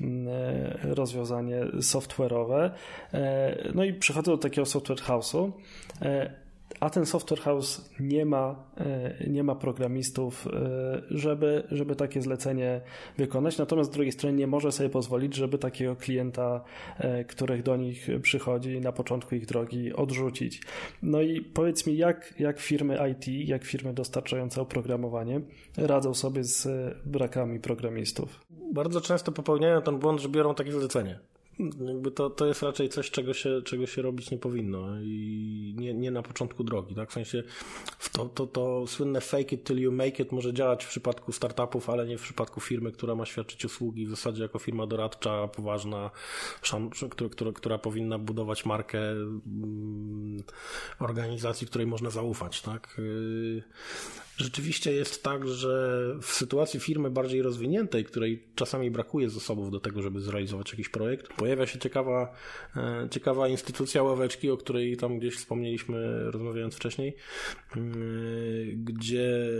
e, 0.00 0.94
rozwiązanie 0.94 1.60
software'owe. 1.64 2.70
No 3.74 3.84
i 3.84 3.94
przychodzą 3.94 4.32
do 4.32 4.38
takiego 4.38 4.66
software 4.66 4.98
house'u 4.98 5.52
a 6.80 6.90
ten 6.90 7.06
software 7.06 7.40
house 7.40 7.90
nie 8.00 8.24
ma, 8.26 8.64
e, 8.76 9.30
nie 9.30 9.42
ma 9.42 9.54
programistów, 9.54 10.46
e, 10.46 11.02
żeby, 11.10 11.62
żeby 11.70 11.96
takie 11.96 12.22
zlecenie 12.22 12.80
wykonać. 13.16 13.58
Natomiast 13.58 13.90
z 13.90 13.92
drugiej 13.92 14.12
strony 14.12 14.36
nie 14.36 14.46
może 14.46 14.72
sobie 14.72 14.88
pozwolić, 14.88 15.34
żeby 15.34 15.58
takiego 15.58 15.96
klienta, 15.96 16.64
e, 16.98 17.24
których 17.24 17.62
do 17.62 17.76
nich 17.76 18.08
przychodzi 18.22 18.80
na 18.80 18.92
początku 18.92 19.34
ich 19.34 19.46
drogi, 19.46 19.92
odrzucić. 19.92 20.62
No 21.02 21.20
i 21.20 21.40
powiedz 21.40 21.86
mi, 21.86 21.96
jak, 21.96 22.34
jak 22.40 22.60
firmy 22.60 22.98
IT, 23.12 23.48
jak 23.48 23.64
firmy 23.64 23.94
dostarczające 23.94 24.60
oprogramowanie 24.60 25.40
radzą 25.76 26.14
sobie 26.14 26.44
z 26.44 26.68
brakami 27.06 27.60
programistów? 27.60 28.40
Bardzo 28.72 29.00
często 29.00 29.32
popełniają 29.32 29.82
ten 29.82 29.98
błąd, 29.98 30.20
że 30.20 30.28
biorą 30.28 30.54
takie 30.54 30.72
zlecenie. 30.72 31.31
Jakby 31.58 32.10
to, 32.10 32.30
to 32.30 32.46
jest 32.46 32.62
raczej 32.62 32.88
coś, 32.88 33.10
czego 33.10 33.34
się, 33.34 33.62
czego 33.64 33.86
się 33.86 34.02
robić 34.02 34.30
nie 34.30 34.38
powinno 34.38 35.00
i 35.00 35.74
nie, 35.78 35.94
nie 35.94 36.10
na 36.10 36.22
początku 36.22 36.64
drogi. 36.64 36.94
Tak? 36.94 37.10
W 37.10 37.12
sensie 37.12 37.42
to, 38.12 38.24
to, 38.24 38.46
to 38.46 38.86
słynne 38.86 39.20
fake 39.20 39.54
it 39.54 39.64
till 39.64 39.78
you 39.78 39.92
make 39.92 40.20
it 40.20 40.32
może 40.32 40.52
działać 40.52 40.84
w 40.84 40.88
przypadku 40.88 41.32
startupów, 41.32 41.90
ale 41.90 42.06
nie 42.06 42.18
w 42.18 42.22
przypadku 42.22 42.60
firmy, 42.60 42.92
która 42.92 43.14
ma 43.14 43.26
świadczyć 43.26 43.64
usługi 43.64 44.06
w 44.06 44.10
zasadzie 44.10 44.42
jako 44.42 44.58
firma 44.58 44.86
doradcza, 44.86 45.48
poważna, 45.48 46.10
która, 47.10 47.30
która, 47.30 47.52
która 47.52 47.78
powinna 47.78 48.18
budować 48.18 48.64
markę 48.64 48.98
mm, 48.98 50.42
organizacji, 50.98 51.66
której 51.66 51.86
można 51.86 52.10
zaufać. 52.10 52.62
Tak? 52.62 53.00
Rzeczywiście 54.42 54.92
jest 54.92 55.22
tak, 55.22 55.48
że 55.48 56.04
w 56.22 56.26
sytuacji 56.26 56.80
firmy 56.80 57.10
bardziej 57.10 57.42
rozwiniętej, 57.42 58.04
której 58.04 58.42
czasami 58.54 58.90
brakuje 58.90 59.30
zasobów 59.30 59.70
do 59.70 59.80
tego, 59.80 60.02
żeby 60.02 60.20
zrealizować 60.20 60.70
jakiś 60.70 60.88
projekt, 60.88 61.32
pojawia 61.32 61.66
się 61.66 61.78
ciekawa, 61.78 62.34
e, 62.76 63.08
ciekawa 63.10 63.48
instytucja 63.48 64.02
ławeczki, 64.02 64.50
o 64.50 64.56
której 64.56 64.96
tam 64.96 65.18
gdzieś 65.18 65.34
wspomnieliśmy 65.36 66.30
rozmawiając 66.30 66.74
wcześniej, 66.74 67.16
gdzie 68.74 69.50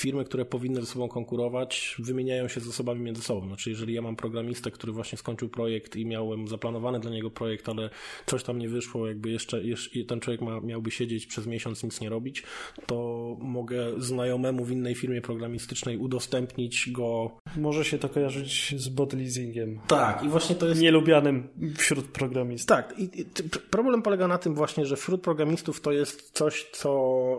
firmy, 0.00 0.24
które 0.24 0.44
powinny 0.44 0.80
ze 0.80 0.86
sobą 0.86 1.08
konkurować, 1.08 1.96
wymieniają 1.98 2.48
się 2.48 2.60
zasobami 2.60 3.00
między 3.00 3.22
sobą. 3.22 3.46
Znaczy, 3.46 3.70
jeżeli 3.70 3.94
ja 3.94 4.02
mam 4.02 4.16
programistę, 4.16 4.70
który 4.70 4.92
właśnie 4.92 5.18
skończył 5.18 5.48
projekt 5.48 5.96
i 5.96 6.06
miałem 6.06 6.48
zaplanowany 6.48 7.00
dla 7.00 7.10
niego 7.10 7.30
projekt, 7.30 7.68
ale 7.68 7.90
coś 8.26 8.42
tam 8.42 8.58
nie 8.58 8.68
wyszło, 8.68 9.06
jakby 9.06 9.30
jeszcze, 9.30 9.64
jeszcze 9.64 10.04
ten 10.04 10.20
człowiek 10.20 10.40
ma, 10.40 10.60
miałby 10.60 10.90
siedzieć 10.90 11.26
przez 11.26 11.46
miesiąc, 11.46 11.82
nic 11.82 12.00
nie 12.00 12.08
robić, 12.08 12.42
to 12.86 13.36
mogę 13.40 14.00
znajomemu 14.10 14.64
w 14.64 14.70
innej 14.70 14.94
firmie 14.94 15.20
programistycznej 15.20 15.96
udostępnić 15.96 16.90
go. 16.92 17.30
Może 17.56 17.84
się 17.84 17.98
to 17.98 18.08
kojarzyć 18.08 18.74
z 18.76 18.88
bot 18.88 19.12
leasingiem. 19.12 19.80
Tak, 19.86 20.24
i 20.24 20.28
właśnie 20.28 20.56
to 20.56 20.68
jest. 20.68 20.80
Nielubianym 20.80 21.48
wśród 21.76 22.06
programistów. 22.06 22.68
Tak, 22.68 22.94
i, 22.98 23.20
i 23.20 23.24
problem 23.70 24.02
polega 24.02 24.28
na 24.28 24.38
tym 24.38 24.54
właśnie, 24.54 24.86
że 24.86 24.96
wśród 24.96 25.22
programistów 25.22 25.80
to 25.80 25.92
jest 25.92 26.30
coś, 26.32 26.66
co 26.72 26.90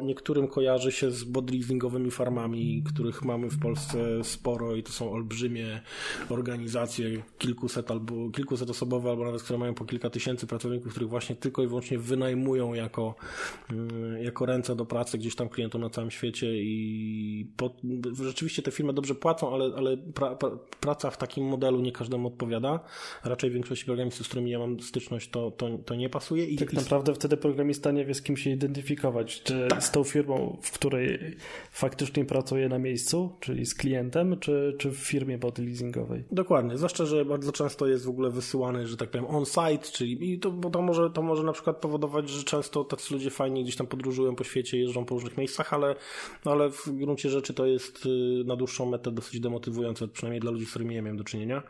niektórym 0.04 0.48
kojarzy 0.48 0.92
się 0.92 1.12
z 1.12 1.24
bot 1.24 1.52
leasingowymi 1.52 2.12
farmami, 2.12 2.84
których 2.94 3.24
mamy 3.24 3.50
w 3.50 3.60
Polsce 3.60 4.24
sporo 4.24 4.76
i 4.76 4.84
to 4.84 4.92
są 4.92 5.12
olbrzymie 5.12 5.82
organizacje, 6.30 7.24
kilkuset 7.38 7.92
albo 7.92 8.30
kilkuset 8.30 8.70
osobowe, 8.70 9.10
albo 9.10 9.26
nawet 9.26 9.44
które 9.44 9.60
mają 9.60 9.74
po 9.74 9.86
kilka 9.86 10.10
tysięcy 10.10 10.48
pracowników, 10.48 10.92
których 10.92 11.10
właśnie 11.10 11.36
tylko 11.36 11.64
i 11.64 11.68
wyłącznie 11.68 12.00
wynajmują 12.00 12.74
jako, 12.74 13.16
mm, 13.72 14.24
jako 14.24 14.46
ręce 14.46 14.76
do 14.76 14.86
pracy 14.86 15.18
gdzieś 15.18 15.36
tam 15.36 15.50
klientom 15.50 15.82
na 15.82 15.90
całym 15.90 16.12
świecie 16.12 16.51
i 16.58 17.52
po, 17.58 17.76
rzeczywiście 18.24 18.62
te 18.62 18.72
firmy 18.72 18.93
dobrze 18.93 19.16
płacą, 19.16 19.54
ale, 19.54 19.72
ale 19.78 19.97
pra, 19.97 20.36
pra, 20.36 20.52
praca 20.80 21.10
w 21.10 21.18
takim 21.18 21.45
modelu 21.45 21.82
nie 21.82 21.91
każdemu 21.91 22.28
odpowiada. 22.28 22.80
Raczej 23.24 23.52
większości 23.52 23.86
programistów, 23.86 24.26
z 24.26 24.30
którymi 24.30 24.52
ja 24.52 24.60
mam 24.60 24.80
styczność, 24.80 25.30
to, 25.30 25.52
to, 25.52 25.78
to 25.78 25.95
nie 25.95 26.10
pasuje. 26.10 26.45
I, 26.45 26.58
tak 26.58 26.74
naprawdę 26.74 27.14
wtedy 27.14 27.38
programista 27.38 27.91
nie 27.91 28.06
wie, 28.06 28.14
z 28.14 28.22
kim 28.22 28.38
się 28.38 28.49
identyfikować. 28.49 29.43
Czy 29.43 29.68
tak. 29.70 29.84
z 29.84 29.91
tą 29.91 30.04
firmą, 30.04 30.58
w 30.62 30.72
której 30.72 31.38
faktycznie 31.72 32.26
pracuje 32.26 32.70
na 32.70 32.80
miejscu, 32.80 33.36
czyli 33.39 33.66
z 33.66 33.76
klientem, 33.76 34.39
czy, 34.39 34.76
czy 34.80 34.91
w 34.91 34.97
firmie 34.97 35.38
body 35.38 35.66
leasingowej. 35.66 36.24
Dokładnie, 36.32 36.78
zwłaszcza, 36.78 37.06
że 37.06 37.26
bardzo 37.26 37.52
często 37.52 37.88
jest 37.88 38.06
w 38.06 38.10
ogóle 38.10 38.30
wysyłany, 38.30 38.88
że 38.88 38.97
tak 38.97 39.10
powiem, 39.10 39.26
on-site, 39.28 39.91
czyli 39.91 40.34
i 40.34 40.39
to, 40.39 40.52
bo 40.52 40.70
to 40.70 40.82
może, 40.82 41.10
to 41.10 41.22
może 41.22 41.43
na 41.43 41.54
przykład 41.54 41.78
powodować, 41.78 42.30
że 42.30 42.43
często 42.43 42.84
tacy 42.84 43.14
ludzie 43.14 43.30
fajnie 43.30 43.64
gdzieś 43.64 43.76
tam 43.76 43.88
podróżują 43.88 44.36
po 44.36 44.43
świecie, 44.43 44.80
jeżdżą 44.80 45.06
po 45.06 45.16
różnych 45.16 45.38
miejscach, 45.38 45.74
ale 45.74 45.95
no 46.46 46.52
ale 46.52 46.70
w 46.70 46.89
gruncie 46.89 47.30
rzeczy 47.30 47.54
to 47.54 47.66
jest 47.66 48.06
y, 48.06 48.44
na 48.46 48.56
dłuższą 48.56 48.86
metę 48.86 49.12
dosyć 49.12 49.39
demotywujące, 49.39 50.08
przynajmniej 50.08 50.42
dla 50.42 50.52
ludzi, 50.52 50.66
z 50.66 50.70
którymi 50.70 50.96
ja 50.96 51.02
miałem 51.02 51.18
do 51.18 51.24
czynienia. 51.24 51.64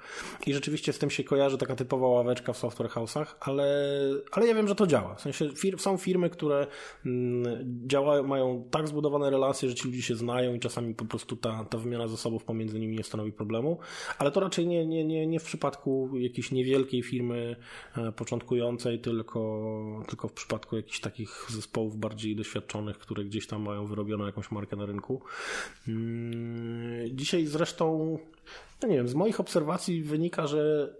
I 0.47 0.53
rzeczywiście 0.53 0.93
z 0.93 0.99
tym 0.99 1.09
się 1.09 1.23
kojarzy 1.23 1.57
taka 1.57 1.75
typowa 1.75 2.07
ławeczka 2.07 2.53
w 2.53 2.57
software 2.57 2.89
house'ach, 2.89 3.25
ale, 3.39 3.93
ale 4.31 4.47
ja 4.47 4.55
wiem, 4.55 4.67
że 4.67 4.75
to 4.75 4.87
działa. 4.87 5.15
W 5.15 5.21
sensie 5.21 5.49
fir 5.55 5.79
są 5.79 5.97
firmy, 5.97 6.29
które 6.29 6.67
mm, 7.05 7.43
działają, 7.87 8.23
mają 8.23 8.63
tak 8.71 8.87
zbudowane 8.87 9.29
relacje, 9.29 9.69
że 9.69 9.75
ci 9.75 9.87
ludzie 9.87 10.01
się 10.01 10.15
znają 10.15 10.53
i 10.53 10.59
czasami 10.59 10.95
po 10.95 11.05
prostu 11.05 11.35
ta, 11.35 11.65
ta 11.65 11.77
wymiana 11.77 12.07
zasobów 12.07 12.43
pomiędzy 12.43 12.79
nimi 12.79 12.97
nie 12.97 13.03
stanowi 13.03 13.31
problemu, 13.31 13.79
ale 14.17 14.31
to 14.31 14.39
raczej 14.39 14.67
nie, 14.67 14.85
nie, 14.85 15.05
nie, 15.05 15.27
nie 15.27 15.39
w 15.39 15.43
przypadku 15.43 16.09
jakiejś 16.17 16.51
niewielkiej 16.51 17.03
firmy 17.03 17.55
e, 17.97 18.11
początkującej, 18.11 18.99
tylko, 18.99 20.03
tylko 20.07 20.27
w 20.27 20.33
przypadku 20.33 20.75
jakichś 20.75 20.99
takich 20.99 21.47
zespołów 21.49 21.97
bardziej 21.97 22.35
doświadczonych, 22.35 22.97
które 22.97 23.23
gdzieś 23.23 23.47
tam 23.47 23.61
mają 23.61 23.85
wyrobioną 23.85 24.25
jakąś 24.25 24.51
markę 24.51 24.60
na 24.75 24.85
rynku. 24.85 25.21
Mm, 25.87 27.17
dzisiaj 27.17 27.45
zresztą, 27.45 28.17
no 28.81 28.87
nie 28.87 28.95
wiem, 28.95 29.07
z 29.07 29.13
moich 29.13 29.39
obserwacji 29.39 30.03
wynika, 30.03 30.47
że 30.47 30.93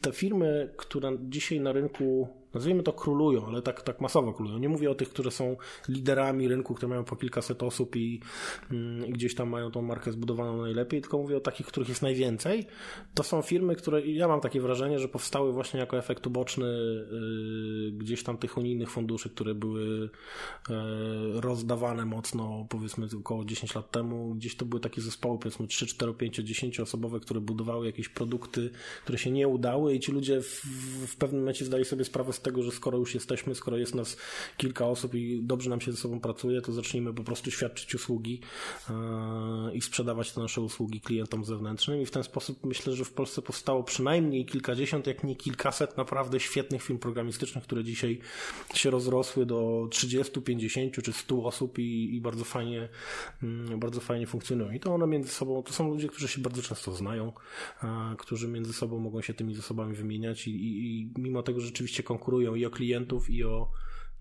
te 0.00 0.12
firmy, 0.12 0.74
które 0.76 1.16
dzisiaj 1.20 1.60
na 1.60 1.72
rynku 1.72 2.28
nazwijmy 2.54 2.82
to 2.82 2.92
królują, 2.92 3.46
ale 3.46 3.62
tak, 3.62 3.82
tak 3.82 4.00
masowo 4.00 4.32
królują. 4.32 4.58
Nie 4.58 4.68
mówię 4.68 4.90
o 4.90 4.94
tych, 4.94 5.08
które 5.08 5.30
są 5.30 5.56
liderami 5.88 6.48
rynku, 6.48 6.74
które 6.74 6.88
mają 6.88 7.04
po 7.04 7.16
kilkaset 7.16 7.62
osób 7.62 7.96
i, 7.96 8.20
mm, 8.70 9.06
i 9.06 9.12
gdzieś 9.12 9.34
tam 9.34 9.48
mają 9.48 9.70
tą 9.70 9.82
markę 9.82 10.12
zbudowaną 10.12 10.62
najlepiej, 10.62 11.00
tylko 11.00 11.18
mówię 11.18 11.36
o 11.36 11.40
takich, 11.40 11.66
których 11.66 11.88
jest 11.88 12.02
najwięcej. 12.02 12.66
To 13.14 13.22
są 13.22 13.42
firmy, 13.42 13.76
które, 13.76 14.06
ja 14.06 14.28
mam 14.28 14.40
takie 14.40 14.60
wrażenie, 14.60 14.98
że 14.98 15.08
powstały 15.08 15.52
właśnie 15.52 15.80
jako 15.80 15.98
efekt 15.98 16.26
uboczny 16.26 16.66
yy, 16.66 17.92
gdzieś 17.92 18.22
tam 18.22 18.38
tych 18.38 18.56
unijnych 18.56 18.90
funduszy, 18.90 19.30
które 19.30 19.54
były 19.54 20.10
yy, 20.68 21.40
rozdawane 21.40 22.04
mocno, 22.04 22.66
powiedzmy 22.68 23.06
około 23.18 23.44
10 23.44 23.74
lat 23.74 23.90
temu. 23.90 24.34
Gdzieś 24.34 24.56
to 24.56 24.64
były 24.64 24.80
takie 24.80 25.00
zespoły, 25.00 25.38
powiedzmy 25.38 25.66
3, 25.66 25.86
4, 25.86 26.14
5, 26.14 26.36
10 26.36 26.80
osobowe, 26.80 27.20
które 27.20 27.40
budowały 27.40 27.86
jakieś 27.86 28.08
produkty, 28.08 28.70
które 29.02 29.18
się 29.18 29.30
nie 29.30 29.48
udały 29.48 29.94
i 29.94 30.00
ci 30.00 30.12
ludzie 30.12 30.42
w, 30.42 30.62
w 31.06 31.16
pewnym 31.16 31.40
momencie 31.40 31.64
zdali 31.64 31.84
sobie 31.84 32.04
sprawę 32.04 32.32
z 32.32 32.39
tego, 32.42 32.62
że 32.62 32.70
skoro 32.70 32.98
już 32.98 33.14
jesteśmy, 33.14 33.54
skoro 33.54 33.76
jest 33.76 33.94
nas 33.94 34.16
kilka 34.56 34.86
osób 34.86 35.14
i 35.14 35.40
dobrze 35.42 35.70
nam 35.70 35.80
się 35.80 35.92
ze 35.92 35.98
sobą 35.98 36.20
pracuje, 36.20 36.60
to 36.60 36.72
zacznijmy 36.72 37.14
po 37.14 37.24
prostu 37.24 37.50
świadczyć 37.50 37.94
usługi 37.94 38.40
e, 38.90 38.94
i 39.74 39.80
sprzedawać 39.80 40.32
te 40.32 40.40
nasze 40.40 40.60
usługi 40.60 41.00
klientom 41.00 41.44
zewnętrznym 41.44 42.00
i 42.00 42.06
w 42.06 42.10
ten 42.10 42.22
sposób 42.22 42.64
myślę, 42.64 42.92
że 42.92 43.04
w 43.04 43.12
Polsce 43.12 43.42
powstało 43.42 43.82
przynajmniej 43.82 44.46
kilkadziesiąt, 44.46 45.06
jak 45.06 45.24
nie 45.24 45.36
kilkaset 45.36 45.96
naprawdę 45.96 46.40
świetnych 46.40 46.82
firm 46.82 46.98
programistycznych, 46.98 47.64
które 47.64 47.84
dzisiaj 47.84 48.18
się 48.74 48.90
rozrosły 48.90 49.46
do 49.46 49.88
30, 49.90 50.42
50 50.42 51.02
czy 51.02 51.12
100 51.12 51.44
osób 51.44 51.78
i, 51.78 52.14
i 52.14 52.20
bardzo 52.20 52.44
fajnie 52.44 52.88
mm, 53.42 53.80
bardzo 53.80 54.00
fajnie 54.00 54.26
funkcjonują. 54.26 54.70
I 54.70 54.80
to 54.80 54.94
one 54.94 55.06
między 55.06 55.28
sobą, 55.28 55.62
to 55.62 55.72
są 55.72 55.88
ludzie, 55.88 56.08
którzy 56.08 56.28
się 56.28 56.40
bardzo 56.40 56.62
często 56.62 56.92
znają, 56.92 57.32
którzy 58.18 58.48
między 58.48 58.72
sobą 58.72 58.98
mogą 58.98 59.20
się 59.22 59.34
tymi 59.34 59.54
zasobami 59.54 59.94
wymieniać 59.94 60.48
i, 60.48 60.50
i, 60.50 61.00
i 61.00 61.10
mimo 61.18 61.42
tego, 61.42 61.60
że 61.60 61.66
rzeczywiście 61.66 62.02
konkurują 62.02 62.29
i 62.38 62.66
o 62.66 62.70
klientów, 62.70 63.30
i 63.30 63.44
o 63.44 63.70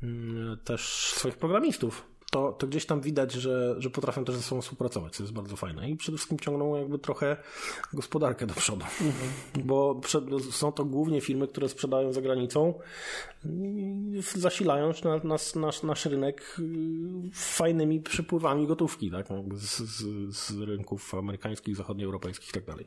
mm, 0.03 0.57
też 0.63 1.13
swoich 1.15 1.37
programistów 1.37 2.07
to, 2.29 2.51
to 2.51 2.67
gdzieś 2.67 2.85
tam 2.85 3.01
widać, 3.01 3.33
że, 3.33 3.75
że 3.77 3.89
potrafią 3.89 4.25
też 4.25 4.35
ze 4.35 4.41
sobą 4.41 4.61
współpracować, 4.61 5.15
co 5.15 5.23
jest 5.23 5.33
bardzo 5.33 5.55
fajne. 5.55 5.89
I 5.89 5.95
przede 5.95 6.17
wszystkim 6.17 6.39
ciągną 6.39 6.75
jakby 6.75 6.99
trochę 6.99 7.37
gospodarkę 7.93 8.47
do 8.47 8.53
przodu. 8.53 8.85
Mhm. 9.01 9.31
Bo 9.67 9.95
przed, 9.95 10.23
są 10.51 10.71
to 10.71 10.85
głównie 10.85 11.21
firmy, 11.21 11.47
które 11.47 11.69
sprzedają 11.69 12.13
za 12.13 12.21
granicą, 12.21 12.73
zasilając 14.35 15.01
nasz, 15.23 15.55
nasz, 15.55 15.83
nasz 15.83 16.05
rynek 16.05 16.55
y, 16.59 16.63
fajnymi 17.33 17.99
przepływami 17.99 18.67
gotówki, 18.67 19.11
tak? 19.11 19.27
Z, 19.53 19.77
z, 19.77 20.35
z 20.35 20.61
rynków 20.61 21.15
amerykańskich, 21.15 21.75
zachodnioeuropejskich 21.75 22.49
i 22.49 22.53
tak 22.53 22.65
dalej. 22.65 22.85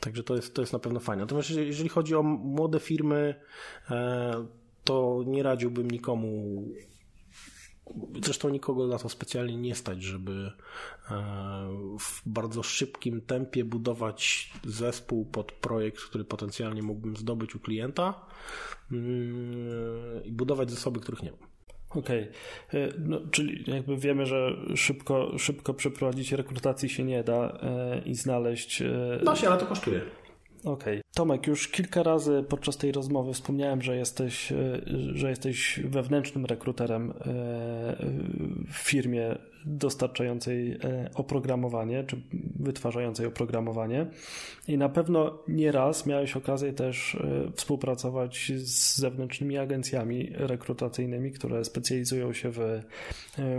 Także 0.00 0.22
to 0.22 0.36
jest, 0.36 0.54
to 0.54 0.62
jest 0.62 0.72
na 0.72 0.78
pewno 0.78 1.00
fajne. 1.00 1.22
Natomiast 1.22 1.50
jeżeli 1.50 1.88
chodzi 1.88 2.14
o 2.14 2.22
młode 2.22 2.80
firmy, 2.80 3.34
e, 3.90 4.46
to 4.84 5.22
nie 5.26 5.42
radziłbym 5.42 5.90
nikomu 5.90 6.62
Zresztą 8.24 8.48
nikogo 8.48 8.86
na 8.86 8.98
to 8.98 9.08
specjalnie 9.08 9.56
nie 9.56 9.74
stać, 9.74 10.02
żeby 10.02 10.32
e, 11.10 11.14
w 12.00 12.22
bardzo 12.26 12.62
szybkim 12.62 13.20
tempie 13.20 13.64
budować 13.64 14.52
zespół 14.64 15.24
pod 15.24 15.52
projekt, 15.52 16.00
który 16.00 16.24
potencjalnie 16.24 16.82
mógłbym 16.82 17.16
zdobyć 17.16 17.54
u 17.54 17.60
klienta 17.60 18.26
mm, 18.92 20.24
i 20.24 20.32
budować 20.32 20.70
zasoby, 20.70 21.00
których 21.00 21.22
nie 21.22 21.30
mam. 21.30 21.40
Okej, 21.90 22.28
okay. 22.68 22.92
no, 22.98 23.20
czyli 23.30 23.64
jakby 23.66 23.96
wiemy, 23.96 24.26
że 24.26 24.56
szybko, 24.76 25.38
szybko 25.38 25.74
przeprowadzić 25.74 26.32
rekrutacji 26.32 26.88
się 26.88 27.04
nie 27.04 27.24
da 27.24 27.58
e, 27.62 28.02
i 28.06 28.14
znaleźć. 28.14 28.82
No 29.24 29.36
się, 29.36 29.48
ale 29.48 29.60
to 29.60 29.66
kosztuje. 29.66 30.00
Okej. 30.64 30.98
Okay. 30.98 31.04
Tomek, 31.14 31.46
już 31.46 31.68
kilka 31.68 32.02
razy 32.02 32.44
podczas 32.48 32.76
tej 32.76 32.92
rozmowy 32.92 33.32
wspomniałem, 33.32 33.82
że 33.82 33.96
jesteś, 33.96 34.52
e, 34.52 34.80
że 35.12 35.30
jesteś 35.30 35.80
wewnętrznym 35.84 36.46
rekruterem 36.46 37.10
e, 37.10 37.14
w 38.72 38.76
firmie 38.76 39.38
dostarczającej 39.66 40.72
e, 40.72 41.10
oprogramowanie, 41.14 42.04
czy 42.04 42.16
wytwarzającej 42.60 43.26
oprogramowanie. 43.26 44.06
I 44.68 44.78
na 44.78 44.88
pewno 44.88 45.38
nieraz 45.48 46.06
miałeś 46.06 46.36
okazję 46.36 46.72
też 46.72 47.16
współpracować 47.56 48.52
z 48.56 48.96
zewnętrznymi 48.96 49.58
agencjami 49.58 50.30
rekrutacyjnymi, 50.34 51.32
które 51.32 51.64
specjalizują 51.64 52.32
się 52.32 52.50
w, 52.50 52.58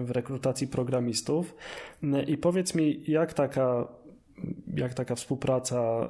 w 0.05 0.11
rekrutacji 0.11 0.67
programistów. 0.67 1.55
I 2.27 2.37
powiedz 2.37 2.75
mi, 2.75 3.03
jak 3.07 3.33
taka 3.33 3.87
jak 4.77 4.93
taka 4.93 5.15
współpraca 5.15 6.09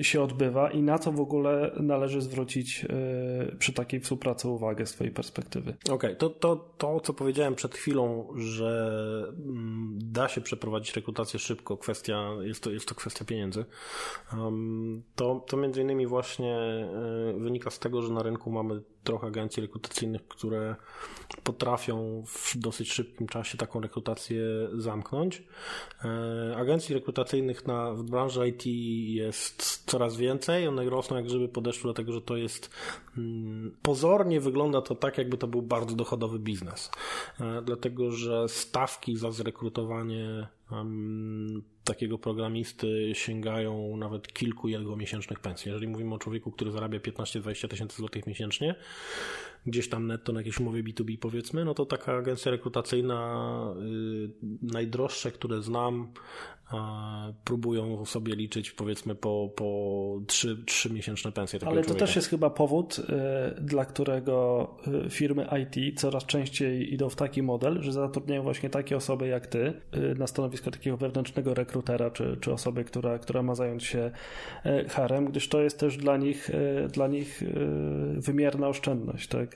się 0.00 0.22
odbywa 0.22 0.70
i 0.70 0.82
na 0.82 0.98
co 0.98 1.12
w 1.12 1.20
ogóle 1.20 1.72
należy 1.80 2.20
zwrócić 2.20 2.84
e, 2.84 3.56
przy 3.56 3.72
takiej 3.72 4.00
współpracy 4.00 4.48
uwagę 4.48 4.86
z 4.86 4.92
Twojej 4.92 5.12
perspektywy. 5.12 5.70
Okej, 5.70 5.94
okay, 5.94 6.16
to, 6.16 6.30
to, 6.30 6.56
to 6.78 7.00
co 7.00 7.14
powiedziałem 7.14 7.54
przed 7.54 7.74
chwilą, 7.74 8.28
że 8.36 8.92
mm, 9.46 9.98
da 10.02 10.28
się 10.28 10.40
przeprowadzić 10.40 10.96
rekrutację 10.96 11.38
szybko, 11.38 11.76
kwestia, 11.76 12.30
jest 12.42 12.62
to, 12.62 12.70
jest 12.70 12.88
to 12.88 12.94
kwestia 12.94 13.24
pieniędzy, 13.24 13.64
to, 15.14 15.44
to 15.48 15.56
między 15.56 15.82
innymi 15.82 16.06
właśnie 16.06 16.56
e, 16.56 17.32
wynika 17.38 17.70
z 17.70 17.78
tego, 17.78 18.02
że 18.02 18.12
na 18.12 18.22
rynku 18.22 18.50
mamy 18.50 18.80
trochę 19.06 19.26
agencji 19.26 19.60
rekrutacyjnych, 19.60 20.28
które 20.28 20.76
potrafią 21.42 22.24
w 22.26 22.56
dosyć 22.56 22.92
szybkim 22.92 23.26
czasie 23.26 23.58
taką 23.58 23.80
rekrutację 23.80 24.42
zamknąć. 24.74 25.42
E, 26.04 26.56
agencji 26.56 26.94
rekrutacyjnych 26.94 27.66
na, 27.66 27.92
w 27.92 28.02
branży 28.02 28.48
IT 28.48 28.66
jest 29.14 29.84
coraz 29.90 30.16
więcej, 30.16 30.68
one 30.68 30.84
rosną 30.84 31.16
jak 31.16 31.26
grzyby 31.26 31.48
po 31.48 31.60
deszczu, 31.60 31.82
dlatego 31.82 32.12
że 32.12 32.20
to 32.20 32.36
jest 32.36 32.70
mm, 33.16 33.76
pozornie 33.82 34.40
wygląda 34.40 34.82
to 34.82 34.94
tak, 34.94 35.18
jakby 35.18 35.38
to 35.38 35.46
był 35.46 35.62
bardzo 35.62 35.96
dochodowy 35.96 36.38
biznes. 36.38 36.90
E, 37.40 37.62
dlatego, 37.62 38.10
że 38.10 38.48
stawki 38.48 39.16
za 39.16 39.30
zrekrutowanie 39.30 40.48
takiego 41.84 42.18
programisty 42.18 43.12
sięgają 43.14 43.96
nawet 43.96 44.32
kilku 44.32 44.68
jego 44.68 44.96
miesięcznych 44.96 45.40
pensji. 45.40 45.68
Jeżeli 45.68 45.88
mówimy 45.88 46.14
o 46.14 46.18
człowieku, 46.18 46.52
który 46.52 46.70
zarabia 46.70 46.98
15-20 46.98 47.68
tysięcy 47.68 47.96
złotych 47.96 48.26
miesięcznie, 48.26 48.74
gdzieś 49.66 49.88
tam 49.88 50.06
netto 50.06 50.32
na 50.32 50.40
jakiejś 50.40 50.60
umowie 50.60 50.82
B2B 50.82 51.18
powiedzmy, 51.18 51.64
no 51.64 51.74
to 51.74 51.86
taka 51.86 52.16
agencja 52.16 52.50
rekrutacyjna, 52.50 53.74
yy, 53.78 54.30
najdroższe, 54.62 55.30
które 55.30 55.62
znam, 55.62 56.12
próbują 57.44 58.04
sobie 58.04 58.36
liczyć 58.36 58.70
powiedzmy 58.70 59.14
po, 59.14 59.50
po 59.56 60.20
3, 60.26 60.62
3 60.66 60.92
miesięczne 60.92 61.32
pensje. 61.32 61.58
Ale 61.62 61.76
to 61.76 61.84
człowieka. 61.84 62.06
też 62.06 62.16
jest 62.16 62.28
chyba 62.28 62.50
powód, 62.50 62.98
y, 62.98 63.60
dla 63.60 63.84
którego 63.84 64.68
y, 65.06 65.10
firmy 65.10 65.46
IT 65.62 66.00
coraz 66.00 66.24
częściej 66.24 66.94
idą 66.94 67.08
w 67.08 67.16
taki 67.16 67.42
model, 67.42 67.82
że 67.82 67.92
zatrudniają 67.92 68.42
właśnie 68.42 68.70
takie 68.70 68.96
osoby 68.96 69.26
jak 69.26 69.46
ty 69.46 69.58
y, 69.96 70.14
na 70.18 70.26
stanowisko 70.26 70.70
takiego 70.70 70.96
wewnętrznego 70.96 71.54
rekrutera, 71.54 72.10
czy, 72.10 72.36
czy 72.40 72.52
osoby, 72.52 72.84
która, 72.84 73.18
która 73.18 73.42
ma 73.42 73.54
zająć 73.54 73.84
się 73.84 74.10
harem, 74.88 75.24
gdyż 75.24 75.48
to 75.48 75.60
jest 75.60 75.80
też 75.80 75.96
dla 75.96 76.16
nich, 76.16 76.50
dla 76.92 77.08
nich 77.08 77.42
wymierna 78.16 78.68
oszczędność, 78.68 79.28
tak? 79.28 79.55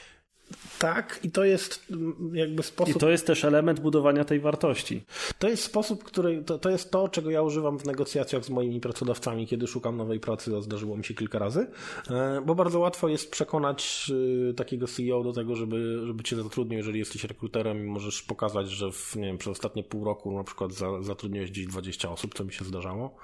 Tak, 0.79 1.19
i 1.23 1.31
to 1.31 1.43
jest 1.43 1.85
mm, 1.91 2.31
jakby 2.33 2.63
sposób. 2.63 2.95
I 2.95 2.99
to 2.99 3.09
jest 3.09 3.27
też 3.27 3.45
element 3.45 3.79
budowania 3.79 4.25
tej 4.25 4.39
wartości. 4.39 5.03
To 5.39 5.49
jest 5.49 5.63
sposób, 5.63 6.03
który. 6.03 6.43
To, 6.43 6.59
to 6.59 6.69
jest 6.69 6.91
to, 6.91 7.09
czego 7.09 7.29
ja 7.29 7.41
używam 7.41 7.79
w 7.79 7.85
negocjacjach 7.85 8.45
z 8.45 8.49
moimi 8.49 8.79
pracodawcami, 8.79 9.47
kiedy 9.47 9.67
szukam 9.67 9.97
nowej 9.97 10.19
pracy, 10.19 10.57
a 10.57 10.61
zdarzyło 10.61 10.97
mi 10.97 11.05
się 11.05 11.13
kilka 11.13 11.39
razy, 11.39 11.67
e, 12.09 12.41
bo 12.45 12.55
bardzo 12.55 12.79
łatwo 12.79 13.07
jest 13.07 13.31
przekonać 13.31 14.11
e, 14.49 14.53
takiego 14.53 14.87
CEO 14.87 15.23
do 15.23 15.33
tego, 15.33 15.55
żeby, 15.55 16.01
żeby 16.05 16.23
cię 16.23 16.35
zatrudnił, 16.35 16.77
jeżeli 16.77 16.99
jesteś 16.99 17.23
rekruterem 17.23 17.85
i 17.85 17.89
możesz 17.89 18.23
pokazać, 18.23 18.69
że 18.69 18.91
w, 18.91 19.15
nie 19.15 19.27
wiem, 19.27 19.37
przez 19.37 19.51
ostatnie 19.51 19.83
pół 19.83 20.05
roku 20.05 20.37
na 20.37 20.43
przykład 20.43 20.73
za, 20.73 21.03
zatrudniłeś 21.03 21.51
gdzieś 21.51 21.67
20 21.67 22.11
osób, 22.11 22.33
co 22.33 22.43
mi 22.43 22.53
się 22.53 22.65
zdarzało. 22.65 23.15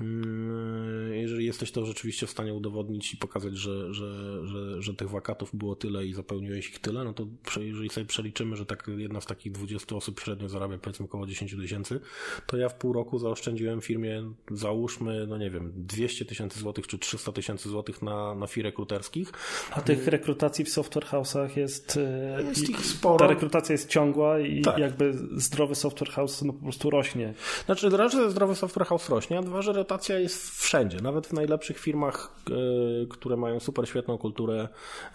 Mhm. 0.00 1.14
Jeżeli 1.14 1.46
jesteś 1.46 1.72
to 1.72 1.86
rzeczywiście 1.86 2.26
w 2.26 2.30
stanie 2.30 2.54
udowodnić 2.54 3.14
i 3.14 3.16
pokazać, 3.16 3.56
że, 3.56 3.94
że, 3.94 4.40
że, 4.46 4.82
że 4.82 4.94
tych 4.94 5.10
wakatów 5.10 5.50
było 5.54 5.76
tyle 5.76 6.06
i 6.06 6.12
zapełniłeś 6.12 6.53
ich 6.58 6.78
tyle, 6.78 7.04
no 7.04 7.12
to 7.12 7.26
jeżeli 7.60 7.90
sobie 7.90 8.06
przeliczymy, 8.06 8.56
że 8.56 8.66
tak 8.66 8.90
jedna 8.96 9.20
z 9.20 9.26
takich 9.26 9.52
20 9.52 9.96
osób 9.96 10.20
średnio 10.20 10.48
zarabia 10.48 10.78
powiedzmy 10.78 11.04
około 11.04 11.26
10 11.26 11.56
tysięcy, 11.56 12.00
to 12.46 12.56
ja 12.56 12.68
w 12.68 12.74
pół 12.74 12.92
roku 12.92 13.18
zaoszczędziłem 13.18 13.80
firmie, 13.80 14.22
załóżmy, 14.50 15.26
no 15.26 15.38
nie 15.38 15.50
wiem, 15.50 15.72
200 15.76 16.24
tysięcy 16.24 16.60
złotych 16.60 16.86
czy 16.86 16.98
300 16.98 17.32
tysięcy 17.32 17.68
złotych 17.68 18.02
na, 18.02 18.34
na 18.34 18.46
firm 18.46 18.64
rekruterskich. 18.64 19.32
A 19.70 19.80
tych 19.80 20.06
rekrutacji 20.06 20.64
w 20.64 20.68
software 20.68 21.04
house'ach 21.04 21.56
jest, 21.56 21.96
e, 21.96 22.42
jest 22.42 22.70
ich 22.70 22.86
sporo. 22.86 23.18
Ta 23.18 23.26
rekrutacja 23.26 23.72
jest 23.72 23.88
ciągła 23.88 24.40
i 24.40 24.62
tak. 24.62 24.78
jakby 24.78 25.14
zdrowy 25.36 25.74
software 25.74 26.10
house 26.10 26.42
no 26.42 26.52
po 26.52 26.62
prostu 26.62 26.90
rośnie. 26.90 27.34
Znaczy, 27.66 27.90
raz, 27.90 28.12
że 28.12 28.30
zdrowy 28.30 28.54
software 28.54 28.86
house 28.86 29.08
rośnie, 29.08 29.38
a 29.38 29.42
dwa, 29.42 29.62
że 29.62 29.72
rotacja 29.72 30.18
jest 30.18 30.50
wszędzie, 30.50 30.98
nawet 31.02 31.26
w 31.26 31.32
najlepszych 31.32 31.78
firmach, 31.78 32.34
e, 32.50 33.06
które 33.06 33.36
mają 33.36 33.60
super 33.60 33.88
świetną 33.88 34.18
kulturę. 34.18 34.68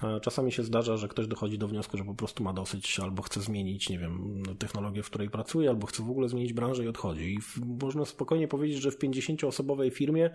E, 0.04 0.20
czasami 0.20 0.52
się 0.52 0.64
zdarza, 0.64 0.98
że 0.98 1.08
ktoś 1.08 1.28
dochodzi 1.30 1.58
do 1.58 1.68
wniosku, 1.68 1.98
że 1.98 2.04
po 2.04 2.14
prostu 2.14 2.44
ma 2.44 2.54
dosyć, 2.54 3.00
albo 3.00 3.22
chce 3.22 3.42
zmienić, 3.42 3.90
nie 3.90 4.00
wiem, 4.00 4.44
technologię, 4.60 5.04
w 5.04 5.10
której 5.10 5.30
pracuje, 5.30 5.70
albo 5.70 5.88
chce 5.88 6.04
w 6.04 6.10
ogóle 6.10 6.30
zmienić 6.30 6.54
branżę 6.54 6.84
i 6.84 6.88
odchodzi. 6.88 7.34
I 7.34 7.40
można 7.66 8.06
spokojnie 8.06 8.48
powiedzieć, 8.48 8.82
że 8.82 8.92
w 8.92 9.00
50-osobowej 9.00 9.92
firmie 9.92 10.30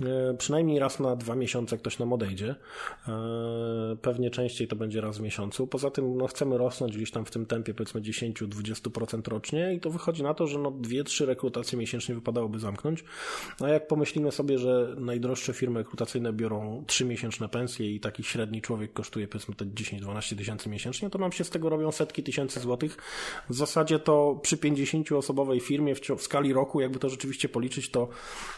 e, 0.00 0.34
przynajmniej 0.38 0.78
raz 0.78 1.00
na 1.00 1.16
dwa 1.16 1.34
miesiące 1.34 1.78
ktoś 1.78 1.98
nam 1.98 2.12
odejdzie. 2.12 2.54
E, 3.08 3.96
pewnie 4.02 4.30
częściej 4.30 4.68
to 4.68 4.76
będzie 4.76 5.00
raz 5.00 5.18
w 5.18 5.20
miesiącu. 5.20 5.66
Poza 5.66 5.90
tym 5.90 6.16
no, 6.16 6.26
chcemy 6.26 6.58
rosnąć 6.58 6.96
gdzieś 6.96 7.10
tam 7.10 7.24
w 7.24 7.30
tym 7.30 7.46
tempie 7.46 7.74
powiedzmy 7.74 8.00
10-20% 8.00 9.28
rocznie 9.28 9.74
i 9.74 9.80
to 9.80 9.90
wychodzi 9.90 10.22
na 10.22 10.34
to, 10.34 10.46
że 10.46 10.58
no, 10.58 10.70
dwie, 10.70 11.04
trzy 11.04 11.26
rekrutacje 11.26 11.78
miesięcznie 11.78 12.14
wypadałoby 12.14 12.58
zamknąć. 12.58 13.04
A 13.60 13.68
jak 13.68 13.86
pomyślimy 13.86 14.32
sobie, 14.32 14.58
że 14.58 14.94
najdroższe 14.98 15.52
firmy 15.52 15.78
rekrutacyjne 15.78 16.32
biorą 16.32 16.84
3 16.86 17.04
miesięczne 17.04 17.48
pensje 17.48 17.94
i 17.94 18.00
taki 18.00 18.22
średni 18.22 18.62
człowiek 18.62 18.92
kosztuje 18.92 19.28
powiedzmy 19.28 19.54
te 19.54 19.64
10-12 19.64 20.17
tysięcy 20.36 20.68
miesięcznie, 20.68 21.10
to 21.10 21.18
nam 21.18 21.32
się 21.32 21.44
z 21.44 21.50
tego 21.50 21.68
robią 21.68 21.92
setki 21.92 22.22
tysięcy 22.22 22.60
złotych. 22.60 22.96
W 23.50 23.54
zasadzie 23.54 23.98
to 23.98 24.40
przy 24.42 24.56
50-osobowej 24.56 25.60
firmie 25.60 25.94
w, 25.94 26.00
w, 26.00 26.22
skali 26.22 26.52
roku, 26.52 26.80
jakby 26.80 26.98
to 26.98 27.08
rzeczywiście 27.08 27.48
policzyć, 27.48 27.90
to, 27.90 28.08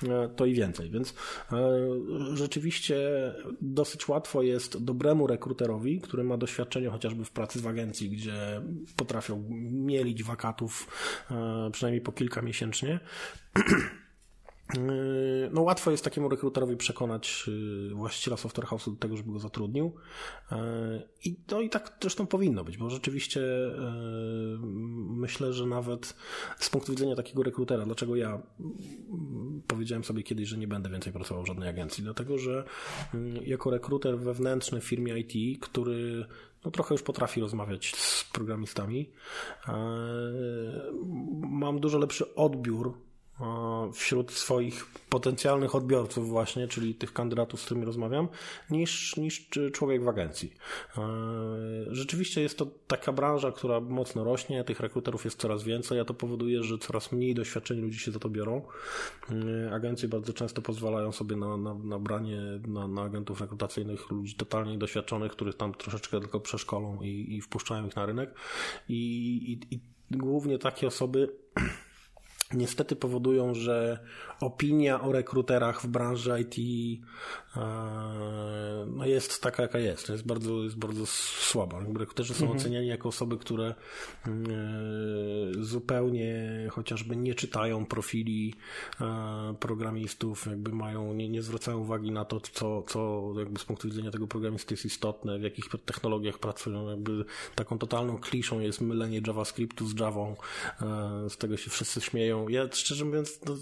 e, 0.08 0.28
to 0.28 0.46
i 0.46 0.54
więcej. 0.54 0.90
Więc 0.90 1.14
e, 1.52 1.56
rzeczywiście 2.32 2.96
dosyć 3.61 4.08
łatwo 4.08 4.42
jest 4.42 4.84
dobremu 4.84 5.26
rekruterowi, 5.26 6.00
który 6.00 6.24
ma 6.24 6.36
doświadczenie 6.36 6.88
chociażby 6.88 7.24
w 7.24 7.30
pracy 7.30 7.61
w 7.61 7.66
agencji, 7.66 8.11
gdzie 8.11 8.62
potrafią 8.96 9.44
mielić 9.70 10.22
wakatów 10.22 10.88
e, 11.30 11.70
przynajmniej 11.72 12.00
po 12.00 12.12
kilka 12.12 12.42
miesięcznie, 12.42 13.00
no 15.50 15.62
łatwo 15.62 15.90
jest 15.90 16.04
takiemu 16.04 16.28
rekruterowi 16.28 16.76
przekonać 16.76 17.44
yy, 17.88 17.94
właściciela 17.94 18.36
software 18.36 18.66
house'u 18.66 18.90
do 18.90 18.96
tego, 18.96 19.16
żeby 19.16 19.32
go 19.32 19.38
zatrudnił. 19.38 19.94
Yy, 20.50 20.56
I 21.24 21.36
no 21.50 21.60
i 21.60 21.70
tak 21.70 21.96
zresztą 22.00 22.26
powinno 22.26 22.64
być, 22.64 22.78
bo 22.78 22.90
rzeczywiście 22.90 23.40
myślę, 25.08 25.52
że 25.52 25.66
nawet 25.66 26.16
z 26.58 26.70
punktu 26.70 26.92
widzenia 26.92 27.16
takiego 27.16 27.42
rekrutera, 27.42 27.86
dlaczego 27.86 28.16
ja 28.16 28.42
powiedziałem 29.66 30.04
sobie 30.04 30.22
kiedyś, 30.22 30.48
że 30.48 30.58
nie 30.58 30.68
będę 30.68 30.90
więcej 30.90 31.12
pracował 31.12 31.44
w 31.44 31.46
żadnej 31.46 31.68
agencji, 31.68 32.04
dlatego 32.04 32.38
że 32.38 32.64
jako 33.46 33.70
rekruter 33.70 34.18
wewnętrzny 34.18 34.80
w 34.80 34.84
firmie 34.84 35.18
IT, 35.18 35.60
który 35.60 36.26
no 36.64 36.70
trochę 36.70 36.94
już 36.94 37.02
potrafi 37.02 37.40
rozmawiać 37.40 37.96
z 37.96 38.24
programistami, 38.32 39.10
mam 41.40 41.80
dużo 41.80 41.98
lepszy 41.98 42.34
odbiór 42.34 43.09
wśród 43.93 44.32
swoich 44.32 44.86
potencjalnych 45.09 45.74
odbiorców 45.74 46.28
właśnie, 46.28 46.68
czyli 46.68 46.95
tych 46.95 47.12
kandydatów, 47.12 47.61
z 47.61 47.64
którymi 47.64 47.86
rozmawiam, 47.86 48.28
niż, 48.70 49.16
niż 49.16 49.49
człowiek 49.72 50.05
w 50.05 50.09
agencji. 50.09 50.55
E, 50.99 51.03
rzeczywiście 51.86 52.41
jest 52.41 52.59
to 52.59 52.66
taka 52.86 53.12
branża, 53.12 53.53
która 53.53 53.80
mocno 53.80 54.24
rośnie, 54.24 54.64
tych 54.64 54.80
rekruterów 54.80 55.24
jest 55.24 55.41
coraz 55.41 55.62
więcej, 55.62 56.01
a 56.01 56.05
to 56.05 56.14
powoduje, 56.14 56.62
że 56.62 56.78
coraz 56.78 57.12
mniej 57.12 57.34
doświadczeni 57.34 57.80
ludzi 57.80 57.99
się 57.99 58.11
za 58.11 58.18
to 58.18 58.28
biorą. 58.28 58.62
E, 59.66 59.74
agencje 59.74 60.09
bardzo 60.09 60.32
często 60.32 60.62
pozwalają 60.62 61.12
sobie 61.12 61.36
na, 61.36 61.57
na, 61.57 61.74
na 61.74 61.99
branie 61.99 62.41
na, 62.66 62.88
na 62.88 63.03
agentów 63.03 63.41
rekrutacyjnych 63.41 64.11
ludzi 64.11 64.34
totalnie 64.34 64.78
doświadczonych, 64.78 65.32
których 65.32 65.55
tam 65.55 65.74
troszeczkę 65.74 66.20
tylko 66.20 66.41
przeszkolą 66.41 67.03
i, 67.03 67.36
i 67.36 67.41
wpuszczają 67.41 67.86
ich 67.86 67.97
na 67.97 68.07
rynek. 68.07 68.34
I, 68.88 68.99
i, 69.53 69.74
i 69.74 69.80
głównie 70.11 70.59
takie 70.59 70.86
osoby 70.86 71.28
niestety 72.53 72.96
powodują, 72.96 73.55
że 73.55 73.98
opinia 74.41 75.01
o 75.01 75.12
rekruterach 75.12 75.82
w 75.82 75.86
branży 75.86 76.41
IT 76.41 76.57
e, 77.57 77.61
no 78.86 79.07
jest 79.07 79.43
taka, 79.43 79.62
jaka 79.62 79.78
jest. 79.78 80.09
Jest 80.09 80.26
bardzo, 80.26 80.62
jest 80.62 80.76
bardzo 80.76 81.07
słaba. 81.07 81.80
Rekruterzy 81.99 82.34
są 82.34 82.45
mhm. 82.45 82.61
oceniani 82.61 82.86
jako 82.86 83.09
osoby, 83.09 83.38
które 83.38 83.66
e, 83.66 83.74
zupełnie 85.61 86.51
chociażby 86.70 87.16
nie 87.16 87.34
czytają 87.34 87.86
profili 87.86 88.55
e, 89.01 89.55
programistów, 89.61 90.47
jakby 90.47 90.72
mają, 90.72 91.14
nie, 91.14 91.28
nie 91.28 91.43
zwracają 91.43 91.78
uwagi 91.78 92.11
na 92.11 92.24
to, 92.24 92.41
co, 92.41 92.82
co 92.82 93.32
jakby 93.38 93.61
z 93.61 93.64
punktu 93.64 93.88
widzenia 93.88 94.11
tego 94.11 94.26
programisty 94.26 94.74
jest 94.74 94.84
istotne, 94.84 95.38
w 95.38 95.43
jakich 95.43 95.68
technologiach 95.84 96.38
pracują. 96.38 96.91
Jakby 96.91 97.24
taką 97.55 97.78
totalną 97.78 98.18
kliszą 98.18 98.61
jest 98.61 98.80
mylenie 98.80 99.20
JavaScriptu 99.26 99.86
z 99.86 100.01
Javą. 100.01 100.36
Z 101.28 101.36
tego 101.36 101.57
się 101.57 101.70
wszyscy 101.70 102.01
śmieją. 102.01 102.49
Ja 102.49 102.68
szczerze 102.72 103.05
mówiąc, 103.05 103.41
no, 103.47 103.57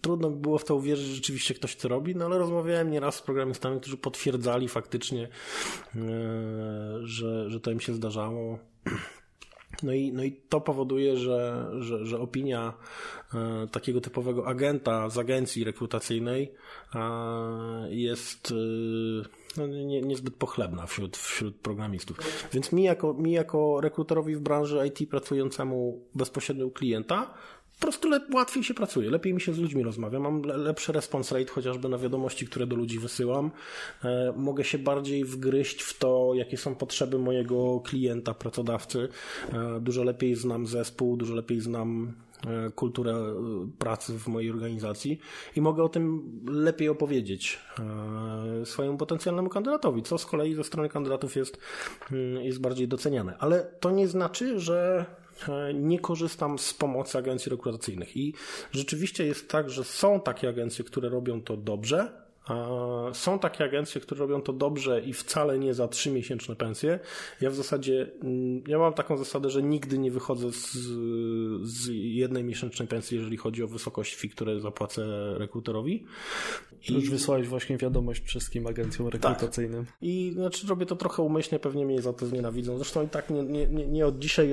trudno 0.00 0.17
było 0.18 0.58
w 0.58 0.64
to 0.64 0.76
uwierzyć, 0.76 1.06
że 1.06 1.14
rzeczywiście 1.14 1.54
ktoś 1.54 1.76
to 1.76 1.88
robi, 1.88 2.16
no 2.16 2.24
ale 2.24 2.38
rozmawiałem 2.38 2.90
nieraz 2.90 3.14
z 3.14 3.22
programistami, 3.22 3.80
którzy 3.80 3.96
potwierdzali 3.96 4.68
faktycznie, 4.68 5.22
e, 5.24 6.00
że, 7.02 7.50
że 7.50 7.60
to 7.60 7.70
im 7.70 7.80
się 7.80 7.94
zdarzało. 7.94 8.58
No 9.82 9.92
i, 9.92 10.12
no 10.12 10.24
i 10.24 10.32
to 10.32 10.60
powoduje, 10.60 11.16
że, 11.16 11.70
że, 11.78 12.06
że 12.06 12.20
opinia 12.20 12.72
e, 13.34 13.66
takiego 13.72 14.00
typowego 14.00 14.46
agenta 14.46 15.10
z 15.10 15.18
agencji 15.18 15.64
rekrutacyjnej 15.64 16.52
e, 16.94 16.98
jest 17.90 18.54
no, 19.56 19.66
nie, 19.66 20.02
niezbyt 20.02 20.34
pochlebna 20.34 20.86
wśród, 20.86 21.16
wśród 21.16 21.56
programistów. 21.56 22.18
Więc 22.52 22.72
mi 22.72 22.82
jako, 22.82 23.14
mi 23.14 23.32
jako 23.32 23.80
rekruterowi 23.80 24.36
w 24.36 24.40
branży 24.40 24.86
IT 24.86 25.10
pracującemu 25.10 26.04
bezpośrednio 26.14 26.66
u 26.66 26.70
klienta 26.70 27.34
po 27.78 27.82
prostu 27.82 28.08
łatwiej 28.34 28.64
się 28.64 28.74
pracuje, 28.74 29.10
lepiej 29.10 29.34
mi 29.34 29.40
się 29.40 29.52
z 29.52 29.58
ludźmi 29.58 29.82
rozmawia, 29.82 30.20
mam 30.20 30.42
lepszy 30.42 30.92
response 30.92 31.38
rate 31.38 31.52
chociażby 31.52 31.88
na 31.88 31.98
wiadomości, 31.98 32.46
które 32.46 32.66
do 32.66 32.76
ludzi 32.76 32.98
wysyłam. 32.98 33.50
E, 34.04 34.32
mogę 34.36 34.64
się 34.64 34.78
bardziej 34.78 35.24
wgryźć 35.24 35.82
w 35.82 35.98
to, 35.98 36.30
jakie 36.34 36.56
są 36.56 36.74
potrzeby 36.74 37.18
mojego 37.18 37.80
klienta, 37.80 38.34
pracodawcy. 38.34 39.08
E, 39.52 39.80
dużo 39.80 40.04
lepiej 40.04 40.34
znam 40.34 40.66
zespół, 40.66 41.16
dużo 41.16 41.34
lepiej 41.34 41.60
znam 41.60 42.12
e, 42.46 42.70
kulturę 42.70 43.14
pracy 43.78 44.18
w 44.18 44.28
mojej 44.28 44.50
organizacji 44.50 45.18
i 45.56 45.60
mogę 45.60 45.82
o 45.82 45.88
tym 45.88 46.22
lepiej 46.48 46.88
opowiedzieć 46.88 47.58
swojemu 48.64 48.98
potencjalnemu 48.98 49.48
kandydatowi, 49.48 50.02
co 50.02 50.18
z 50.18 50.26
kolei 50.26 50.54
ze 50.54 50.64
strony 50.64 50.88
kandydatów 50.88 51.36
jest, 51.36 51.58
mm, 52.12 52.44
jest 52.44 52.60
bardziej 52.60 52.88
doceniane. 52.88 53.36
Ale 53.38 53.60
to 53.80 53.90
nie 53.90 54.08
znaczy, 54.08 54.60
że 54.60 55.06
E, 55.06 55.27
nie 55.74 55.98
korzystam 55.98 56.58
z 56.58 56.74
pomocy 56.74 57.18
agencji 57.18 57.50
rekrutacyjnych. 57.50 58.16
I 58.16 58.34
rzeczywiście 58.72 59.26
jest 59.26 59.48
tak, 59.48 59.70
że 59.70 59.84
są 59.84 60.20
takie 60.20 60.48
agencje, 60.48 60.84
które 60.84 61.08
robią 61.08 61.42
to 61.42 61.56
dobrze, 61.56 62.27
są 63.12 63.38
takie 63.38 63.64
agencje, 63.64 64.00
które 64.00 64.18
robią 64.18 64.42
to 64.42 64.52
dobrze 64.52 65.00
i 65.00 65.12
wcale 65.12 65.58
nie 65.58 65.74
za 65.74 65.88
trzy 65.88 66.10
miesięczne 66.10 66.56
pensje. 66.56 66.98
Ja 67.40 67.50
w 67.50 67.54
zasadzie, 67.54 68.10
mm, 68.22 68.62
ja 68.66 68.78
mam 68.78 68.94
taką 68.94 69.16
zasadę, 69.16 69.50
że 69.50 69.62
nigdy 69.62 69.98
nie 69.98 70.10
wychodzę 70.10 70.52
z, 70.52 70.72
z 71.62 71.88
jednej 71.92 72.44
miesięcznej 72.44 72.88
pensji, 72.88 73.16
jeżeli 73.16 73.36
chodzi 73.36 73.62
o 73.62 73.66
wysokość 73.66 74.16
fee, 74.16 74.28
które 74.28 74.60
zapłacę 74.60 75.34
rekruterowi. 75.38 76.04
I... 76.88 76.94
Już 76.94 77.10
wysłałeś 77.10 77.48
właśnie 77.48 77.76
wiadomość 77.76 78.24
wszystkim 78.24 78.66
agencjom 78.66 79.10
tak. 79.10 79.22
rekrutacyjnym. 79.22 79.86
Tak. 79.86 79.94
I 80.02 80.32
znaczy 80.34 80.66
robię 80.66 80.86
to 80.86 80.96
trochę 80.96 81.22
umyślnie, 81.22 81.58
pewnie 81.58 81.86
mnie 81.86 82.02
za 82.02 82.12
to 82.12 82.26
znienawidzą. 82.26 82.76
Zresztą 82.76 83.04
i 83.04 83.08
tak 83.08 83.30
nie, 83.30 83.42
nie, 83.42 83.66
nie, 83.66 84.06
od 84.06 84.18
dzisiaj, 84.18 84.50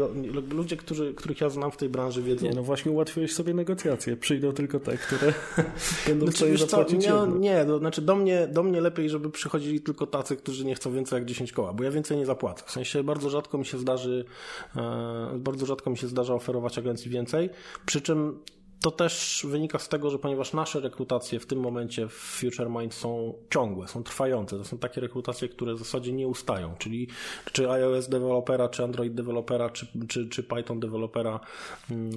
ludzie, 0.49 0.77
którzy, 0.77 1.13
których 1.13 1.41
ja 1.41 1.49
znam 1.49 1.71
w 1.71 1.77
tej 1.77 1.89
branży 1.89 2.21
wiedzą. 2.21 2.45
Nie, 2.45 2.53
no 2.53 2.63
właśnie 2.63 2.91
ułatwiłeś 2.91 3.33
sobie 3.33 3.53
negocjacje. 3.53 4.17
Przyjdą 4.17 4.51
tylko 4.51 4.79
te, 4.79 4.97
które 4.97 5.33
będą 6.07 6.25
znaczy, 6.25 6.53
w 6.53 6.59
zapłacić. 6.59 7.05
Co, 7.05 7.25
nie, 7.25 7.39
nie, 7.39 7.65
to 7.65 7.79
znaczy 7.86 8.01
do 8.01 8.15
mnie, 8.15 8.47
do 8.47 8.63
mnie 8.63 8.81
lepiej, 8.81 9.09
żeby 9.09 9.29
przychodzili 9.29 9.81
tylko 9.81 10.07
tacy, 10.07 10.38
którzy 10.38 10.65
nie 10.65 10.75
chcą 10.75 10.91
więcej 10.93 11.17
jak 11.17 11.25
10 11.25 11.51
koła, 11.51 11.73
bo 11.73 11.83
ja 11.83 11.91
więcej 11.91 12.17
nie 12.17 12.25
zapłacę. 12.25 12.63
W 12.67 12.71
sensie 12.71 13.03
bardzo 13.03 13.29
rzadko 13.29 13.57
mi 13.57 13.65
się 13.65 13.77
zdarzy, 13.77 14.25
e, 14.75 15.31
bardzo 15.39 15.65
rzadko 15.65 15.89
mi 15.89 15.97
się 15.97 16.07
zdarza 16.07 16.33
oferować 16.33 16.77
agencji 16.77 17.11
więcej, 17.11 17.49
przy 17.86 18.01
czym 18.01 18.39
to 18.86 18.91
też 18.91 19.45
wynika 19.49 19.79
z 19.79 19.89
tego, 19.89 20.09
że 20.09 20.19
ponieważ 20.19 20.53
nasze 20.53 20.79
rekrutacje 20.79 21.39
w 21.39 21.45
tym 21.45 21.59
momencie 21.59 22.07
w 22.07 22.13
Future 22.13 22.69
Mind 22.69 22.93
są 22.93 23.33
ciągłe, 23.49 23.88
są 23.88 24.03
trwające. 24.03 24.57
To 24.57 24.65
są 24.65 24.77
takie 24.77 25.01
rekrutacje, 25.01 25.49
które 25.49 25.73
w 25.73 25.79
zasadzie 25.79 26.11
nie 26.13 26.27
ustają, 26.27 26.75
czyli 26.77 27.07
czy 27.51 27.69
iOS 27.69 28.09
dewelopera, 28.09 28.69
czy 28.69 28.83
Android 28.83 29.13
dewelopera, 29.13 29.69
czy, 29.69 29.88
czy, 30.07 30.29
czy 30.29 30.43
Python 30.43 30.79
dewelopera, 30.79 31.39
mm, 31.91 32.11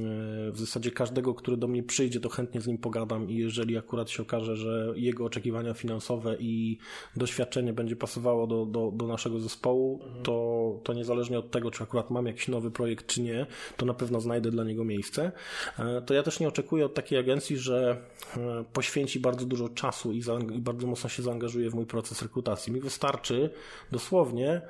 w 0.52 0.58
zasadzie 0.58 0.90
każdego, 0.90 1.34
który 1.34 1.56
do 1.56 1.68
mnie 1.68 1.82
przyjdzie, 1.82 2.20
to 2.20 2.28
chętnie 2.28 2.60
z 2.60 2.66
nim 2.66 2.78
pogadam 2.78 3.30
i 3.30 3.36
jeżeli 3.36 3.78
akurat 3.78 4.10
się 4.10 4.22
okaże, 4.22 4.56
że 4.56 4.92
jego 4.96 5.24
oczekiwania 5.24 5.74
finansowe 5.74 6.36
i 6.40 6.78
doświadczenie 7.16 7.72
będzie 7.72 7.96
pasowało 7.96 8.46
do, 8.46 8.66
do, 8.66 8.92
do 8.94 9.06
naszego 9.06 9.40
zespołu, 9.40 10.00
to, 10.22 10.80
to 10.84 10.92
niezależnie 10.92 11.38
od 11.38 11.50
tego, 11.50 11.70
czy 11.70 11.82
akurat 11.82 12.10
mam 12.10 12.26
jakiś 12.26 12.48
nowy 12.48 12.70
projekt, 12.70 13.06
czy 13.06 13.22
nie, 13.22 13.46
to 13.76 13.86
na 13.86 13.94
pewno 13.94 14.20
znajdę 14.20 14.50
dla 14.50 14.64
niego 14.64 14.84
miejsce. 14.84 15.32
E, 15.78 16.02
to 16.02 16.14
ja 16.14 16.22
też 16.22 16.40
nie 16.40 16.48
oczekuję 16.48 16.57
od 16.84 16.94
takiej 16.94 17.18
agencji, 17.18 17.56
że 17.58 17.96
e, 18.36 18.64
poświęci 18.72 19.20
bardzo 19.20 19.46
dużo 19.46 19.68
czasu 19.68 20.12
i, 20.12 20.22
bardzo 20.58 20.86
mocno 20.86 21.10
się 21.10 21.22
zaangażuje 21.22 21.70
w 21.70 21.74
mój 21.74 21.86
proces 21.86 22.22
rekrutacji. 22.22 22.72
Mi 22.72 22.80
wystarczy 22.80 23.50
dosłownie 23.92 24.60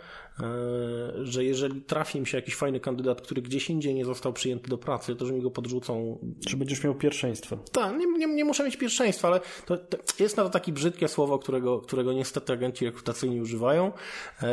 że 1.22 1.44
jeżeli 1.44 1.82
trafi 1.82 2.20
mi 2.20 2.26
się 2.26 2.38
jakiś 2.38 2.56
fajny 2.56 2.80
kandydat, 2.80 3.20
który 3.20 3.42
gdzieś 3.42 3.70
indziej 3.70 3.94
nie 3.94 4.04
został 4.04 4.32
przyjęty 4.32 4.70
do 4.70 4.78
pracy, 4.78 5.16
to 5.16 5.26
że 5.26 5.32
mi 5.32 5.42
go 5.42 5.50
podrzucą. 5.50 6.18
Czy 6.48 6.56
będziesz 6.56 6.84
miał 6.84 6.94
pierwszeństwo? 6.94 7.58
Tak, 7.72 7.96
nie, 7.96 8.06
nie, 8.06 8.34
nie 8.34 8.44
muszę 8.44 8.64
mieć 8.64 8.76
pierwszeństwa, 8.76 9.28
ale 9.28 9.40
to, 9.66 9.76
to 9.76 9.98
jest 10.18 10.36
na 10.36 10.42
to 10.42 10.50
takie 10.50 10.72
brzydkie 10.72 11.08
słowo, 11.08 11.38
którego, 11.38 11.80
którego 11.80 12.12
niestety 12.12 12.52
agenci 12.52 12.84
rekrutacyjni 12.84 13.40
używają. 13.40 13.92
E, 14.42 14.48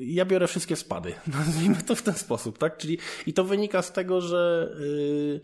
ja 0.00 0.24
biorę 0.24 0.46
wszystkie 0.46 0.76
spady. 0.76 1.14
Nazwijmy 1.38 1.76
to 1.86 1.94
w 1.94 2.02
ten 2.02 2.14
sposób, 2.14 2.58
tak? 2.58 2.76
Czyli 2.76 2.98
i 3.26 3.32
to 3.32 3.44
wynika 3.44 3.82
z 3.82 3.92
tego, 3.92 4.20
że 4.20 4.72
y, 4.80 5.40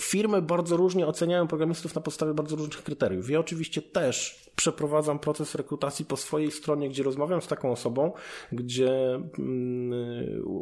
firmy 0.00 0.42
bardzo 0.42 0.76
różnie 0.76 1.06
oceniają 1.06 1.48
programistów 1.48 1.94
na 1.94 2.00
podstawie 2.00 2.34
bardzo 2.34 2.56
różnych 2.56 2.82
kryteriów. 2.82 3.30
Ja 3.30 3.40
oczywiście 3.40 3.82
też 3.82 4.50
przeprowadzam 4.56 5.18
proces 5.18 5.54
rekrutacji 5.54 6.04
po 6.04 6.16
swojej 6.16 6.50
stronie, 6.50 6.88
gdzie 6.88 7.02
rozmawiam 7.02 7.42
z 7.42 7.46
taką 7.46 7.72
osobą, 7.72 8.12
gdzie 8.52 9.14
mm, 9.14 9.92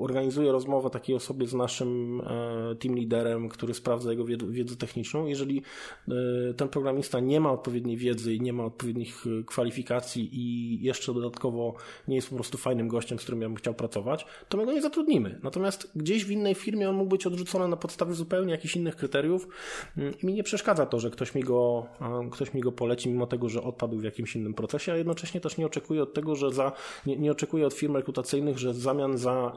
organizuję 0.00 0.52
rozmowę 0.52 0.90
takiej 0.90 1.16
osobie 1.16 1.46
z 1.46 1.54
naszym 1.54 2.20
e, 2.20 2.74
team 2.74 2.96
liderem, 2.96 3.48
który 3.48 3.74
sprawdza 3.74 4.10
jego 4.10 4.24
wiedzę 4.24 4.76
techniczną. 4.76 5.26
Jeżeli 5.26 5.62
e, 6.08 6.54
ten 6.54 6.68
programista 6.68 7.20
nie 7.20 7.40
ma 7.40 7.52
odpowiedniej 7.52 7.96
wiedzy 7.96 8.34
i 8.34 8.40
nie 8.40 8.52
ma 8.52 8.64
odpowiednich 8.64 9.24
e, 9.26 9.44
kwalifikacji 9.44 10.30
i 10.32 10.78
jeszcze 10.82 11.14
dodatkowo 11.14 11.74
nie 12.08 12.16
jest 12.16 12.28
po 12.28 12.34
prostu 12.34 12.58
fajnym 12.58 12.88
gościem, 12.88 13.18
z 13.18 13.22
którym 13.22 13.42
ja 13.42 13.48
bym 13.48 13.56
chciał 13.56 13.74
pracować, 13.74 14.26
to 14.48 14.58
my 14.58 14.66
go 14.66 14.72
nie 14.72 14.82
zatrudnimy. 14.82 15.40
Natomiast 15.42 15.90
gdzieś 15.96 16.24
w 16.24 16.30
innej 16.30 16.54
firmie 16.54 16.90
on 16.90 16.96
mógł 16.96 17.10
być 17.10 17.26
odrzucony 17.26 17.68
na 17.68 17.76
podstawie 17.76 18.14
zupełnie 18.14 18.52
jakichś 18.52 18.76
innych 18.76 18.96
kryteriów 18.96 19.48
mm, 19.96 20.14
i 20.22 20.26
mi 20.26 20.34
nie 20.34 20.42
przeszkadza 20.42 20.86
to, 20.86 21.00
że 21.00 21.10
ktoś 21.10 21.34
mi 21.34 21.42
go, 21.42 21.86
ktoś 22.32 22.54
mi 22.54 22.60
go 22.60 22.72
poleci, 22.72 23.08
mimo 23.08 23.26
tego, 23.26 23.48
że 23.48 23.62
odpadł 23.62 23.98
w 23.98 24.04
jakimś 24.04 24.36
innym 24.36 24.54
procesie, 24.54 24.92
a 24.92 24.96
jednocześnie 24.96 25.40
też 25.40 25.56
nie 25.56 25.66
oczekuję 25.66 26.02
od 26.02 26.14
tego, 26.14 26.36
że 26.36 26.52
za, 26.52 26.72
nie, 27.06 27.16
nie 27.16 27.32
oczekuję 27.32 27.57
oczekuję 27.58 27.66
od 27.66 27.74
firm 27.74 27.96
rekrutacyjnych, 27.96 28.58
że 28.58 28.72
w 28.72 28.78
zamian 28.78 29.18
za 29.18 29.52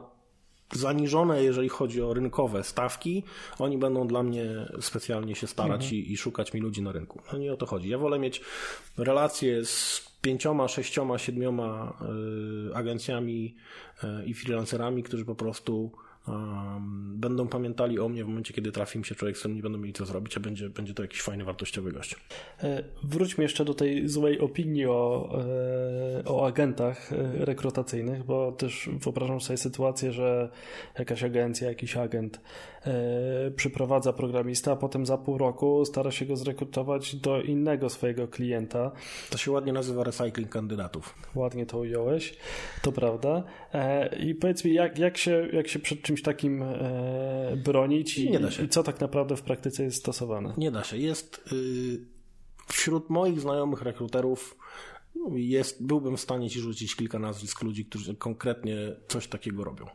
zaniżone, 0.72 1.44
jeżeli 1.44 1.68
chodzi 1.68 2.02
o 2.02 2.14
rynkowe 2.14 2.64
stawki, 2.64 3.22
oni 3.58 3.78
będą 3.78 4.06
dla 4.06 4.22
mnie 4.22 4.44
specjalnie 4.80 5.34
się 5.34 5.46
starać 5.46 5.82
mhm. 5.82 5.94
i, 5.94 6.12
i, 6.12 6.16
szukać 6.16 6.54
mi 6.54 6.60
ludzi 6.60 6.82
na 6.82 6.92
rynku. 6.92 7.20
No 7.32 7.38
nie 7.38 7.52
o 7.52 7.56
to 7.56 7.66
chodzi. 7.66 7.88
Ja 7.88 7.98
wolę 7.98 8.18
mieć 8.18 8.40
relacje 8.98 9.64
z 9.64 10.06
pięcioma, 10.22 10.68
sześcioma, 10.68 11.18
siedmioma 11.18 11.92
y, 12.70 12.74
agencjami 12.74 13.54
y, 14.04 14.26
i 14.26 14.34
freelancerami, 14.34 15.02
którzy 15.02 15.24
po 15.24 15.34
prostu 15.34 15.92
będą 17.14 17.48
pamiętali 17.48 17.98
o 18.00 18.08
mnie 18.08 18.24
w 18.24 18.28
momencie, 18.28 18.54
kiedy 18.54 18.72
trafi 18.72 18.98
mi 18.98 19.04
się 19.04 19.14
człowiek, 19.14 19.36
z 19.36 19.38
którym 19.38 19.56
nie 19.56 19.62
będą 19.62 19.78
mieli 19.78 19.92
co 19.92 20.06
zrobić, 20.06 20.36
a 20.36 20.40
będzie, 20.40 20.70
będzie 20.70 20.94
to 20.94 21.02
jakiś 21.02 21.22
fajny, 21.22 21.44
wartościowy 21.44 21.92
gość. 21.92 22.16
E, 22.62 22.84
wróćmy 23.02 23.44
jeszcze 23.44 23.64
do 23.64 23.74
tej 23.74 24.08
złej 24.08 24.40
opinii 24.40 24.86
o, 24.86 25.38
e, 26.18 26.24
o 26.24 26.46
agentach 26.46 27.12
e, 27.12 27.44
rekrutacyjnych, 27.44 28.24
bo 28.24 28.52
też 28.52 28.88
wyobrażam 28.92 29.40
sobie 29.40 29.56
sytuację, 29.56 30.12
że 30.12 30.50
jakaś 30.98 31.22
agencja, 31.22 31.68
jakiś 31.68 31.96
agent 31.96 32.40
przyprowadza 33.56 34.12
programista, 34.12 34.72
a 34.72 34.76
potem 34.76 35.06
za 35.06 35.18
pół 35.18 35.38
roku 35.38 35.84
stara 35.84 36.10
się 36.10 36.26
go 36.26 36.36
zrekrutować 36.36 37.16
do 37.16 37.42
innego 37.42 37.90
swojego 37.90 38.28
klienta. 38.28 38.92
To 39.30 39.38
się 39.38 39.50
ładnie 39.50 39.72
nazywa 39.72 40.04
recycling 40.04 40.48
kandydatów. 40.48 41.14
Ładnie 41.34 41.66
to 41.66 41.78
ująłeś, 41.78 42.36
to 42.82 42.92
prawda. 42.92 43.44
I 44.20 44.34
powiedz 44.34 44.64
mi, 44.64 44.74
jak, 44.74 44.98
jak, 44.98 45.18
się, 45.18 45.48
jak 45.52 45.68
się 45.68 45.78
przed 45.78 46.02
czymś 46.02 46.22
takim 46.22 46.62
e, 46.62 47.56
bronić 47.64 48.18
i, 48.18 48.30
i, 48.64 48.68
co 48.68 48.82
tak 48.82 49.00
naprawdę 49.00 49.36
w 49.36 49.42
praktyce 49.42 49.82
jest 49.82 49.96
stosowane? 49.96 50.54
Nie 50.56 50.70
da 50.70 50.84
się. 50.84 50.96
Jest 50.96 51.44
y, 51.52 52.00
wśród 52.66 53.10
moich 53.10 53.40
znajomych 53.40 53.82
rekruterów 53.82 54.56
jest, 55.34 55.86
byłbym 55.86 56.16
w 56.16 56.20
stanie 56.20 56.50
ci 56.50 56.60
rzucić 56.60 56.96
kilka 56.96 57.18
nazwisk 57.18 57.62
ludzi, 57.62 57.84
którzy 57.84 58.14
konkretnie 58.14 58.76
coś 59.08 59.26
takiego 59.26 59.64
robią. 59.64 59.86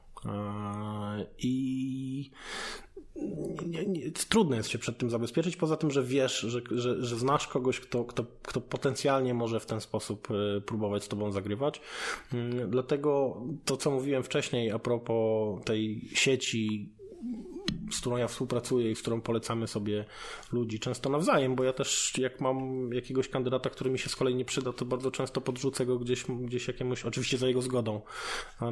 I 1.39 2.32
nie, 3.65 3.86
nie, 3.86 4.11
trudno 4.11 4.55
jest 4.55 4.70
się 4.70 4.78
przed 4.78 4.97
tym 4.97 5.09
zabezpieczyć, 5.09 5.55
poza 5.55 5.78
tym, 5.78 5.91
że 5.91 6.03
wiesz, 6.03 6.39
że, 6.39 6.61
że, 6.72 7.05
że 7.05 7.15
znasz 7.15 7.47
kogoś, 7.47 7.80
kto, 7.80 8.05
kto, 8.05 8.26
kto 8.43 8.61
potencjalnie 8.61 9.34
może 9.34 9.59
w 9.59 9.65
ten 9.65 9.82
sposób 9.82 10.28
e, 10.32 10.61
próbować 10.61 11.03
z 11.03 11.07
tobą 11.07 11.32
zagrywać. 11.32 11.82
Mm, 12.34 12.70
dlatego 12.70 13.41
to, 13.65 13.78
co 13.78 13.91
mówiłem 13.91 14.24
wcześniej 14.24 14.72
a 14.72 14.80
propos 14.80 15.63
tej 15.65 16.09
sieci 16.13 16.89
z 17.91 17.99
którą 17.99 18.18
ja 18.18 18.28
współpracuję 18.28 18.91
i 18.91 18.95
z 18.95 19.01
którą 19.01 19.22
polecamy 19.22 19.68
sobie 19.68 20.05
ludzi 20.51 20.80
często 20.80 21.09
nawzajem, 21.09 21.55
bo 21.55 21.63
ja 21.63 21.74
też 21.74 22.13
jak 22.18 22.41
mam 22.41 22.89
jakiegoś 22.93 23.30
kandydata, 23.30 23.70
który 23.70 23.89
mi 23.89 23.99
się 23.99 24.09
z 24.09 24.15
kolei 24.15 24.36
nie 24.36 24.45
przyda, 24.45 24.74
to 24.74 24.86
bardzo 24.86 25.11
często 25.11 25.41
podrzucę 25.41 25.86
go 25.86 25.99
gdzieś, 25.99 26.24
gdzieś 26.24 26.68
jakiemuś, 26.68 27.05
oczywiście 27.05 27.38
za 27.38 27.47
jego 27.47 27.61
zgodą, 27.61 28.01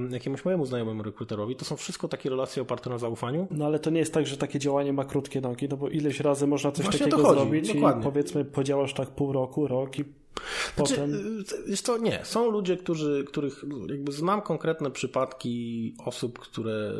jakiemuś 0.09 0.45
mojemu 0.45 0.65
znajomemu 0.65 1.03
rekruterowi. 1.03 1.55
To 1.55 1.65
są 1.65 1.75
wszystko 1.75 2.07
takie 2.07 2.29
relacje 2.29 2.61
oparte 2.61 2.89
na 2.89 2.97
zaufaniu. 2.97 3.47
No 3.51 3.65
ale 3.65 3.79
to 3.79 3.89
nie 3.89 3.99
jest 3.99 4.13
tak, 4.13 4.27
że 4.27 4.37
takie 4.37 4.59
działanie 4.59 4.93
ma 4.93 5.05
krótkie 5.05 5.41
nogi, 5.41 5.69
no 5.69 5.77
bo 5.77 5.89
ileś 5.89 6.19
razy 6.19 6.47
można 6.47 6.71
coś 6.71 6.85
Właśnie 6.85 6.99
takiego 6.99 7.33
zrobić 7.33 7.73
Dokładnie. 7.73 8.01
i 8.01 8.03
powiedzmy 8.03 8.45
podziałasz 8.45 8.93
tak 8.93 9.09
pół 9.09 9.31
roku, 9.31 9.67
rok 9.67 9.99
i 9.99 10.05
znaczy, 10.75 10.95
Potem... 10.95 11.43
Wiesz 11.67 11.81
co, 11.81 11.97
nie. 11.97 12.19
Są 12.23 12.49
ludzie, 12.51 12.77
którzy, 12.77 13.23
których 13.27 13.65
jakby 13.89 14.11
znam 14.11 14.41
konkretne 14.41 14.91
przypadki 14.91 15.93
osób, 16.05 16.39
które 16.39 16.93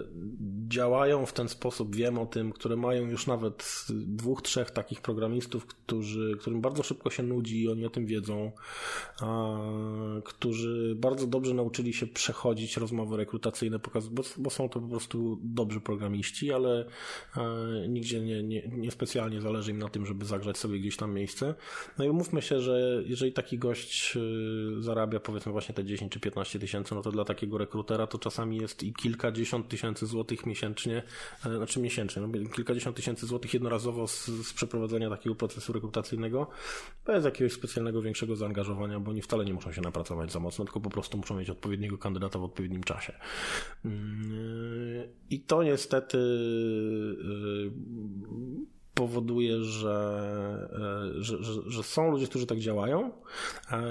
działają 0.67 1.25
w 1.25 1.33
ten 1.33 1.49
sposób, 1.49 1.95
wiem 1.95 2.17
o 2.17 2.25
tym, 2.25 2.51
które 2.51 2.75
mają 2.75 3.05
już 3.05 3.27
nawet 3.27 3.86
dwóch, 3.89 4.41
trzech 4.41 4.71
takich 4.71 5.01
programistów, 5.01 5.65
którzy, 5.65 6.38
którym 6.39 6.61
bardzo 6.61 6.83
szybko 6.83 7.09
się 7.09 7.23
nudzi 7.23 7.63
i 7.63 7.69
oni 7.69 7.86
o 7.86 7.89
tym 7.89 8.05
wiedzą, 8.05 8.51
a, 9.21 9.57
którzy 10.23 10.95
bardzo 10.95 11.27
dobrze 11.27 11.53
nauczyli 11.53 11.93
się 11.93 12.07
przechodzić 12.07 12.77
rozmowy 12.77 13.17
rekrutacyjne, 13.17 13.79
bo, 14.11 14.23
bo 14.38 14.49
są 14.49 14.69
to 14.69 14.79
po 14.79 14.88
prostu 14.88 15.39
dobrzy 15.43 15.81
programiści, 15.81 16.53
ale 16.53 16.86
a, 17.33 17.41
nigdzie 17.88 18.21
nie, 18.21 18.43
nie, 18.43 18.67
nie 18.67 18.91
specjalnie 18.91 19.41
zależy 19.41 19.71
im 19.71 19.79
na 19.79 19.89
tym, 19.89 20.05
żeby 20.05 20.25
zagrzać 20.25 20.57
sobie 20.57 20.79
gdzieś 20.79 20.97
tam 20.97 21.13
miejsce. 21.13 21.55
No 21.97 22.05
i 22.05 22.09
umówmy 22.09 22.41
się, 22.41 22.59
że 22.61 23.03
jeżeli 23.05 23.24
jeżeli 23.26 23.34
taki 23.34 23.57
gość 23.57 24.15
y, 24.15 24.82
zarabia 24.82 25.19
powiedzmy 25.19 25.51
właśnie 25.51 25.76
te 25.76 25.86
10 25.86 26.13
czy 26.13 26.19
15 26.19 26.59
tysięcy, 26.59 26.95
no 26.95 27.01
to 27.01 27.11
dla 27.11 27.26
takiego 27.26 27.57
rekrutera 27.57 28.07
to 28.07 28.19
czasami 28.19 28.57
jest 28.57 28.84
i 28.84 28.93
kilkadziesiąt 28.93 29.67
tysięcy 29.67 30.05
złotych 30.05 30.45
miesięcznie, 30.45 31.03
e, 31.45 31.57
znaczy 31.57 31.80
miesięcznie, 31.80 32.21
no 32.21 32.49
kilkadziesiąt 32.55 32.95
tysięcy 32.95 33.26
złotych 33.26 33.53
jednorazowo 33.53 34.07
z, 34.07 34.26
z 34.26 34.53
przeprowadzenia 34.53 35.09
takiego 35.09 35.36
procesu 35.36 35.73
rekrutacyjnego 35.73 36.47
bez 37.05 37.26
jakiegoś 37.26 37.53
specjalnego 37.53 38.01
większego 38.01 38.36
zaangażowania, 38.36 38.99
bo 38.99 39.11
oni 39.11 39.21
wcale 39.21 39.45
nie 39.45 39.53
muszą 39.53 39.71
się 39.71 39.82
napracować 39.82 40.32
za 40.32 40.39
mocno, 40.39 40.65
tylko 40.65 40.80
po 40.80 40.89
prostu 40.89 41.17
muszą 41.17 41.39
mieć 41.39 41.49
odpowiedniego 41.49 41.97
kandydata 41.97 42.39
w 42.39 42.43
odpowiednim 42.43 42.84
czasie. 42.84 43.13
Mm, 43.86 44.34
y, 44.34 45.09
I 45.30 45.39
to 45.39 45.63
niestety 45.63 46.17
y, 46.17 47.71
powoduje, 48.96 49.64
że, 49.64 50.70
e, 51.18 51.24
że, 51.24 51.43
że, 51.43 51.54
że 51.68 51.84
są 51.84 52.12
ludzie, 52.12 52.28
którzy 52.28 52.46
tak 52.46 52.60
działają. 52.60 53.12
E, 53.72 53.82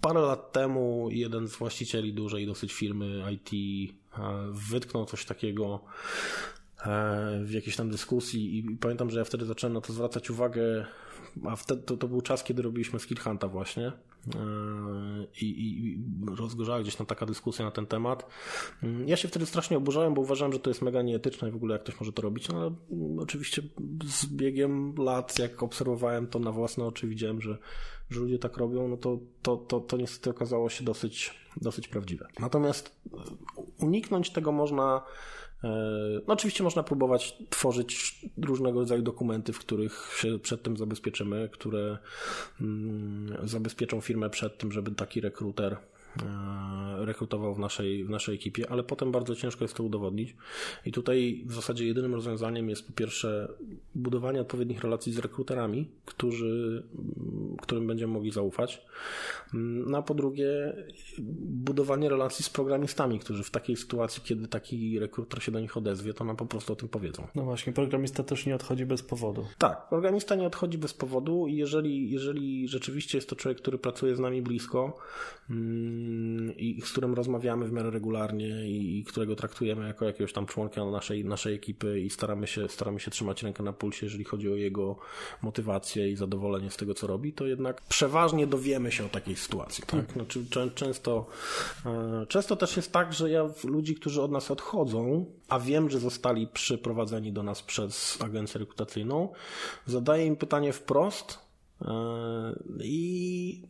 parę 0.00 0.20
lat 0.20 0.52
temu 0.52 1.08
jeden 1.10 1.48
z 1.48 1.56
właścicieli 1.56 2.14
dużej 2.14 2.46
dosyć 2.46 2.72
firmy 2.72 3.22
IT 3.32 3.50
e, 3.52 4.22
wytknął 4.50 5.04
coś 5.04 5.24
takiego 5.24 5.80
w 7.44 7.50
jakiejś 7.50 7.76
tam 7.76 7.90
dyskusji 7.90 8.58
i 8.58 8.76
pamiętam, 8.76 9.10
że 9.10 9.18
ja 9.18 9.24
wtedy 9.24 9.44
zacząłem 9.44 9.74
na 9.74 9.80
to 9.80 9.92
zwracać 9.92 10.30
uwagę, 10.30 10.86
a 11.44 11.56
wtedy 11.56 11.82
to, 11.82 11.96
to 11.96 12.08
był 12.08 12.20
czas, 12.20 12.44
kiedy 12.44 12.62
robiliśmy 12.62 12.98
Skill 12.98 13.18
Hunta 13.18 13.48
właśnie 13.48 13.92
i, 15.40 15.46
i 15.46 15.98
rozgorzała 16.36 16.80
gdzieś 16.80 16.96
tam 16.96 17.06
taka 17.06 17.26
dyskusja 17.26 17.64
na 17.64 17.70
ten 17.70 17.86
temat. 17.86 18.26
Ja 19.06 19.16
się 19.16 19.28
wtedy 19.28 19.46
strasznie 19.46 19.76
oburzałem, 19.76 20.14
bo 20.14 20.22
uważałem, 20.22 20.52
że 20.52 20.58
to 20.58 20.70
jest 20.70 20.82
mega 20.82 21.02
nieetyczne 21.02 21.48
i 21.48 21.52
w 21.52 21.56
ogóle 21.56 21.72
jak 21.72 21.82
ktoś 21.82 22.00
może 22.00 22.12
to 22.12 22.22
robić, 22.22 22.48
no 22.48 22.60
ale 22.60 22.74
oczywiście 23.18 23.62
z 24.04 24.26
biegiem 24.26 24.94
lat, 24.98 25.38
jak 25.38 25.62
obserwowałem 25.62 26.26
to 26.26 26.38
na 26.38 26.52
własne 26.52 26.84
oczy, 26.84 27.06
widziałem, 27.06 27.40
że, 27.40 27.58
że 28.10 28.20
ludzie 28.20 28.38
tak 28.38 28.56
robią, 28.56 28.88
no 28.88 28.96
to, 28.96 29.18
to, 29.42 29.56
to, 29.56 29.80
to 29.80 29.96
niestety 29.96 30.30
okazało 30.30 30.68
się 30.68 30.84
dosyć, 30.84 31.34
dosyć 31.56 31.88
prawdziwe. 31.88 32.28
Natomiast 32.40 33.00
uniknąć 33.78 34.30
tego 34.30 34.52
można 34.52 35.02
E, 35.02 35.41
no 36.26 36.34
oczywiście 36.34 36.64
można 36.64 36.82
próbować 36.82 37.36
tworzyć 37.50 38.20
różnego 38.42 38.80
rodzaju 38.80 39.02
dokumenty, 39.02 39.52
w 39.52 39.58
których 39.58 40.14
się 40.16 40.38
przed 40.38 40.62
tym 40.62 40.76
zabezpieczymy, 40.76 41.48
które 41.52 41.98
mm, 42.60 43.48
zabezpieczą 43.48 44.00
firmę 44.00 44.30
przed 44.30 44.58
tym, 44.58 44.72
żeby 44.72 44.90
taki 44.90 45.20
rekruter 45.20 45.76
E, 45.76 46.01
rekrutował 46.98 47.54
w 47.54 47.58
naszej, 47.58 48.04
w 48.04 48.10
naszej 48.10 48.34
ekipie, 48.34 48.70
ale 48.70 48.82
potem 48.82 49.12
bardzo 49.12 49.36
ciężko 49.36 49.64
jest 49.64 49.74
to 49.74 49.82
udowodnić. 49.82 50.36
I 50.86 50.92
tutaj 50.92 51.42
w 51.46 51.54
zasadzie 51.54 51.86
jedynym 51.86 52.14
rozwiązaniem 52.14 52.68
jest 52.68 52.86
po 52.86 52.92
pierwsze 52.92 53.48
budowanie 53.94 54.40
odpowiednich 54.40 54.82
relacji 54.82 55.12
z 55.12 55.18
rekruterami, 55.18 55.88
którzy, 56.04 56.82
którym 57.62 57.86
będziemy 57.86 58.12
mogli 58.12 58.30
zaufać. 58.30 58.82
No 59.52 59.98
a 59.98 60.02
po 60.02 60.14
drugie, 60.14 60.76
budowanie 61.38 62.08
relacji 62.08 62.44
z 62.44 62.50
programistami, 62.50 63.18
którzy 63.18 63.42
w 63.42 63.50
takiej 63.50 63.76
sytuacji, 63.76 64.22
kiedy 64.24 64.48
taki 64.48 64.98
rekruter 64.98 65.42
się 65.42 65.52
do 65.52 65.60
nich 65.60 65.76
odezwie, 65.76 66.14
to 66.14 66.24
nam 66.24 66.36
po 66.36 66.46
prostu 66.46 66.72
o 66.72 66.76
tym 66.76 66.88
powiedzą. 66.88 67.26
No 67.34 67.44
właśnie, 67.44 67.72
programista 67.72 68.22
też 68.22 68.46
nie 68.46 68.54
odchodzi 68.54 68.86
bez 68.86 69.02
powodu. 69.02 69.46
Tak, 69.58 69.88
programista 69.88 70.34
nie 70.34 70.46
odchodzi 70.46 70.78
bez 70.78 70.94
powodu 70.94 71.46
i 71.46 71.56
jeżeli, 71.56 72.10
jeżeli 72.10 72.68
rzeczywiście 72.68 73.18
jest 73.18 73.28
to 73.28 73.36
człowiek, 73.36 73.58
który 73.58 73.78
pracuje 73.78 74.16
z 74.16 74.18
nami 74.18 74.42
blisko, 74.42 74.98
mm, 75.50 76.01
i 76.56 76.82
z 76.84 76.92
którym 76.92 77.14
rozmawiamy 77.14 77.66
w 77.66 77.72
miarę 77.72 77.90
regularnie 77.90 78.68
i 78.68 79.04
którego 79.04 79.36
traktujemy 79.36 79.86
jako 79.86 80.04
jakiegoś 80.04 80.32
tam 80.32 80.46
członka 80.46 80.84
naszej, 80.84 81.24
naszej 81.24 81.54
ekipy 81.54 82.00
i 82.00 82.10
staramy 82.10 82.46
się, 82.46 82.68
staramy 82.68 83.00
się 83.00 83.10
trzymać 83.10 83.42
rękę 83.42 83.62
na 83.62 83.72
pulsie, 83.72 84.06
jeżeli 84.06 84.24
chodzi 84.24 84.52
o 84.52 84.54
jego 84.54 84.96
motywację 85.42 86.10
i 86.10 86.16
zadowolenie 86.16 86.70
z 86.70 86.76
tego, 86.76 86.94
co 86.94 87.06
robi, 87.06 87.32
to 87.32 87.46
jednak 87.46 87.82
przeważnie 87.82 88.46
dowiemy 88.46 88.92
się 88.92 89.04
o 89.04 89.08
takiej 89.08 89.36
sytuacji. 89.36 89.84
Tak? 89.86 90.12
Znaczy, 90.12 90.46
często, 90.74 91.26
e, 91.86 92.26
często 92.28 92.56
też 92.56 92.76
jest 92.76 92.92
tak, 92.92 93.12
że 93.12 93.30
ja 93.30 93.50
ludzi, 93.64 93.94
którzy 93.94 94.22
od 94.22 94.30
nas 94.30 94.50
odchodzą, 94.50 95.26
a 95.48 95.60
wiem, 95.60 95.90
że 95.90 95.98
zostali 95.98 96.46
przyprowadzeni 96.46 97.32
do 97.32 97.42
nas 97.42 97.62
przez 97.62 98.22
agencję 98.22 98.58
rekrutacyjną, 98.58 99.32
zadaję 99.86 100.26
im 100.26 100.36
pytanie 100.36 100.72
wprost 100.72 101.38
e, 101.82 101.86
i 102.84 103.62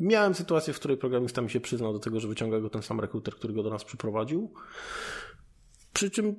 Miałem 0.00 0.34
sytuację, 0.34 0.72
w 0.72 0.78
której 0.78 0.96
programista 0.96 1.42
mi 1.42 1.50
się 1.50 1.60
przyznał 1.60 1.92
do 1.92 1.98
tego, 1.98 2.20
że 2.20 2.28
wyciąga 2.28 2.60
go 2.60 2.70
ten 2.70 2.82
sam 2.82 3.00
rekruter, 3.00 3.34
który 3.34 3.54
go 3.54 3.62
do 3.62 3.70
nas 3.70 3.84
przyprowadził. 3.84 4.52
Przy 5.92 6.10
czym 6.10 6.34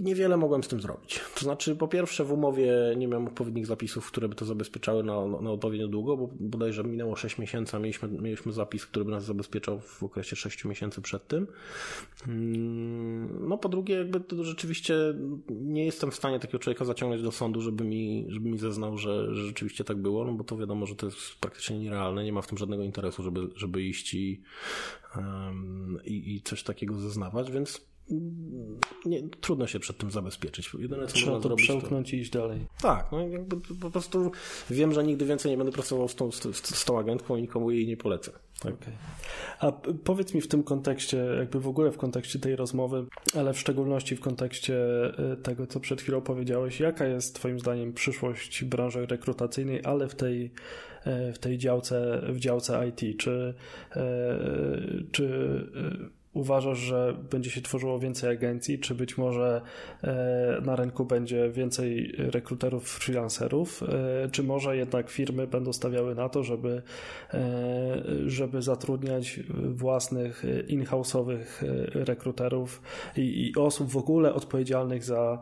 niewiele 0.00 0.36
mogłem 0.36 0.62
z 0.62 0.68
tym 0.68 0.80
zrobić. 0.80 1.20
To 1.34 1.40
znaczy, 1.40 1.76
po 1.76 1.88
pierwsze, 1.88 2.24
w 2.24 2.32
umowie 2.32 2.72
nie 2.96 3.08
miałem 3.08 3.26
odpowiednich 3.26 3.66
zapisów, 3.66 4.06
które 4.06 4.28
by 4.28 4.34
to 4.34 4.44
zabezpieczały 4.44 5.04
na, 5.04 5.26
na 5.26 5.50
odpowiednio 5.50 5.88
długo, 5.88 6.16
bo 6.16 6.28
bodajże 6.40 6.84
minęło 6.84 7.16
6 7.16 7.38
miesięcy, 7.38 7.76
a 7.76 7.80
mieliśmy, 7.80 8.08
mieliśmy 8.08 8.52
zapis, 8.52 8.86
który 8.86 9.04
by 9.04 9.10
nas 9.10 9.24
zabezpieczał 9.24 9.80
w 9.80 10.02
okresie 10.02 10.36
6 10.36 10.64
miesięcy 10.64 11.02
przed 11.02 11.28
tym. 11.28 11.46
Mm, 12.28 13.48
no, 13.48 13.58
po 13.58 13.68
drugie, 13.68 13.94
jakby 13.94 14.20
to 14.20 14.44
rzeczywiście 14.44 14.94
nie 15.50 15.84
jestem 15.84 16.10
w 16.10 16.14
stanie 16.14 16.40
takiego 16.40 16.58
człowieka 16.58 16.84
zaciągnąć 16.84 17.22
do 17.22 17.32
sądu, 17.32 17.60
żeby 17.60 17.84
mi, 17.84 18.26
żeby 18.28 18.48
mi 18.48 18.58
zeznał, 18.58 18.98
że, 18.98 19.34
że 19.34 19.46
rzeczywiście 19.46 19.84
tak 19.84 19.96
było, 19.96 20.24
no 20.24 20.32
bo 20.32 20.44
to 20.44 20.56
wiadomo, 20.56 20.86
że 20.86 20.96
to 20.96 21.06
jest 21.06 21.18
praktycznie 21.40 21.78
nierealne, 21.78 22.24
nie 22.24 22.32
ma 22.32 22.42
w 22.42 22.46
tym 22.46 22.58
żadnego 22.58 22.82
interesu, 22.82 23.22
żeby, 23.22 23.40
żeby 23.56 23.82
iść 23.82 24.14
i, 24.14 24.42
i, 26.04 26.34
i 26.34 26.42
coś 26.42 26.62
takiego 26.62 26.94
zeznawać, 26.94 27.50
więc 27.50 27.91
nie, 29.06 29.28
trudno 29.40 29.66
się 29.66 29.80
przed 29.80 29.98
tym 29.98 30.10
zabezpieczyć. 30.10 30.70
Jedyne, 30.78 31.06
co 31.06 31.14
Trzeba 31.14 31.36
to 31.36 31.42
zrobić, 31.42 31.66
przełknąć 31.66 32.10
to... 32.10 32.16
i 32.16 32.18
iść 32.18 32.30
dalej. 32.30 32.66
Tak, 32.82 33.12
no 33.12 33.28
jakby 33.28 33.56
po 33.80 33.90
prostu 33.90 34.30
wiem, 34.70 34.92
że 34.92 35.04
nigdy 35.04 35.26
więcej 35.26 35.50
nie 35.50 35.56
będę 35.56 35.72
pracował 35.72 36.08
z 36.08 36.14
tą, 36.14 36.32
z, 36.32 36.66
z 36.66 36.84
tą 36.84 36.98
agentką 36.98 37.36
i 37.36 37.42
nikomu 37.42 37.70
jej 37.70 37.86
nie 37.86 37.96
polecę. 37.96 38.32
Tak. 38.62 38.74
Okay. 38.74 38.92
A 39.60 39.72
powiedz 40.04 40.34
mi 40.34 40.40
w 40.40 40.48
tym 40.48 40.62
kontekście, 40.62 41.16
jakby 41.38 41.60
w 41.60 41.68
ogóle 41.68 41.92
w 41.92 41.98
kontekście 41.98 42.38
tej 42.38 42.56
rozmowy, 42.56 43.06
ale 43.34 43.52
w 43.52 43.58
szczególności 43.58 44.16
w 44.16 44.20
kontekście 44.20 44.76
y, 45.32 45.36
tego, 45.36 45.66
co 45.66 45.80
przed 45.80 46.02
chwilą 46.02 46.20
powiedziałeś, 46.20 46.80
jaka 46.80 47.06
jest 47.06 47.34
Twoim 47.34 47.60
zdaniem 47.60 47.92
przyszłość 47.92 48.64
branży 48.64 49.06
rekrutacyjnej, 49.06 49.80
ale 49.84 50.08
w 50.08 50.14
tej, 50.14 50.44
y, 51.06 51.32
w 51.32 51.38
tej 51.38 51.58
działce, 51.58 52.22
w 52.28 52.38
działce 52.38 52.88
IT? 52.88 53.18
Czy, 53.18 53.54
y, 53.96 55.04
czy 55.12 55.26
uważasz, 56.34 56.78
że 56.78 57.16
będzie 57.30 57.50
się 57.50 57.60
tworzyło 57.60 57.98
więcej 57.98 58.30
agencji, 58.30 58.78
czy 58.78 58.94
być 58.94 59.18
może 59.18 59.60
e, 60.02 60.60
na 60.64 60.76
rynku 60.76 61.04
będzie 61.04 61.50
więcej 61.50 62.14
rekruterów, 62.18 62.88
freelancerów, 62.88 63.82
e, 63.82 64.28
czy 64.30 64.42
może 64.42 64.76
jednak 64.76 65.10
firmy 65.10 65.46
będą 65.46 65.72
stawiały 65.72 66.14
na 66.14 66.28
to, 66.28 66.42
żeby, 66.42 66.82
e, 67.34 68.02
żeby 68.26 68.62
zatrudniać 68.62 69.40
własnych 69.70 70.44
in-house'owych 70.68 71.64
rekruterów 71.94 72.82
i, 73.16 73.46
i 73.46 73.56
osób 73.56 73.90
w 73.90 73.96
ogóle 73.96 74.34
odpowiedzialnych 74.34 75.04
za, 75.04 75.38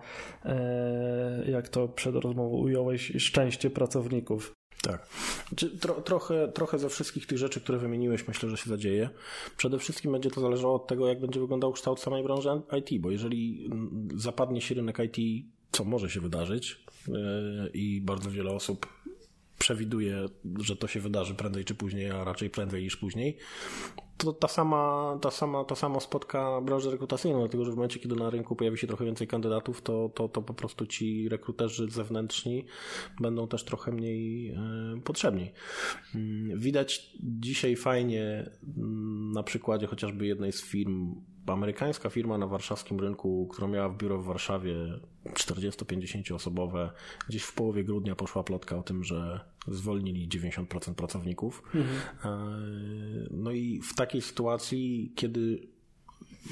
jak 1.46 1.68
to 1.68 1.88
przed 1.88 2.14
rozmową 2.14 2.56
ująłeś, 2.56 3.12
szczęście 3.18 3.70
pracowników. 3.70 4.59
Tak. 4.82 5.06
Tro, 5.80 5.94
trochę, 5.94 6.48
trochę 6.48 6.78
ze 6.78 6.88
wszystkich 6.88 7.26
tych 7.26 7.38
rzeczy, 7.38 7.60
które 7.60 7.78
wymieniłeś, 7.78 8.28
myślę, 8.28 8.50
że 8.50 8.56
się 8.56 8.70
zadzieje. 8.70 9.10
Przede 9.56 9.78
wszystkim 9.78 10.12
będzie 10.12 10.30
to 10.30 10.40
zależało 10.40 10.74
od 10.74 10.86
tego, 10.86 11.08
jak 11.08 11.20
będzie 11.20 11.40
wyglądał 11.40 11.72
kształt 11.72 12.00
samej 12.00 12.22
branży 12.22 12.48
IT, 12.78 13.02
bo 13.02 13.10
jeżeli 13.10 13.66
mm, 13.66 14.08
zapadnie 14.16 14.60
się 14.60 14.74
rynek 14.74 14.98
IT, 14.98 15.46
co 15.72 15.84
może 15.84 16.10
się 16.10 16.20
wydarzyć 16.20 16.84
yy, 17.08 17.14
i 17.74 18.00
bardzo 18.00 18.30
wiele 18.30 18.50
osób 18.50 18.86
przewiduje, 19.60 20.26
że 20.60 20.76
to 20.76 20.86
się 20.86 21.00
wydarzy 21.00 21.34
prędzej 21.34 21.64
czy 21.64 21.74
później, 21.74 22.10
a 22.10 22.24
raczej 22.24 22.50
prędzej 22.50 22.82
niż 22.82 22.96
później, 22.96 23.38
to 24.16 24.32
ta 24.32 24.48
sama, 24.48 25.18
ta 25.22 25.30
sama, 25.30 25.64
to 25.64 25.76
samo 25.76 26.00
spotka 26.00 26.60
branżę 26.60 26.90
rekrutacyjną, 26.90 27.38
dlatego 27.38 27.64
że 27.64 27.72
w 27.72 27.74
momencie, 27.74 28.00
kiedy 28.00 28.16
na 28.16 28.30
rynku 28.30 28.56
pojawi 28.56 28.78
się 28.78 28.86
trochę 28.86 29.04
więcej 29.04 29.26
kandydatów, 29.26 29.82
to, 29.82 30.10
to, 30.14 30.28
to 30.28 30.42
po 30.42 30.54
prostu 30.54 30.86
ci 30.86 31.28
rekruterzy 31.28 31.90
zewnętrzni 31.90 32.66
będą 33.20 33.48
też 33.48 33.64
trochę 33.64 33.92
mniej 33.92 34.50
y, 34.50 35.00
potrzebni. 35.04 35.52
Y, 36.14 36.18
widać 36.56 37.16
dzisiaj 37.20 37.76
fajnie 37.76 38.22
y, 38.22 38.66
na 39.34 39.42
przykładzie 39.42 39.86
chociażby 39.86 40.26
jednej 40.26 40.52
z 40.52 40.62
firm 40.62 41.14
amerykańska 41.46 42.10
firma 42.10 42.38
na 42.38 42.46
warszawskim 42.46 43.00
rynku, 43.00 43.48
która 43.52 43.68
miała 43.68 43.88
w 43.88 43.96
biuro 43.96 44.18
w 44.18 44.24
Warszawie 44.24 44.74
40-50 45.26 46.34
osobowe, 46.34 46.90
gdzieś 47.28 47.42
w 47.42 47.54
połowie 47.54 47.84
grudnia 47.84 48.14
poszła 48.14 48.42
plotka 48.42 48.76
o 48.76 48.82
tym, 48.82 49.04
że 49.04 49.40
zwolnili 49.68 50.28
90% 50.28 50.94
pracowników. 50.94 51.62
Mhm. 51.74 51.96
E, 52.24 53.28
no 53.30 53.50
i 53.50 53.80
w 53.80 53.94
takiej 53.94 54.22
sytuacji, 54.22 55.12
kiedy 55.16 55.68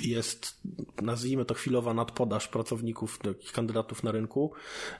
jest, 0.02 0.60
nazwijmy 1.02 1.44
to 1.44 1.54
chwilowa 1.54 1.94
nadpodaż 1.94 2.48
pracowników, 2.48 3.18
takich 3.18 3.52
kandydatów 3.52 4.02
na 4.02 4.12
rynku, 4.12 4.52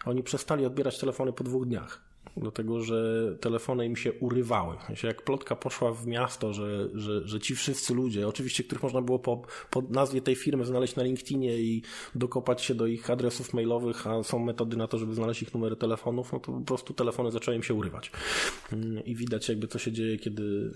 oni 0.05 0.23
przestali 0.23 0.67
odbierać 0.67 0.99
telefony 0.99 1.33
po 1.33 1.45
dwóch 1.45 1.67
dniach 1.67 2.09
dlatego 2.41 2.81
że 2.81 3.37
telefony 3.41 3.87
im 3.87 3.97
się 3.97 4.13
urywały. 4.13 4.77
Jak 5.03 5.23
plotka 5.23 5.57
poszła 5.57 5.93
w 5.93 6.07
miasto, 6.07 6.53
że, 6.53 6.89
że, 6.95 7.29
że 7.29 7.41
ci 7.41 7.57
wszyscy 7.57 7.95
ludzie, 7.95 8.29
oczywiście 8.29 8.65
których 8.65 8.83
można 8.83 9.03
było 9.03 9.19
po, 9.19 9.43
po 9.71 9.83
nazwie 9.91 10.21
tej 10.21 10.37
firmy 10.37 10.65
znaleźć 10.65 10.97
na 10.97 11.03
LinkedInie 11.03 11.59
i 11.59 11.83
dokopać 12.15 12.63
się 12.63 12.75
do 12.75 12.87
ich 12.87 13.11
adresów 13.11 13.55
mailowych, 13.55 14.07
a 14.07 14.23
są 14.23 14.39
metody 14.39 14.77
na 14.77 14.89
to, 14.89 14.99
żeby 14.99 15.15
znaleźć 15.15 15.43
ich 15.43 15.55
numery 15.55 15.77
telefonów, 15.77 16.33
no 16.33 16.41
to 16.41 16.53
po 16.53 16.61
prostu 16.61 16.95
telefony 16.95 17.31
zaczęły 17.31 17.57
im 17.57 17.63
się 17.63 17.75
urywać. 17.75 18.11
I 19.05 19.17
widać 19.17 19.49
jakby 19.49 19.69
co 19.69 19.79
się 19.79 19.93
dzieje, 19.93 20.19
kiedy, 20.19 20.71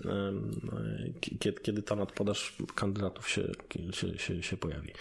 kiedy, 1.39 1.59
kiedy 1.61 1.81
ta 1.81 1.95
nadpodaż 1.95 2.55
kandydatów 2.75 3.29
się, 3.29 3.51
się, 3.91 4.17
się, 4.17 4.43
się 4.43 4.57
pojawi. 4.57 4.91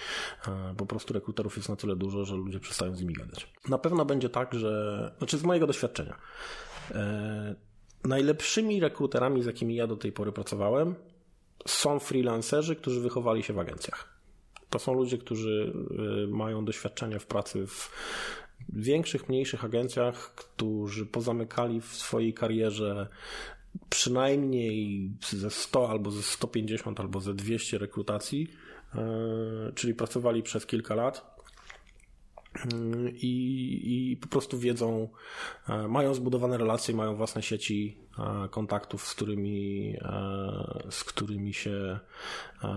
Po 0.76 0.86
prostu 0.86 1.14
rekruterów 1.14 1.56
jest 1.56 1.68
na 1.68 1.76
tyle 1.76 1.96
dużo, 1.96 2.24
że 2.24 2.36
ludzie 2.36 2.60
przestają 2.60 2.96
z 2.96 3.00
nimi 3.00 3.14
gadać. 3.14 3.46
Na 3.68 3.78
pewno 3.78 4.04
będzie 4.04 4.28
tak, 4.28 4.54
że, 4.54 5.14
znaczy 5.18 5.38
z 5.38 5.42
mojego 5.42 5.66
doświadczenia, 5.66 6.16
najlepszymi 8.04 8.80
rekruterami, 8.80 9.42
z 9.42 9.46
jakimi 9.46 9.74
ja 9.74 9.86
do 9.86 9.96
tej 9.96 10.12
pory 10.12 10.32
pracowałem, 10.32 10.94
są 11.66 11.98
freelancerzy, 11.98 12.76
którzy 12.76 13.00
wychowali 13.00 13.42
się 13.42 13.52
w 13.52 13.58
agencjach. 13.58 14.12
To 14.70 14.78
są 14.78 14.94
ludzie, 14.94 15.18
którzy 15.18 15.72
e, 16.24 16.26
mają 16.26 16.64
doświadczenie 16.64 17.18
w 17.18 17.26
pracy 17.26 17.66
w 17.66 17.90
większych, 18.68 19.28
mniejszych 19.28 19.64
agencjach, 19.64 20.34
którzy 20.34 21.06
pozamykali 21.06 21.80
w 21.80 21.86
swojej 21.86 22.34
karierze 22.34 23.08
przynajmniej 23.90 25.10
ze 25.30 25.50
100 25.50 25.90
albo 25.90 26.10
ze 26.10 26.22
150 26.22 27.00
albo 27.00 27.20
ze 27.20 27.34
200 27.34 27.78
rekrutacji, 27.78 28.48
e, 28.94 29.72
czyli 29.74 29.94
pracowali 29.94 30.42
przez 30.42 30.66
kilka 30.66 30.94
lat 30.94 31.31
i, 33.14 34.12
i 34.12 34.16
po 34.16 34.28
prostu 34.28 34.58
wiedzą, 34.58 35.08
e, 35.68 35.88
mają 35.88 36.14
zbudowane 36.14 36.58
relacje, 36.58 36.94
mają 36.94 37.16
własne 37.16 37.42
sieci 37.42 37.96
e, 38.18 38.48
kontaktów, 38.48 39.06
z 39.06 39.14
którymi, 39.14 39.96
e, 40.00 40.82
z 40.90 41.04
którymi 41.04 41.54
się, 41.54 41.98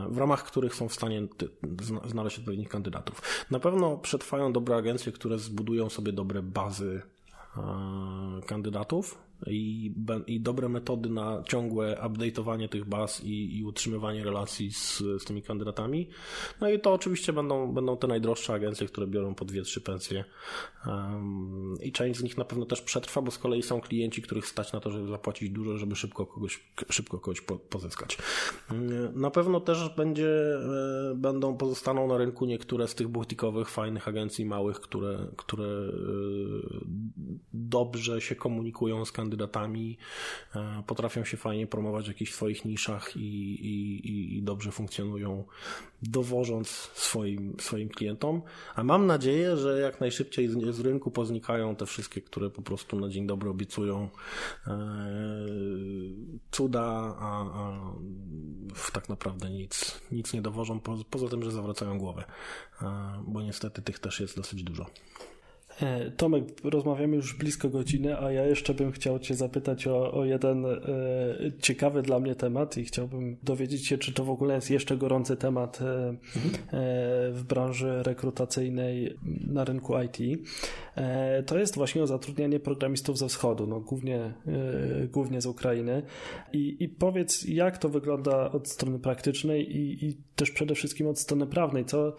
w 0.09 0.17
ramach 0.17 0.43
których 0.43 0.75
są 0.75 0.89
w 0.89 0.93
stanie 0.93 1.27
znaleźć 2.05 2.39
odpowiednich 2.39 2.69
kandydatów. 2.69 3.21
Na 3.51 3.59
pewno 3.59 3.97
przetrwają 3.97 4.53
dobre 4.53 4.75
agencje, 4.75 5.11
które 5.11 5.39
zbudują 5.39 5.89
sobie 5.89 6.13
dobre 6.13 6.41
bazy 6.41 7.01
kandydatów 8.45 9.17
i, 9.47 9.93
i 10.27 10.39
dobre 10.39 10.69
metody 10.69 11.09
na 11.09 11.43
ciągłe 11.47 11.97
update'owanie 12.03 12.69
tych 12.69 12.85
baz 12.85 13.23
i, 13.23 13.57
i 13.57 13.63
utrzymywanie 13.63 14.23
relacji 14.23 14.71
z, 14.71 14.97
z 14.97 15.25
tymi 15.25 15.41
kandydatami. 15.41 16.09
No 16.61 16.69
i 16.69 16.79
to 16.79 16.93
oczywiście 16.93 17.33
będą, 17.33 17.73
będą 17.73 17.97
te 17.97 18.07
najdroższe 18.07 18.53
agencje, 18.53 18.87
które 18.87 19.07
biorą 19.07 19.35
po 19.35 19.45
dwie, 19.45 19.61
trzy 19.61 19.81
pensje 19.81 20.25
um, 20.87 21.75
i 21.81 21.91
część 21.91 22.19
z 22.19 22.23
nich 22.23 22.37
na 22.37 22.45
pewno 22.45 22.65
też 22.65 22.81
przetrwa, 22.81 23.21
bo 23.21 23.31
z 23.31 23.37
kolei 23.37 23.63
są 23.63 23.81
klienci, 23.81 24.21
których 24.21 24.47
stać 24.47 24.73
na 24.73 24.79
to, 24.79 24.91
żeby 24.91 25.07
zapłacić 25.07 25.49
dużo, 25.49 25.77
żeby 25.77 25.95
szybko 25.95 26.25
kogoś, 26.25 26.63
szybko 26.89 27.19
kogoś 27.19 27.41
po, 27.41 27.55
pozyskać. 27.55 28.17
Na 29.13 29.31
pewno 29.31 29.59
też 29.59 29.89
będzie, 29.97 30.55
e, 30.55 31.15
będą, 31.15 31.57
pozostaną 31.57 32.07
na 32.07 32.17
rynku 32.17 32.45
niektóre 32.45 32.87
z 32.87 32.95
tych 32.95 33.07
butikowych, 33.07 33.69
fajnych 33.69 34.07
agencji 34.07 34.45
małych, 34.45 34.79
które, 34.79 35.27
które 35.37 35.65
e, 35.65 35.89
dobrze 37.53 38.21
się 38.21 38.35
komunikują 38.35 39.05
z 39.05 39.11
kandydatami 39.11 39.34
kandydatami, 39.35 39.97
e, 40.55 40.83
potrafią 40.87 41.23
się 41.23 41.37
fajnie 41.37 41.67
promować 41.67 42.05
w 42.05 42.07
jakichś 42.07 42.33
swoich 42.33 42.65
niszach 42.65 43.17
i, 43.17 43.19
i, 43.19 44.37
i 44.37 44.43
dobrze 44.43 44.71
funkcjonują, 44.71 45.43
dowożąc 46.01 46.69
swoim, 46.93 47.55
swoim 47.59 47.89
klientom. 47.89 48.41
A 48.75 48.83
mam 48.83 49.05
nadzieję, 49.05 49.57
że 49.57 49.79
jak 49.79 50.01
najszybciej 50.01 50.47
z, 50.47 50.75
z 50.75 50.79
rynku 50.79 51.11
poznikają 51.11 51.75
te 51.75 51.85
wszystkie, 51.85 52.21
które 52.21 52.49
po 52.49 52.61
prostu 52.61 52.99
na 52.99 53.09
dzień 53.09 53.27
dobry 53.27 53.49
obiecują 53.49 54.09
e, 54.67 54.77
cuda, 56.51 57.15
a, 57.19 57.41
a 57.41 58.91
tak 58.93 59.09
naprawdę 59.09 59.49
nic, 59.49 60.01
nic 60.11 60.33
nie 60.33 60.41
dowożą, 60.41 60.79
po, 60.79 60.97
poza 61.09 61.27
tym, 61.29 61.43
że 61.43 61.51
zawracają 61.51 61.97
głowę, 61.97 62.23
e, 62.81 62.85
bo 63.27 63.41
niestety 63.41 63.81
tych 63.81 63.99
też 63.99 64.19
jest 64.19 64.35
dosyć 64.35 64.63
dużo. 64.63 64.85
E, 65.81 66.11
Tomek, 66.11 66.43
rozmawiamy 66.63 67.15
już 67.15 67.37
blisko 67.37 67.69
godziny, 67.69 68.19
a 68.19 68.31
ja 68.31 68.45
jeszcze 68.45 68.73
bym 68.73 68.91
chciał 68.91 69.19
Cię 69.19 69.35
zapytać 69.35 69.87
o, 69.87 70.13
o 70.13 70.25
jeden 70.25 70.65
e, 70.65 70.77
ciekawy 71.61 72.01
dla 72.01 72.19
mnie 72.19 72.35
temat 72.35 72.77
i 72.77 72.85
chciałbym 72.85 73.37
dowiedzieć 73.43 73.87
się, 73.87 73.97
czy 73.97 74.13
to 74.13 74.25
w 74.25 74.29
ogóle 74.29 74.55
jest 74.55 74.69
jeszcze 74.69 74.97
gorący 74.97 75.37
temat 75.37 75.81
e, 75.81 76.09
mhm. 76.09 76.53
e, 76.55 77.31
w 77.31 77.43
branży 77.47 78.03
rekrutacyjnej 78.03 79.15
na 79.47 79.63
rynku 79.63 79.93
IT. 80.01 80.17
E, 80.95 81.43
to 81.43 81.57
jest 81.57 81.75
właśnie 81.75 82.03
o 82.03 82.07
zatrudnianie 82.07 82.59
programistów 82.59 83.17
ze 83.17 83.27
wschodu, 83.27 83.67
no, 83.67 83.79
głównie, 83.79 84.17
e, 84.17 84.33
głównie 85.07 85.41
z 85.41 85.45
Ukrainy. 85.45 86.03
I, 86.53 86.77
I 86.79 86.89
powiedz, 86.89 87.45
jak 87.47 87.77
to 87.77 87.89
wygląda 87.89 88.51
od 88.51 88.67
strony 88.67 88.99
praktycznej 88.99 89.77
i, 89.77 90.05
i 90.05 90.17
też 90.35 90.51
przede 90.51 90.75
wszystkim 90.75 91.07
od 91.07 91.19
strony 91.19 91.47
prawnej, 91.47 91.85
co, 91.85 92.15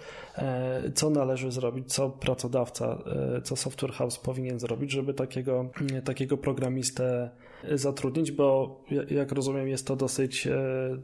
co 0.94 1.10
należy 1.10 1.52
zrobić, 1.52 1.92
co 1.92 2.10
pracodawca 2.10 2.98
co 3.44 3.56
Software 3.56 3.92
House 3.92 4.18
powinien 4.18 4.60
zrobić, 4.60 4.92
żeby 4.92 5.14
takiego, 5.14 5.70
takiego 6.04 6.36
programistę 6.36 7.30
zatrudnić, 7.74 8.32
bo 8.32 8.80
jak 9.10 9.32
rozumiem 9.32 9.68
jest 9.68 9.86
to 9.86 9.96
dosyć, 9.96 10.48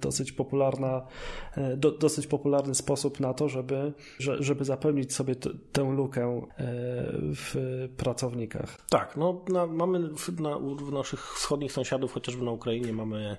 dosyć 0.01 0.33
popularna, 0.33 1.07
do, 1.77 1.91
dosyć 1.91 2.27
popularny 2.27 2.75
sposób 2.75 3.21
na 3.21 3.35
to, 3.35 3.49
żeby, 3.49 3.93
żeby 4.19 4.65
zapełnić 4.65 5.15
sobie 5.15 5.35
t, 5.35 5.51
tę 5.73 5.83
lukę 5.83 6.47
w 7.35 7.55
pracownikach. 7.97 8.79
Tak, 8.91 9.17
no 9.17 9.45
na, 9.49 9.67
mamy 9.67 10.09
w, 10.17 10.41
na, 10.41 10.59
naszych 10.93 11.35
wschodnich 11.35 11.73
sąsiadów, 11.73 12.13
chociażby 12.13 12.45
na 12.45 12.51
Ukrainie 12.51 12.93
mamy 12.93 13.37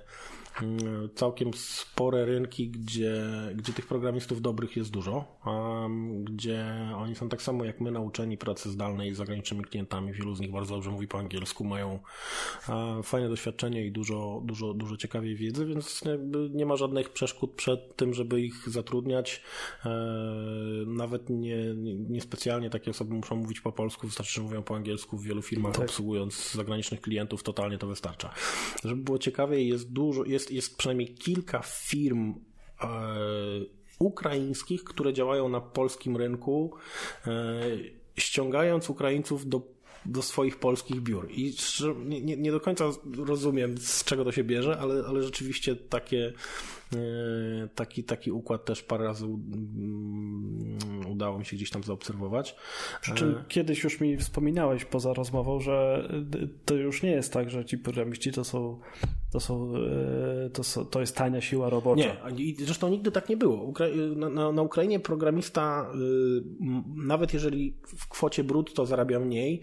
całkiem 1.14 1.54
spore 1.54 2.24
rynki, 2.24 2.68
gdzie, 2.68 3.22
gdzie 3.54 3.72
tych 3.72 3.86
programistów 3.86 4.42
dobrych 4.42 4.76
jest 4.76 4.90
dużo, 4.90 5.24
gdzie 6.20 6.64
oni 6.96 7.14
są 7.14 7.28
tak 7.28 7.42
samo 7.42 7.64
jak 7.64 7.80
my 7.80 7.90
nauczeni 7.90 8.38
pracy 8.38 8.70
zdalnej 8.70 9.14
z 9.14 9.16
zagranicznymi 9.16 9.64
klientami. 9.64 10.12
Wielu 10.12 10.34
z 10.34 10.40
nich 10.40 10.52
bardzo 10.52 10.74
dobrze 10.74 10.90
mówi 10.90 11.08
po 11.08 11.18
angielsku, 11.18 11.64
mają 11.64 11.98
fajne 13.02 13.28
doświadczenie 13.28 13.86
i 13.86 13.92
dużo, 13.92 14.42
dużo, 14.44 14.74
dużo 14.74 14.96
ciekawej 14.96 15.36
wiedzy, 15.36 15.66
więc 15.66 16.04
nie 16.50 16.66
ma 16.66 16.76
żadnych 16.76 17.10
przeszkód 17.10 17.52
przed 17.52 17.96
tym, 17.96 18.14
żeby 18.14 18.40
ich 18.40 18.68
zatrudniać. 18.68 19.42
E, 19.84 19.90
nawet 20.86 21.30
nie, 21.30 21.74
nie 22.08 22.20
specjalnie 22.20 22.70
takie 22.70 22.90
osoby 22.90 23.14
muszą 23.14 23.36
mówić 23.36 23.60
po 23.60 23.72
polsku, 23.72 24.06
wystarczy, 24.06 24.32
że 24.32 24.42
mówią 24.42 24.62
po 24.62 24.76
angielsku. 24.76 25.18
W 25.18 25.22
wielu 25.24 25.42
firmach 25.42 25.72
tak. 25.72 25.84
obsługując 25.84 26.52
zagranicznych 26.52 27.00
klientów 27.00 27.42
totalnie 27.42 27.78
to 27.78 27.86
wystarcza. 27.86 28.34
Żeby 28.84 29.02
było 29.02 29.18
ciekawie, 29.18 29.64
jest 29.64 29.92
dużo, 29.92 30.24
jest 30.24 30.43
jest, 30.44 30.50
jest 30.50 30.76
przynajmniej 30.76 31.14
kilka 31.14 31.62
firm 31.64 32.34
e, 32.80 32.86
ukraińskich, 33.98 34.84
które 34.84 35.12
działają 35.12 35.48
na 35.48 35.60
polskim 35.60 36.16
rynku, 36.16 36.74
e, 37.26 37.60
ściągając 38.16 38.90
Ukraińców 38.90 39.48
do 39.48 39.74
do 40.06 40.22
swoich 40.22 40.58
polskich 40.58 41.00
biur. 41.00 41.28
I 41.30 41.54
nie, 42.04 42.36
nie, 42.36 42.52
do 42.52 42.60
końca 42.60 42.84
rozumiem, 43.16 43.78
z 43.78 44.04
czego 44.04 44.24
to 44.24 44.32
się 44.32 44.44
bierze, 44.44 44.78
ale, 44.78 45.04
ale 45.06 45.22
rzeczywiście 45.22 45.76
takie 45.76 46.32
E, 46.94 47.68
taki, 47.74 48.04
taki 48.04 48.32
układ 48.32 48.64
też 48.64 48.82
parę 48.82 49.04
razy 49.04 49.24
mm, 49.24 50.78
udało 51.08 51.38
mi 51.38 51.44
się 51.44 51.56
gdzieś 51.56 51.70
tam 51.70 51.82
zaobserwować. 51.82 52.56
Przy 53.00 53.14
czym 53.14 53.30
e, 53.30 53.44
kiedyś 53.48 53.84
już 53.84 54.00
mi 54.00 54.16
wspominałeś 54.16 54.84
poza 54.84 55.12
rozmową, 55.12 55.60
że 55.60 56.08
to 56.64 56.74
już 56.74 57.02
nie 57.02 57.10
jest 57.10 57.32
tak, 57.32 57.50
że 57.50 57.64
ci 57.64 57.78
programiści 57.78 58.32
to 58.32 58.44
są 58.44 58.80
to, 59.34 59.40
są, 59.40 59.72
e, 60.46 60.50
to, 60.50 60.64
są, 60.64 60.86
to 60.86 61.00
jest 61.00 61.16
tania 61.16 61.40
siła 61.40 61.70
robocza. 61.70 62.30
Nie, 62.30 62.54
zresztą 62.58 62.88
nigdy 62.88 63.10
tak 63.10 63.28
nie 63.28 63.36
było. 63.36 63.72
Na, 64.16 64.28
na, 64.28 64.52
na 64.52 64.62
Ukrainie 64.62 65.00
programista, 65.00 65.90
nawet 66.96 67.34
jeżeli 67.34 67.74
w 67.86 68.08
kwocie 68.08 68.44
brutto 68.44 68.86
zarabia 68.86 69.20
mniej, 69.20 69.60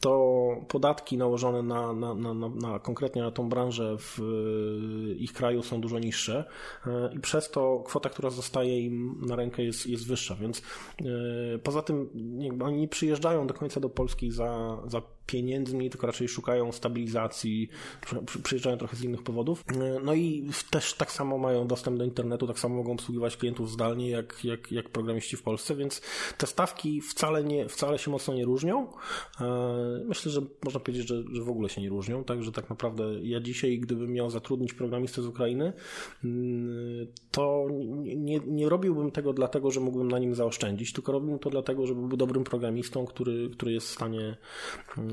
to 0.00 0.48
podatki 0.68 1.18
nałożone 1.18 1.62
na, 1.62 1.92
na, 1.92 2.14
na, 2.14 2.34
na 2.34 2.78
konkretnie 2.78 3.22
na 3.22 3.30
tą 3.30 3.48
branżę 3.48 3.96
w 3.98 4.18
ich 5.18 5.32
kraju 5.32 5.62
są 5.62 5.80
dużo 5.80 5.98
niższe 5.98 6.44
i 7.12 7.20
przez 7.20 7.50
to 7.50 7.82
kwota, 7.86 8.08
która 8.08 8.30
zostaje 8.30 8.80
im 8.80 9.20
na 9.26 9.36
rękę 9.36 9.62
jest, 9.62 9.86
jest 9.86 10.06
wyższa, 10.06 10.34
więc 10.34 10.62
poza 11.62 11.82
tym 11.82 12.10
oni 12.64 12.80
nie 12.80 12.88
przyjeżdżają 12.88 13.46
do 13.46 13.54
końca 13.54 13.80
do 13.80 13.88
Polski 13.88 14.30
za, 14.30 14.78
za 14.86 15.02
pieniędzmi, 15.26 15.90
tylko 15.90 16.06
raczej 16.06 16.28
szukają 16.28 16.72
stabilizacji, 16.72 17.68
przyjeżdżają 18.42 18.78
trochę 18.78 18.96
z 18.96 19.02
innych 19.02 19.22
powodów. 19.22 19.64
E, 19.68 20.00
no 20.04 20.14
i 20.14 20.50
też 20.70 20.94
tak 20.94 21.12
samo 21.12 21.38
mają 21.38 21.66
dostęp 21.66 21.98
do 21.98 22.04
internetu, 22.04 22.46
tak 22.46 22.58
samo 22.58 22.76
mogą 22.76 22.92
obsługiwać 22.92 23.36
klientów 23.36 23.70
zdalnie 23.70 24.10
jak, 24.10 24.44
jak, 24.44 24.72
jak 24.72 24.88
programiści 24.88 25.36
w 25.36 25.42
Polsce, 25.42 25.76
więc 25.76 26.00
te 26.38 26.46
stawki 26.46 27.00
wcale, 27.00 27.44
nie, 27.44 27.68
wcale 27.68 27.98
się 27.98 28.10
mocno 28.10 28.34
nie 28.34 28.44
różnią. 28.44 28.86
E, 29.40 29.44
myślę, 30.06 30.32
że 30.32 30.40
można 30.64 30.80
powiedzieć, 30.80 31.08
że, 31.08 31.22
że 31.32 31.42
w 31.42 31.50
ogóle 31.50 31.68
się 31.68 31.80
nie 31.80 31.88
różnią, 31.88 32.24
także 32.24 32.52
tak 32.52 32.70
naprawdę 32.70 33.04
ja 33.22 33.40
dzisiaj, 33.40 33.78
gdybym 33.78 34.12
miał 34.12 34.30
zatrudnić 34.30 34.74
programistę 34.74 35.22
z 35.22 35.26
Ukrainy, 35.26 35.72
mm, 36.24 37.06
to 37.30 37.66
nie, 38.02 38.40
nie 38.46 38.68
robiłbym 38.68 39.10
tego 39.10 39.32
dlatego, 39.32 39.70
że 39.70 39.80
mógłbym 39.80 40.10
na 40.10 40.18
nim 40.18 40.34
zaoszczędzić, 40.34 40.92
tylko 40.92 41.12
robiłbym 41.12 41.38
to 41.38 41.50
dlatego, 41.50 41.86
żeby 41.86 42.08
był 42.08 42.16
dobrym 42.16 42.44
programistą, 42.44 43.06
który, 43.06 43.50
który 43.50 43.72
jest 43.72 43.86
w 43.86 43.90
stanie 43.90 44.36
mm, 44.98 45.11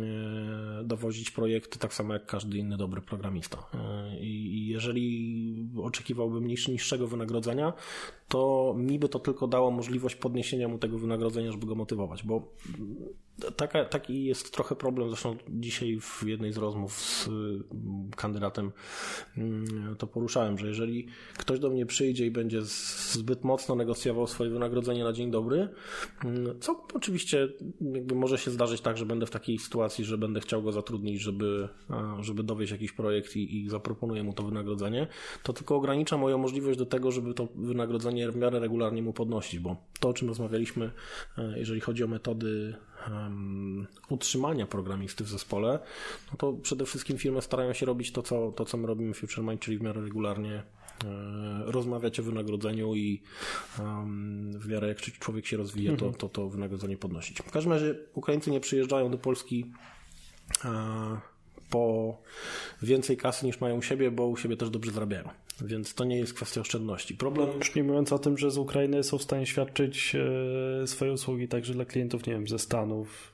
dowozić 0.83 1.31
projekty 1.31 1.79
tak 1.79 1.93
samo 1.93 2.13
jak 2.13 2.25
każdy 2.25 2.57
inny 2.57 2.77
dobry 2.77 3.01
programista. 3.01 3.57
E, 3.73 4.19
I 4.19 4.67
jeżeli 4.67 5.69
oczekiwałbym 5.83 6.47
niższego 6.47 7.07
wynagrodzenia, 7.07 7.73
to 8.27 8.73
mi 8.77 8.99
by 8.99 9.09
to 9.09 9.19
tylko 9.19 9.47
dało 9.47 9.71
możliwość 9.71 10.15
podniesienia 10.15 10.67
mu 10.67 10.77
tego 10.77 10.97
wynagrodzenia, 10.97 11.51
żeby 11.51 11.65
go 11.65 11.75
motywować, 11.75 12.23
bo 12.23 12.53
taka, 13.55 13.85
taki 13.85 14.23
jest 14.23 14.53
trochę 14.53 14.75
problem, 14.75 15.09
zresztą 15.09 15.37
dzisiaj 15.49 15.99
w 15.99 16.23
jednej 16.27 16.53
z 16.53 16.57
rozmów 16.57 16.93
z 16.93 17.27
mm, 17.27 17.63
kandydatem. 18.15 18.71
Mm, 19.37 19.95
to 19.95 20.07
poruszałem, 20.07 20.57
że 20.57 20.67
jeżeli 20.67 21.07
ktoś 21.37 21.59
do 21.59 21.69
mnie 21.69 21.85
przyjdzie 21.85 22.25
i 22.25 22.31
będzie 22.31 22.61
zbyt 22.61 23.43
mocno 23.43 23.75
negocjował 23.75 24.27
swoje 24.27 24.49
wynagrodzenie 24.49 25.03
na 25.03 25.13
dzień 25.13 25.31
dobry, 25.31 25.69
mm, 26.25 26.59
co 26.59 26.85
oczywiście 26.93 27.49
może 28.15 28.37
się 28.37 28.51
zdarzyć 28.51 28.81
tak, 28.81 28.97
że 28.97 29.05
będę 29.05 29.25
w 29.25 29.31
takiej 29.31 29.59
sytuacji, 29.59 30.05
że 30.05 30.17
będę 30.17 30.39
chciał 30.39 30.63
go 30.63 30.71
zatrudnić, 30.71 31.21
żeby, 31.21 31.69
żeby 32.19 32.43
dowieść 32.43 32.71
jakiś 32.71 32.91
projekt 32.91 33.35
i, 33.35 33.57
i 33.57 33.69
zaproponuję 33.69 34.23
mu 34.23 34.33
to 34.33 34.43
wynagrodzenie, 34.43 35.07
to 35.43 35.53
tylko 35.53 35.75
ogranicza 35.75 36.17
moją 36.17 36.37
możliwość 36.37 36.79
do 36.79 36.85
tego, 36.85 37.11
żeby 37.11 37.33
to 37.33 37.47
wynagrodzenie 37.55 38.31
w 38.31 38.35
miarę 38.35 38.59
regularnie 38.59 39.01
mu 39.03 39.13
podnosić, 39.13 39.59
bo 39.59 39.75
to, 39.99 40.09
o 40.09 40.13
czym 40.13 40.27
rozmawialiśmy, 40.27 40.91
e, 41.37 41.59
jeżeli 41.59 41.81
chodzi 41.81 42.03
o 42.03 42.07
metody 42.07 42.75
um, 43.11 43.87
utrzymania 44.09 44.65
programisty 44.67 45.23
w 45.23 45.29
zespole, 45.29 45.79
no 46.31 46.37
to 46.37 46.53
przede 46.53 46.85
wszystkim 46.85 47.17
firmy 47.17 47.41
starają 47.41 47.73
się 47.73 47.85
robić 47.85 48.11
to, 48.11 48.23
co, 48.23 48.51
to, 48.51 48.65
co 48.65 48.77
my 48.77 48.87
robimy 48.87 49.13
w 49.13 49.17
FutureMind, 49.17 49.61
czyli 49.61 49.77
w 49.77 49.81
miarę 49.81 50.01
regularnie 50.01 50.53
e, 50.53 50.63
rozmawiać 51.65 52.19
o 52.19 52.23
wynagrodzeniu 52.23 52.95
i 52.95 53.21
um, 53.79 54.51
w 54.59 54.67
miarę 54.67 54.87
jak 54.87 55.01
człowiek 55.01 55.45
się 55.45 55.57
rozwija, 55.57 55.95
to, 55.95 56.11
to 56.11 56.29
to 56.29 56.49
wynagrodzenie 56.49 56.97
podnosić. 56.97 57.37
W 57.37 57.51
każdym 57.51 57.73
razie 57.73 57.95
Ukraińcy 58.13 58.51
nie 58.51 58.59
przyjeżdżają 58.59 59.11
do 59.11 59.17
Polski 59.17 59.71
e, 60.65 60.69
po 61.69 62.17
więcej 62.81 63.17
kasy 63.17 63.45
niż 63.45 63.61
mają 63.61 63.77
u 63.77 63.81
siebie, 63.81 64.11
bo 64.11 64.27
u 64.27 64.37
siebie 64.37 64.57
też 64.57 64.69
dobrze 64.69 64.91
zarabiają. 64.91 65.29
Więc 65.61 65.93
to 65.93 66.03
nie 66.03 66.17
jest 66.17 66.33
kwestia 66.33 66.61
oszczędności. 66.61 67.15
Problem. 67.15 67.49
Już 67.57 67.75
nie 67.75 67.83
mówiąc 67.83 68.13
o 68.13 68.19
tym, 68.19 68.37
że 68.37 68.51
z 68.51 68.57
Ukrainy 68.57 69.03
są 69.03 69.17
w 69.17 69.23
stanie 69.23 69.45
świadczyć 69.45 70.15
e, 70.15 70.87
swoje 70.87 71.13
usługi 71.13 71.47
także 71.47 71.73
dla 71.73 71.85
klientów, 71.85 72.27
nie 72.27 72.33
wiem, 72.33 72.47
ze 72.47 72.59
Stanów, 72.59 73.33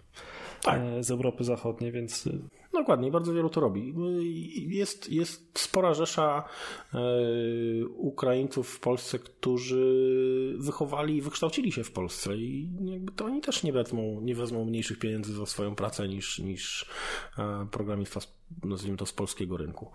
tak. 0.61 0.81
E, 0.81 1.03
z 1.03 1.11
Europy 1.11 1.43
Zachodniej, 1.43 1.91
więc. 1.91 2.27
E, 2.27 2.31
Dokładnie, 2.73 3.11
bardzo 3.11 3.33
wielu 3.33 3.49
to 3.49 3.61
robi. 3.61 3.93
Jest, 4.67 5.11
jest 5.11 5.59
spora 5.59 5.93
rzesza 5.93 6.43
Ukraińców 7.95 8.69
w 8.69 8.79
Polsce, 8.79 9.19
którzy 9.19 10.55
wychowali 10.59 11.15
i 11.15 11.21
wykształcili 11.21 11.71
się 11.71 11.83
w 11.83 11.91
Polsce 11.91 12.37
i 12.37 12.69
jakby 12.85 13.11
to 13.11 13.25
oni 13.25 13.41
też 13.41 13.63
nie 13.63 13.73
wezmą, 13.73 14.21
nie 14.21 14.35
wezmą 14.35 14.65
mniejszych 14.65 14.99
pieniędzy 14.99 15.33
za 15.33 15.45
swoją 15.45 15.75
pracę 15.75 16.07
niż, 16.07 16.39
niż 16.39 16.85
programista, 17.71 18.19
nazwijmy 18.63 18.97
to, 18.97 19.05
z 19.05 19.13
polskiego 19.13 19.57
rynku. 19.57 19.91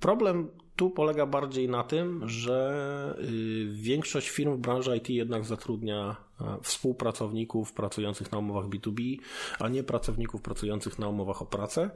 Problem 0.00 0.48
tu 0.78 0.90
polega 0.90 1.26
bardziej 1.26 1.68
na 1.68 1.84
tym, 1.84 2.28
że 2.28 3.18
y, 3.18 3.68
większość 3.72 4.28
firm 4.28 4.56
w 4.56 4.58
branży 4.58 4.96
IT 4.96 5.10
jednak 5.10 5.44
zatrudnia 5.44 6.16
współpracowników 6.62 7.72
pracujących 7.72 8.32
na 8.32 8.38
umowach 8.38 8.66
B2B, 8.66 9.16
a 9.58 9.68
nie 9.68 9.82
pracowników 9.82 10.42
pracujących 10.42 10.98
na 10.98 11.08
umowach 11.08 11.42
o 11.42 11.46
pracę. 11.46 11.90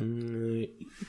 Mhm. 0.00 0.66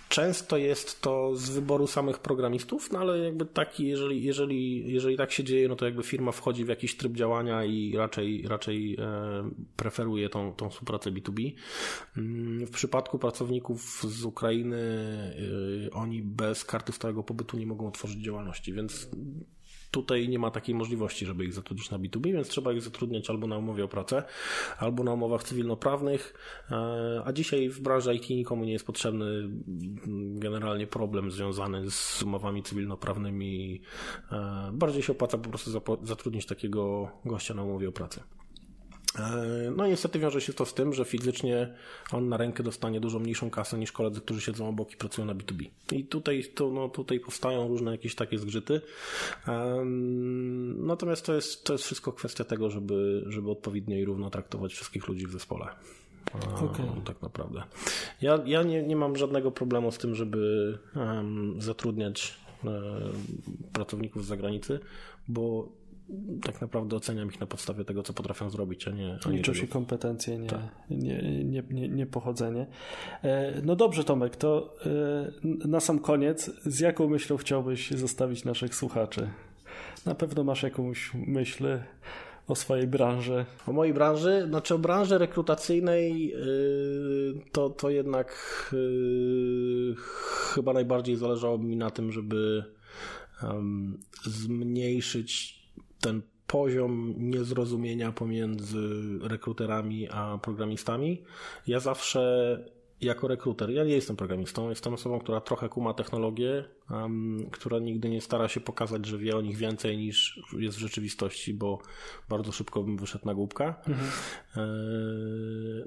Często 0.10 0.58
jest 0.58 1.02
to 1.02 1.36
z 1.36 1.50
wyboru 1.50 1.88
samych 1.88 2.20
programistów, 2.20 2.92
no 2.92 3.00
ale 3.00 3.20
jakby 3.20 3.46
taki, 3.46 3.88
jeżeli, 3.88 4.24
jeżeli, 4.24 4.94
jeżeli 4.94 5.18
tak 5.18 5.32
się 5.32 5.44
dzieje, 5.44 5.68
no 5.68 5.76
to 5.76 5.86
jakby 5.86 6.04
firma 6.04 6.32
wchodzi 6.32 6.66
w 6.66 6.68
jakiś 6.68 6.98
tryb 6.98 7.14
działania 7.14 7.66
i 7.66 7.98
raczej, 7.98 8.48
raczej 8.48 8.96
e, 9.00 9.52
preferuje 9.76 10.30
tą, 10.30 10.54
tą 10.54 10.70
współpracę 10.70 11.12
B2B. 11.12 11.52
W 12.66 12.72
przypadku 12.72 13.20
pracowników 13.20 14.04
z 14.08 14.26
Ukrainy, 14.26 14.78
e, 15.88 15.94
oni 15.94 16.22
bez 16.22 16.66
karty 16.66 16.92
stałego 16.92 17.24
pobytu 17.24 17.58
nie 17.58 17.66
mogą 17.66 17.88
otworzyć 17.88 18.20
działalności, 18.20 18.74
więc 18.74 19.10
tutaj 19.94 20.30
nie 20.30 20.40
ma 20.40 20.52
takiej 20.52 20.76
możliwości, 20.76 21.26
żeby 21.26 21.46
ich 21.46 21.54
zatrudnić 21.54 21.92
na 21.92 22.00
B2B, 22.00 22.34
więc 22.34 22.48
trzeba 22.48 22.74
ich 22.74 22.82
zatrudniać 22.82 23.30
albo 23.30 23.48
na 23.48 23.58
umowie 23.58 23.84
o 23.84 23.88
pracę, 23.88 24.24
albo 24.78 25.04
na 25.04 25.14
umowach 25.14 25.44
cywilnoprawnych, 25.44 26.34
e, 26.72 27.22
a 27.26 27.34
dzisiaj 27.34 27.70
w 27.70 27.82
branży 27.82 28.16
IT 28.16 28.30
nikomu 28.30 28.66
nie 28.66 28.74
jest 28.74 28.86
potrzebny 28.86 29.50
generalnie 30.36 30.88
problem 30.88 31.32
związany 31.32 31.92
z 31.92 32.24
umowami 32.24 32.64
cywilnoprawnymi. 32.64 33.82
E, 34.32 34.70
bardziej 34.74 35.04
się 35.04 35.14
opłaca 35.14 35.38
po 35.38 35.50
prostu 35.50 35.72
zatrudnić 36.04 36.46
takiego 36.46 37.12
gościa 37.26 37.54
na 37.54 37.64
umowie 37.64 37.90
o 37.90 37.92
pracę. 37.92 38.24
E, 39.20 39.72
no 39.76 39.88
niestety 39.88 40.20
wiąże 40.20 40.42
się 40.42 40.54
to 40.54 40.66
z 40.66 40.74
tym, 40.74 40.94
że 40.94 41.06
fizycznie 41.06 41.74
on 42.12 42.30
na 42.30 42.38
rękę 42.38 42.64
dostanie 42.64 43.00
dużo 43.00 43.20
mniejszą 43.20 43.50
kasę 43.50 43.78
niż 43.78 43.92
koledzy, 43.92 44.22
którzy 44.22 44.42
siedzą 44.42 44.70
obok 44.70 44.94
i 44.94 44.98
pracują 44.98 45.28
na 45.28 45.36
B2B. 45.36 45.70
I 45.92 46.06
tutaj, 46.06 46.44
to, 46.56 46.70
no, 46.70 46.90
tutaj 46.90 47.20
powstają 47.20 47.68
różne 47.68 47.92
jakieś 47.92 48.16
takie 48.16 48.40
zgrzyty. 48.40 48.82
Um, 49.48 50.86
natomiast 50.86 51.26
to 51.26 51.34
jest, 51.34 51.64
to 51.64 51.74
jest 51.74 51.86
wszystko 51.86 52.14
kwestia 52.14 52.44
tego, 52.44 52.70
żeby, 52.70 53.24
żeby 53.28 53.52
odpowiednio 53.52 53.98
i 53.98 54.06
równo 54.06 54.30
traktować 54.30 54.74
wszystkich 54.74 55.08
ludzi 55.08 55.28
w 55.28 55.32
zespole. 55.32 55.68
Okay. 56.56 56.86
Tak 57.06 57.22
naprawdę. 57.22 57.64
Ja, 58.22 58.40
ja 58.46 58.64
nie, 58.64 58.84
nie 58.84 58.96
mam 58.96 59.16
żadnego 59.16 59.52
problemu 59.52 59.92
z 59.92 59.98
tym, 59.98 60.16
żeby 60.16 60.78
um, 60.96 61.62
zatrudniać 61.62 62.44
pracowników 63.74 64.26
z 64.26 64.28
zagranicy, 64.28 64.80
bo 65.28 65.70
tak 66.44 66.62
naprawdę 66.62 66.96
oceniam 66.96 67.30
ich 67.30 67.40
na 67.40 67.48
podstawie 67.48 67.86
tego, 67.86 68.04
co 68.04 68.14
potrafią 68.14 68.50
zrobić, 68.50 68.88
a 68.88 68.92
nie. 68.92 69.20
A 69.26 69.30
Liczą 69.30 69.54
się 69.54 69.68
kompetencje, 69.68 70.38
nie, 70.38 70.50
tak. 70.50 70.60
nie, 70.90 71.44
nie, 71.44 71.64
nie, 71.70 71.90
nie, 71.90 72.06
pochodzenie. 72.06 72.68
E, 73.24 73.62
no 73.64 73.76
dobrze, 73.76 74.04
Tomek, 74.04 74.36
to 74.36 74.76
e, 74.86 75.68
na 75.68 75.80
sam 75.80 76.00
koniec, 76.00 76.52
z 76.66 76.80
jaką 76.80 77.08
myślą 77.08 77.38
chciałbyś 77.38 77.92
zostawić 77.92 78.46
naszych 78.46 78.76
słuchaczy? 78.76 79.30
Na 80.06 80.16
pewno 80.16 80.44
masz 80.44 80.64
jakąś 80.64 81.12
myśl 81.14 81.80
o 82.48 82.56
swojej 82.56 82.88
branży. 82.88 83.46
O 83.68 83.74
mojej 83.74 83.94
branży? 83.94 84.46
Znaczy 84.50 84.76
o 84.76 84.80
branży 84.80 85.18
rekrutacyjnej 85.18 86.28
yy, 86.28 87.42
to, 87.52 87.70
to 87.70 87.90
jednak 87.90 88.36
chyba 90.54 90.74
najbardziej 90.74 91.16
zależało 91.16 91.58
mi 91.58 91.78
na 91.78 91.90
tym, 91.90 92.12
żeby 92.12 92.64
zmniejszyć 94.26 95.63
ten 96.04 96.22
poziom 96.48 97.14
niezrozumienia 97.18 98.12
pomiędzy 98.12 98.88
rekruterami 99.22 100.10
a 100.10 100.38
programistami. 100.38 101.24
Ja 101.68 101.80
zawsze 101.80 102.24
jako 103.02 103.28
rekruter, 103.28 103.70
ja 103.70 103.84
nie 103.84 103.94
jestem 103.94 104.16
programistą, 104.16 104.70
jestem 104.70 104.94
osobą, 104.94 105.20
która 105.20 105.42
trochę 105.42 105.70
kuma 105.70 105.94
technologię, 105.94 106.66
um, 106.92 107.50
która 107.52 107.80
nigdy 107.80 108.10
nie 108.10 108.22
stara 108.22 108.48
się 108.48 108.60
pokazać, 108.60 109.06
że 109.06 109.18
wie 109.18 109.38
o 109.38 109.42
nich 109.42 109.58
więcej 109.58 109.98
niż 109.98 110.42
jest 110.60 110.78
w 110.78 110.80
rzeczywistości, 110.80 111.54
bo 111.54 111.80
bardzo 112.30 112.52
szybko 112.52 112.84
bym 112.84 112.98
wyszedł 112.98 113.26
na 113.26 113.34
głupka. 113.34 113.82
Mhm. 113.88 114.10
E, 114.56 114.62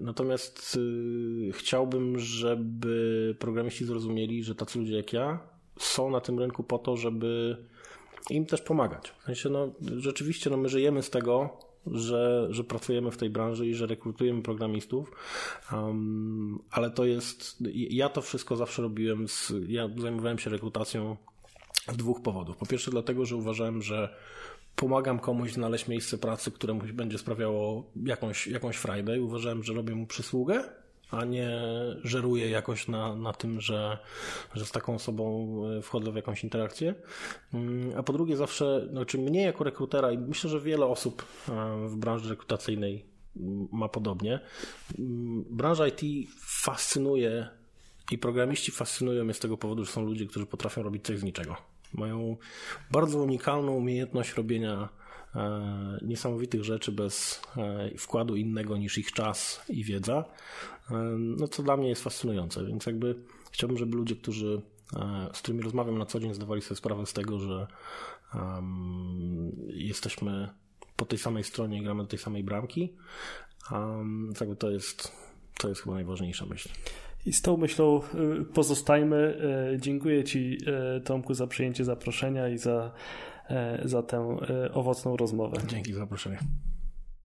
natomiast 0.00 0.76
y, 0.76 1.52
chciałbym, 1.52 2.18
żeby 2.18 3.36
programiści 3.38 3.84
zrozumieli, 3.84 4.44
że 4.44 4.54
tacy 4.54 4.78
ludzie 4.78 4.96
jak 4.96 5.12
ja 5.12 5.38
są 5.78 6.10
na 6.10 6.20
tym 6.20 6.38
rynku 6.38 6.62
po 6.62 6.78
to, 6.78 6.96
żeby 6.96 7.56
im 8.30 8.46
też 8.46 8.62
pomagać. 8.62 9.12
W 9.18 9.24
sensie, 9.24 9.48
no, 9.48 9.72
rzeczywiście 9.96 10.50
no, 10.50 10.56
my 10.56 10.68
żyjemy 10.68 11.02
z 11.02 11.10
tego, 11.10 11.58
że, 11.86 12.46
że 12.50 12.64
pracujemy 12.64 13.10
w 13.10 13.16
tej 13.16 13.30
branży 13.30 13.66
i 13.66 13.74
że 13.74 13.86
rekrutujemy 13.86 14.42
programistów, 14.42 15.12
um, 15.72 16.58
ale 16.70 16.90
to 16.90 17.04
jest, 17.04 17.56
ja 17.74 18.08
to 18.08 18.22
wszystko 18.22 18.56
zawsze 18.56 18.82
robiłem, 18.82 19.28
z, 19.28 19.52
ja 19.68 19.88
zajmowałem 19.98 20.38
się 20.38 20.50
rekrutacją 20.50 21.16
z 21.92 21.96
dwóch 21.96 22.22
powodów. 22.22 22.56
Po 22.56 22.66
pierwsze 22.66 22.90
dlatego, 22.90 23.26
że 23.26 23.36
uważałem, 23.36 23.82
że 23.82 24.16
pomagam 24.76 25.18
komuś 25.18 25.52
znaleźć 25.52 25.88
miejsce 25.88 26.18
pracy, 26.18 26.50
które 26.50 26.74
mu 26.74 26.82
będzie 26.92 27.18
sprawiało 27.18 27.90
jakąś, 28.04 28.46
jakąś 28.46 28.76
frajdę 28.76 29.16
i 29.16 29.20
uważałem, 29.20 29.62
że 29.62 29.72
robię 29.72 29.94
mu 29.94 30.06
przysługę 30.06 30.64
a 31.10 31.24
nie 31.24 31.60
żeruję 32.04 32.50
jakoś 32.50 32.88
na, 32.88 33.14
na 33.14 33.32
tym, 33.32 33.60
że, 33.60 33.98
że 34.54 34.66
z 34.66 34.70
taką 34.70 34.94
osobą 34.94 35.56
e, 35.78 35.82
wchodzę 35.82 36.12
w 36.12 36.16
jakąś 36.16 36.44
interakcję. 36.44 36.94
Mm, 37.54 37.98
a 37.98 38.02
po 38.02 38.12
drugie, 38.12 38.36
zawsze, 38.36 38.88
znaczy 38.90 39.18
mnie 39.18 39.42
jako 39.42 39.64
rekrutera 39.64 40.12
i 40.12 40.18
myślę, 40.18 40.50
że 40.50 40.60
wiele 40.60 40.86
osób 40.86 41.24
e, 41.48 41.52
w 41.88 41.96
branży 41.96 42.28
rekrutacyjnej 42.28 43.04
mm, 43.36 43.68
ma 43.72 43.88
podobnie. 43.88 44.40
Mm, 44.98 45.44
branża 45.50 45.86
IT 45.88 46.28
fascynuje 46.40 47.48
i 48.10 48.18
programiści 48.18 48.72
fascynują 48.72 49.24
mnie 49.24 49.34
z 49.34 49.38
tego 49.38 49.56
powodu, 49.56 49.84
że 49.84 49.92
są 49.92 50.02
ludzie, 50.04 50.26
którzy 50.26 50.46
potrafią 50.46 50.82
robić 50.82 51.04
coś 51.04 51.18
z 51.18 51.22
niczego. 51.22 51.56
Mają 51.94 52.36
bardzo 52.90 53.18
unikalną 53.18 53.72
umiejętność 53.72 54.34
robienia 54.34 54.88
niesamowitych 56.02 56.64
rzeczy 56.64 56.92
bez 56.92 57.42
e, 57.56 57.90
wkładu 57.98 58.36
innego 58.36 58.76
niż 58.76 58.98
ich 58.98 59.12
czas 59.12 59.60
i 59.68 59.84
wiedza, 59.84 60.24
e, 60.90 60.94
no 61.18 61.48
co 61.48 61.62
dla 61.62 61.76
mnie 61.76 61.88
jest 61.88 62.02
fascynujące, 62.02 62.64
więc 62.64 62.86
jakby 62.86 63.14
chciałbym, 63.50 63.78
żeby 63.78 63.96
ludzie, 63.96 64.16
którzy 64.16 64.62
z 65.32 65.42
którymi 65.42 65.62
rozmawiam 65.62 65.98
na 65.98 66.06
co 66.06 66.20
dzień, 66.20 66.34
zdawali 66.34 66.62
sobie 66.62 66.76
sprawę 66.76 67.06
z 67.06 67.12
tego, 67.12 67.38
że 67.38 67.66
jesteśmy 69.68 70.48
po 70.96 71.04
tej 71.06 71.18
samej 71.18 71.44
stronie 71.44 71.78
i 71.78 71.82
gramy 71.82 72.02
do 72.02 72.08
tej 72.08 72.18
samej 72.18 72.44
bramki. 72.44 72.96
Um, 73.72 74.32
jakby 74.40 74.56
to 74.56 74.70
jest, 74.70 75.12
to 75.58 75.68
jest 75.68 75.82
chyba 75.82 75.94
najważniejsza 75.94 76.46
myśl. 76.46 76.68
I 77.26 77.32
z 77.32 77.42
tą 77.42 77.56
myślą 77.56 78.00
pozostajmy. 78.54 79.40
Dziękuję 79.80 80.24
Ci, 80.24 80.58
Tomku, 81.04 81.34
za 81.34 81.46
przyjęcie 81.46 81.84
zaproszenia 81.84 82.48
i 82.48 82.58
za 82.58 82.92
E, 83.35 83.35
za 83.84 84.02
tę 84.02 84.36
e, 84.50 84.72
owocną 84.72 85.16
rozmowę. 85.16 85.56
Dzięki 85.66 85.92
za 85.92 85.98
zaproszenie. 86.00 86.38